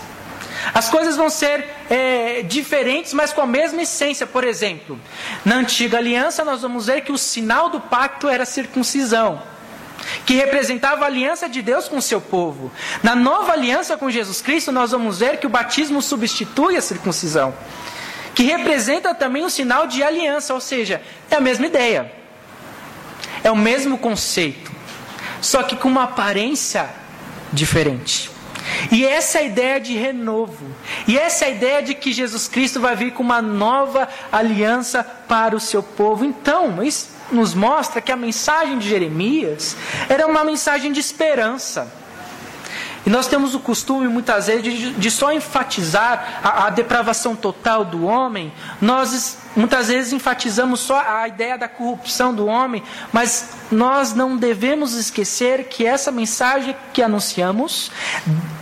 As 0.73 0.89
coisas 0.89 1.15
vão 1.15 1.29
ser 1.29 1.65
é, 1.89 2.41
diferentes, 2.41 3.13
mas 3.13 3.31
com 3.31 3.41
a 3.41 3.47
mesma 3.47 3.83
essência. 3.83 4.25
Por 4.25 4.43
exemplo, 4.43 4.99
na 5.45 5.55
antiga 5.55 5.97
aliança, 5.97 6.43
nós 6.43 6.61
vamos 6.61 6.87
ver 6.87 7.01
que 7.01 7.11
o 7.11 7.17
sinal 7.17 7.69
do 7.69 7.79
pacto 7.79 8.27
era 8.27 8.45
circuncisão 8.45 9.41
que 10.25 10.35
representava 10.35 11.03
a 11.03 11.07
aliança 11.07 11.47
de 11.47 11.61
Deus 11.61 11.87
com 11.87 11.97
o 11.97 12.01
seu 12.01 12.19
povo. 12.19 12.71
Na 13.01 13.15
nova 13.15 13.53
aliança 13.53 13.97
com 13.97 14.09
Jesus 14.09 14.41
Cristo, 14.41 14.71
nós 14.71 14.91
vamos 14.91 15.19
ver 15.19 15.37
que 15.37 15.47
o 15.47 15.49
batismo 15.49 16.01
substitui 16.01 16.75
a 16.75 16.81
circuncisão, 16.81 17.53
que 18.35 18.43
representa 18.43 19.15
também 19.15 19.43
um 19.43 19.49
sinal 19.49 19.87
de 19.87 20.03
aliança, 20.03 20.53
ou 20.53 20.59
seja, 20.59 21.01
é 21.29 21.35
a 21.35 21.41
mesma 21.41 21.65
ideia, 21.65 22.11
é 23.43 23.51
o 23.51 23.55
mesmo 23.55 23.97
conceito, 23.97 24.71
só 25.41 25.63
que 25.63 25.75
com 25.75 25.87
uma 25.87 26.03
aparência 26.03 26.89
diferente. 27.51 28.29
E 28.91 29.05
essa 29.05 29.39
é 29.39 29.45
ideia 29.45 29.79
de 29.79 29.95
renovo. 29.95 30.65
E 31.07 31.17
essa 31.17 31.45
é 31.45 31.51
ideia 31.51 31.81
de 31.81 31.93
que 31.93 32.11
Jesus 32.11 32.49
Cristo 32.49 32.81
vai 32.81 32.97
vir 32.97 33.13
com 33.13 33.23
uma 33.23 33.41
nova 33.41 34.09
aliança 34.29 35.03
para 35.03 35.55
o 35.55 35.59
seu 35.59 35.81
povo. 35.81 36.25
Então, 36.25 36.83
isso 36.83 37.16
nos 37.31 37.53
mostra 37.53 38.01
que 38.01 38.11
a 38.11 38.15
mensagem 38.15 38.77
de 38.77 38.87
Jeremias 38.87 39.75
era 40.09 40.27
uma 40.27 40.43
mensagem 40.43 40.91
de 40.91 40.99
esperança. 40.99 41.91
E 43.07 43.09
nós 43.09 43.25
temos 43.25 43.55
o 43.55 43.59
costume, 43.61 44.05
muitas 44.09 44.47
vezes, 44.47 44.63
de, 44.63 44.91
de 44.91 45.09
só 45.09 45.31
enfatizar 45.31 46.41
a, 46.43 46.65
a, 46.65 46.69
depravação 46.69 47.37
total 47.37 47.85
do 47.85 48.05
homem. 48.05 48.51
Nós, 48.81 49.37
muitas 49.55 49.87
vezes, 49.87 50.11
enfatizamos 50.11 50.81
só 50.81 50.99
a 50.99 51.25
ideia 51.25 51.57
da 51.57 51.69
corrupção 51.69 52.33
do 52.33 52.47
homem, 52.47 52.83
mas 53.13 53.51
nós 53.71 54.13
não 54.13 54.35
devemos 54.35 54.93
esquecer 54.93 55.69
que 55.69 55.85
essa 55.85 56.11
mensagem 56.11 56.75
que 56.91 57.01
anunciamos 57.01 57.89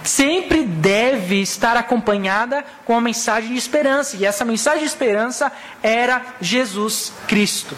sempre 0.03 0.63
deve 0.63 1.41
estar 1.41 1.75
acompanhada 1.75 2.63
com 2.85 2.93
uma 2.93 3.01
mensagem 3.01 3.51
de 3.51 3.57
esperança. 3.57 4.15
E 4.15 4.25
essa 4.25 4.45
mensagem 4.45 4.81
de 4.81 4.85
esperança 4.85 5.51
era 5.81 6.21
Jesus 6.39 7.11
Cristo. 7.27 7.75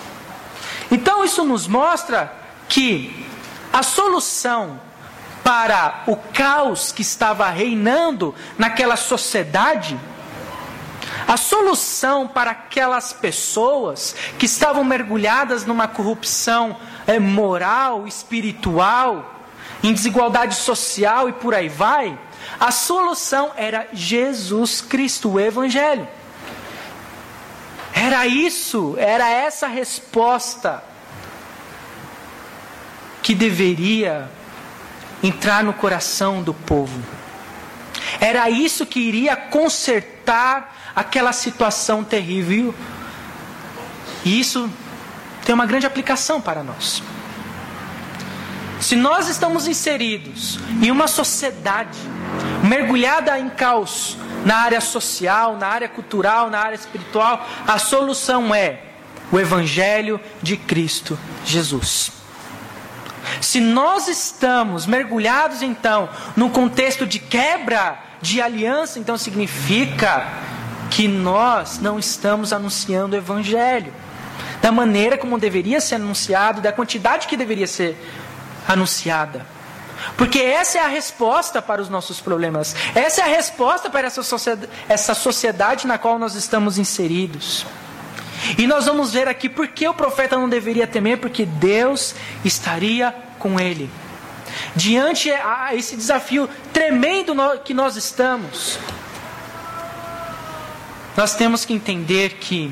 Então 0.91 1.23
isso 1.23 1.43
nos 1.43 1.67
mostra 1.67 2.33
que 2.69 3.25
a 3.71 3.83
solução 3.83 4.79
para 5.43 6.03
o 6.07 6.15
caos 6.15 6.91
que 6.91 7.01
estava 7.01 7.49
reinando 7.49 8.35
naquela 8.57 8.97
sociedade, 8.97 9.97
a 11.27 11.37
solução 11.37 12.27
para 12.27 12.51
aquelas 12.51 13.13
pessoas 13.13 14.15
que 14.37 14.45
estavam 14.45 14.83
mergulhadas 14.83 15.65
numa 15.65 15.87
corrupção 15.87 16.75
é, 17.05 17.17
moral, 17.19 18.07
espiritual, 18.07 19.35
em 19.83 19.93
desigualdade 19.93 20.55
social 20.55 21.29
e 21.29 21.33
por 21.33 21.53
aí 21.53 21.69
vai, 21.69 22.17
a 22.59 22.71
solução 22.71 23.51
era 23.55 23.87
Jesus 23.93 24.81
Cristo, 24.81 25.33
o 25.33 25.39
Evangelho. 25.39 26.07
Era 27.97 28.27
isso, 28.27 28.95
era 28.99 29.27
essa 29.27 29.65
resposta 29.65 30.83
que 33.23 33.33
deveria 33.33 34.29
entrar 35.23 35.63
no 35.63 35.73
coração 35.73 36.43
do 36.43 36.53
povo. 36.53 37.01
Era 38.21 38.51
isso 38.51 38.85
que 38.85 38.99
iria 38.99 39.35
consertar 39.35 40.91
aquela 40.95 41.33
situação 41.33 42.03
terrível. 42.03 42.73
E 44.23 44.39
isso 44.39 44.69
tem 45.43 45.55
uma 45.55 45.65
grande 45.65 45.87
aplicação 45.87 46.39
para 46.39 46.63
nós. 46.63 47.01
Se 48.79 48.95
nós 48.95 49.27
estamos 49.27 49.67
inseridos 49.67 50.59
em 50.83 50.91
uma 50.91 51.07
sociedade 51.07 51.97
mergulhada 52.63 53.39
em 53.39 53.49
caos, 53.49 54.15
na 54.47 54.59
área 54.59 54.79
social, 54.79 55.57
na 55.57 55.67
área 55.67 55.89
cultural, 55.89 56.49
na 56.49 56.59
área 56.59 56.75
espiritual, 56.75 57.45
a 57.67 57.77
solução 57.77 58.55
é 58.55 58.79
o 59.29 59.37
Evangelho 59.37 60.21
de 60.41 60.55
Cristo 60.55 61.19
Jesus. 61.43 62.13
Se 63.41 63.59
nós 63.59 64.07
estamos 64.07 64.85
mergulhados 64.85 65.61
então 65.61 66.07
num 66.33 66.49
contexto 66.49 67.05
de 67.05 67.19
quebra 67.19 67.99
de 68.21 68.41
aliança, 68.41 68.99
então 68.99 69.17
significa 69.17 70.25
que 70.89 71.09
nós 71.09 71.79
não 71.79 71.99
estamos 71.99 72.53
anunciando 72.53 73.17
o 73.17 73.19
Evangelho 73.19 73.93
da 74.61 74.71
maneira 74.71 75.17
como 75.17 75.37
deveria 75.37 75.81
ser 75.81 75.95
anunciado, 75.95 76.61
da 76.61 76.71
quantidade 76.71 77.27
que 77.27 77.35
deveria 77.35 77.67
ser 77.67 77.97
anunciada. 78.65 79.45
Porque 80.15 80.39
essa 80.39 80.77
é 80.77 80.81
a 80.81 80.87
resposta 80.87 81.61
para 81.61 81.81
os 81.81 81.89
nossos 81.89 82.19
problemas. 82.19 82.75
Essa 82.95 83.21
é 83.21 83.23
a 83.23 83.27
resposta 83.27 83.89
para 83.89 84.07
essa 84.07 84.23
sociedade, 84.23 84.71
essa 84.87 85.13
sociedade 85.13 85.87
na 85.87 85.97
qual 85.97 86.17
nós 86.19 86.35
estamos 86.35 86.77
inseridos. 86.77 87.65
E 88.57 88.67
nós 88.67 88.85
vamos 88.85 89.13
ver 89.13 89.27
aqui 89.27 89.49
por 89.49 89.67
que 89.67 89.87
o 89.87 89.93
profeta 89.93 90.37
não 90.37 90.47
deveria 90.47 90.87
temer, 90.87 91.19
porque 91.19 91.45
Deus 91.45 92.15
estaria 92.45 93.13
com 93.39 93.59
ele. 93.59 93.89
Diante 94.75 95.31
a 95.31 95.75
esse 95.75 95.95
desafio 95.95 96.49
tremendo 96.71 97.33
que 97.63 97.73
nós 97.73 97.95
estamos, 97.95 98.79
nós 101.15 101.35
temos 101.35 101.65
que 101.65 101.73
entender 101.73 102.35
que 102.35 102.71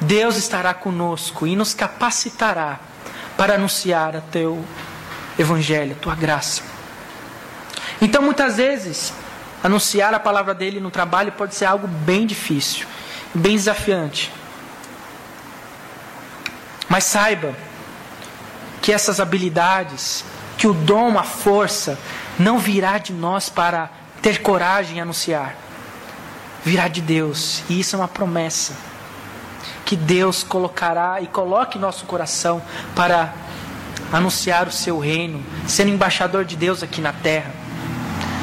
Deus 0.00 0.36
estará 0.36 0.72
conosco 0.72 1.46
e 1.46 1.56
nos 1.56 1.74
capacitará 1.74 2.78
para 3.36 3.54
anunciar 3.54 4.16
a 4.16 4.20
teu 4.20 4.64
Evangelho, 5.38 5.96
tua 6.00 6.14
graça. 6.14 6.62
Então, 8.00 8.22
muitas 8.22 8.56
vezes, 8.56 9.12
anunciar 9.62 10.14
a 10.14 10.20
palavra 10.20 10.54
dele 10.54 10.80
no 10.80 10.90
trabalho 10.90 11.32
pode 11.32 11.54
ser 11.54 11.64
algo 11.64 11.86
bem 11.86 12.26
difícil, 12.26 12.86
bem 13.34 13.56
desafiante. 13.56 14.32
Mas 16.88 17.04
saiba 17.04 17.54
que 18.80 18.92
essas 18.92 19.18
habilidades, 19.18 20.24
que 20.56 20.66
o 20.66 20.72
dom, 20.72 21.18
a 21.18 21.24
força, 21.24 21.98
não 22.38 22.58
virá 22.58 22.98
de 22.98 23.12
nós 23.12 23.48
para 23.48 23.90
ter 24.22 24.40
coragem 24.40 24.98
em 24.98 25.00
anunciar. 25.00 25.54
Virá 26.64 26.88
de 26.88 27.00
Deus, 27.00 27.62
e 27.68 27.80
isso 27.80 27.96
é 27.96 27.98
uma 27.98 28.08
promessa 28.08 28.74
que 29.84 29.96
Deus 29.96 30.42
colocará 30.42 31.20
e 31.20 31.28
coloque 31.28 31.78
em 31.78 31.80
nosso 31.80 32.04
coração 32.06 32.60
para 32.94 33.32
anunciar 34.12 34.68
o 34.68 34.72
seu 34.72 34.98
reino, 34.98 35.42
sendo 35.66 35.90
embaixador 35.90 36.44
de 36.44 36.56
Deus 36.56 36.82
aqui 36.82 37.00
na 37.00 37.12
terra. 37.12 37.52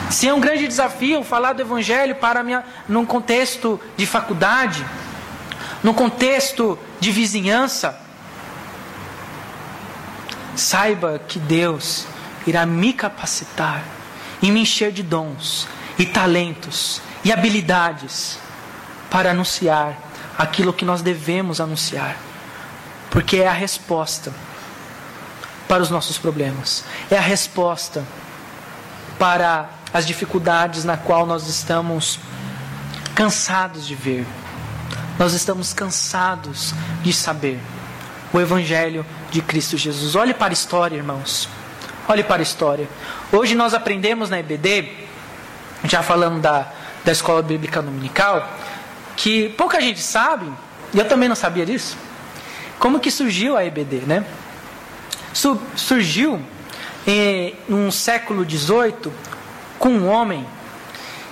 Se 0.10 0.28
é 0.28 0.34
um 0.34 0.40
grande 0.40 0.68
desafio 0.68 1.24
falar 1.24 1.54
do 1.54 1.62
evangelho 1.62 2.16
para 2.16 2.44
minha, 2.44 2.64
num 2.88 3.06
contexto 3.06 3.80
de 3.98 4.06
faculdade, 4.06 4.86
num 5.84 5.94
contexto 5.94 6.78
de 7.00 7.12
vizinhança, 7.12 8.00
saiba 10.56 11.20
que 11.28 11.40
Deus 11.40 12.06
irá 12.46 12.66
me 12.66 12.94
capacitar 12.94 13.84
e 14.42 14.52
me 14.52 14.62
encher 14.62 14.92
de 14.92 15.02
dons 15.02 15.68
e 15.98 16.06
talentos 16.06 17.02
e 17.24 17.32
habilidades 17.32 18.38
para 19.10 19.32
anunciar 19.32 19.98
aquilo 20.38 20.74
que 20.74 20.86
nós 20.86 21.02
devemos 21.02 21.62
anunciar, 21.62 22.18
porque 23.10 23.38
é 23.38 23.48
a 23.48 23.54
resposta 23.54 24.34
para 25.74 25.82
os 25.82 25.90
nossos 25.90 26.20
problemas. 26.20 26.86
É 27.10 27.18
a 27.18 27.20
resposta 27.20 28.04
para 29.18 29.72
as 29.92 30.06
dificuldades 30.06 30.84
na 30.84 30.98
qual 30.98 31.26
nós 31.26 31.48
estamos 31.48 32.20
cansados 33.16 33.88
de 33.88 33.96
ver. 33.96 34.24
Nós 35.18 35.34
estamos 35.34 35.74
cansados 35.74 36.76
de 37.02 37.12
saber 37.12 37.60
o 38.32 38.40
evangelho 38.40 39.04
de 39.32 39.42
Cristo 39.42 39.76
Jesus. 39.76 40.16
Olhe 40.16 40.32
para 40.32 40.52
a 40.52 40.54
história, 40.54 40.96
irmãos. 40.96 41.50
Olhe 42.08 42.24
para 42.24 42.44
a 42.44 42.44
história. 42.44 42.88
Hoje 43.32 43.56
nós 43.56 43.74
aprendemos 43.74 44.30
na 44.30 44.38
EBD, 44.38 44.92
já 45.86 46.04
falando 46.04 46.40
da, 46.40 46.68
da 47.04 47.12
escola 47.12 47.42
bíblica 47.42 47.82
dominical 47.82 48.48
que 49.16 49.50
pouca 49.50 49.82
gente 49.82 50.04
sabe, 50.04 50.46
e 50.94 51.00
eu 51.00 51.08
também 51.08 51.28
não 51.28 51.36
sabia 51.36 51.66
disso, 51.66 51.98
como 52.78 53.00
que 53.00 53.10
surgiu 53.10 53.58
a 53.58 53.66
EBD, 53.66 54.04
né? 54.06 54.24
Surgiu 55.34 56.40
em 57.06 57.56
um 57.68 57.92
século 57.92 58.48
XVIII 58.50 59.12
com 59.80 59.90
um 59.90 60.08
homem 60.08 60.46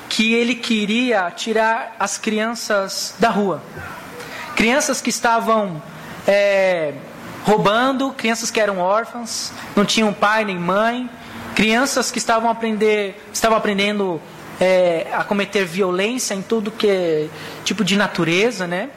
que 0.10 0.34
ele 0.34 0.56
queria 0.56 1.32
tirar 1.32 1.96
as 1.98 2.18
crianças 2.18 3.16
da 3.18 3.30
rua. 3.30 3.64
Crianças 4.56 5.00
que 5.02 5.10
estavam 5.10 5.82
é, 6.28 6.94
roubando, 7.46 8.12
crianças 8.12 8.52
que 8.52 8.60
eram 8.60 8.80
órfãs, 8.80 9.54
não 9.76 9.86
tinham 9.86 10.14
pai 10.14 10.44
nem 10.44 10.60
mãe, 10.60 11.10
crianças 11.56 12.12
que 12.12 12.18
estavam, 12.18 12.50
aprender, 12.50 13.22
estavam 13.34 13.58
aprendendo 13.58 14.22
é, 14.60 15.08
a 15.14 15.24
cometer 15.24 15.66
violência 15.66 16.34
em 16.34 16.42
tudo 16.42 16.72
que 16.72 16.88
é 16.88 17.30
tipo 17.64 17.84
de 17.84 17.96
natureza, 17.96 18.68
né? 18.68 18.90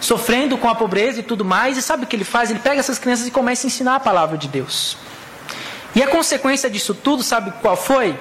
Sofrendo 0.00 0.56
com 0.56 0.68
a 0.68 0.74
pobreza 0.74 1.20
e 1.20 1.22
tudo 1.22 1.44
mais. 1.44 1.76
E 1.76 1.82
sabe 1.82 2.04
o 2.04 2.06
que 2.06 2.16
ele 2.16 2.24
faz? 2.24 2.50
Ele 2.50 2.58
pega 2.58 2.80
essas 2.80 2.98
crianças 2.98 3.26
e 3.26 3.30
começa 3.30 3.66
a 3.66 3.68
ensinar 3.68 3.96
a 3.96 4.00
palavra 4.00 4.38
de 4.38 4.48
Deus. 4.48 4.96
E 5.94 6.02
a 6.02 6.08
consequência 6.08 6.70
disso 6.70 6.94
tudo, 6.94 7.22
sabe 7.22 7.52
qual 7.60 7.76
foi? 7.76 8.18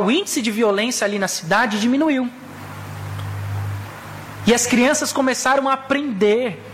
o 0.00 0.10
índice 0.10 0.42
de 0.42 0.50
violência 0.50 1.04
ali 1.04 1.18
na 1.18 1.28
cidade 1.28 1.80
diminuiu. 1.80 2.28
E 4.46 4.54
as 4.54 4.66
crianças 4.66 5.12
começaram 5.12 5.68
a 5.68 5.74
aprender. 5.74 6.64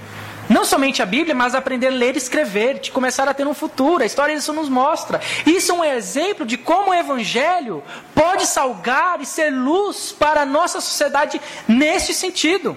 Não 0.49 0.65
somente 0.65 1.03
a 1.03 1.07
Bíblia, 1.07 1.35
mas 1.35 1.55
a 1.55 1.59
aprender 1.59 1.89
a 1.89 1.91
ler 1.91 2.15
e 2.15 2.19
escrever, 2.19 2.79
de 2.79 2.91
começar 2.91 3.27
a 3.29 3.35
ter 3.35 3.47
um 3.47 3.55
futuro. 3.55 4.03
A 4.03 4.07
história 4.07 4.35
disso 4.35 4.53
nos 4.53 4.69
mostra. 4.69 5.21
Isso 5.45 5.73
é 5.73 5.75
um 5.75 5.85
exemplo 5.85 6.47
de 6.47 6.57
como 6.57 6.91
o 6.91 6.95
Evangelho 6.95 7.83
pode 8.15 8.47
salgar 8.47 9.21
e 9.21 9.27
ser 9.27 9.51
luz 9.51 10.15
para 10.17 10.43
a 10.43 10.47
nossa 10.47 10.81
sociedade 10.81 11.41
neste 11.67 12.15
sentido. 12.15 12.77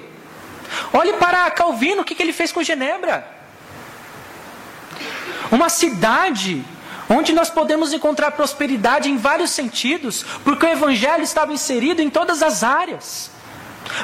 Olhe 0.94 1.14
para 1.14 1.50
Calvino, 1.52 2.02
o 2.02 2.06
que 2.06 2.22
ele 2.22 2.34
fez 2.34 2.52
com 2.52 2.64
Genebra. 2.64 3.28
Uma 5.52 5.70
cidade 5.70 6.64
onde 7.10 7.34
nós 7.34 7.50
podemos 7.50 7.94
encontrar 7.94 8.32
prosperidade 8.32 9.10
em 9.10 9.18
vários 9.18 9.52
sentidos, 9.52 10.26
porque 10.44 10.66
o 10.66 10.70
Evangelho 10.70 11.24
estava 11.24 11.54
inserido 11.54 12.02
em 12.02 12.10
todas 12.10 12.44
as 12.44 12.64
áreas. 12.64 13.32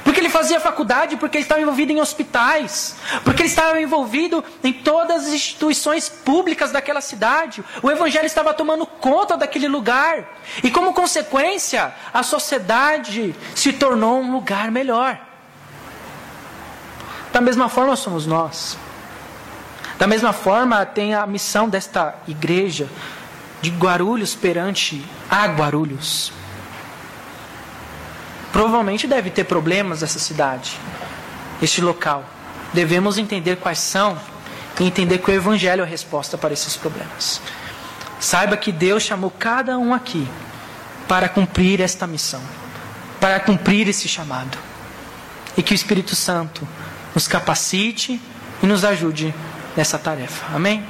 Porque 0.03 0.19
ele 0.21 0.29
fazia 0.29 0.61
faculdade, 0.61 1.17
porque 1.17 1.37
ele 1.37 1.43
estava 1.43 1.61
envolvido 1.61 1.91
em 1.91 1.99
hospitais, 1.99 2.95
porque 3.25 3.41
ele 3.41 3.49
estava 3.49 3.81
envolvido 3.81 4.43
em 4.63 4.71
todas 4.71 5.27
as 5.27 5.33
instituições 5.33 6.07
públicas 6.07 6.71
daquela 6.71 7.01
cidade. 7.01 7.61
O 7.81 7.91
Evangelho 7.91 8.25
estava 8.25 8.53
tomando 8.53 8.85
conta 8.85 9.35
daquele 9.35 9.67
lugar. 9.67 10.25
E 10.63 10.71
como 10.71 10.93
consequência, 10.93 11.93
a 12.13 12.23
sociedade 12.23 13.35
se 13.53 13.73
tornou 13.73 14.21
um 14.21 14.31
lugar 14.31 14.71
melhor. 14.71 15.19
Da 17.33 17.41
mesma 17.41 17.67
forma 17.67 17.95
somos 17.95 18.27
nós. 18.27 18.77
Da 19.97 20.05
mesma 20.05 20.31
forma, 20.31 20.85
tem 20.85 21.15
a 21.15 21.25
missão 21.25 21.67
desta 21.67 22.13
igreja 22.27 22.87
de 23.59 23.71
Guarulhos 23.71 24.35
perante 24.35 25.03
a 25.29 25.47
Guarulhos. 25.47 26.31
Provavelmente 28.51 29.07
deve 29.07 29.31
ter 29.31 29.45
problemas 29.45 30.03
essa 30.03 30.19
cidade, 30.19 30.79
este 31.59 31.81
local. 31.81 32.23
Devemos 32.71 33.17
entender 33.17 33.55
quais 33.55 33.79
são 33.79 34.15
e 34.79 34.83
entender 34.83 35.17
que 35.17 35.31
o 35.31 35.33
Evangelho 35.33 35.81
é 35.81 35.85
a 35.85 35.87
resposta 35.87 36.37
para 36.37 36.53
esses 36.53 36.77
problemas. 36.77 37.41
Saiba 38.19 38.55
que 38.55 38.71
Deus 38.71 39.01
chamou 39.01 39.31
cada 39.31 39.77
um 39.77 39.91
aqui 39.91 40.27
para 41.07 41.27
cumprir 41.27 41.81
esta 41.81 42.05
missão, 42.05 42.41
para 43.19 43.39
cumprir 43.39 43.87
esse 43.87 44.07
chamado. 44.07 44.55
E 45.57 45.63
que 45.63 45.73
o 45.73 45.75
Espírito 45.75 46.15
Santo 46.15 46.67
nos 47.13 47.27
capacite 47.27 48.19
e 48.61 48.65
nos 48.65 48.83
ajude 48.83 49.33
nessa 49.75 49.97
tarefa. 49.97 50.55
Amém? 50.55 50.83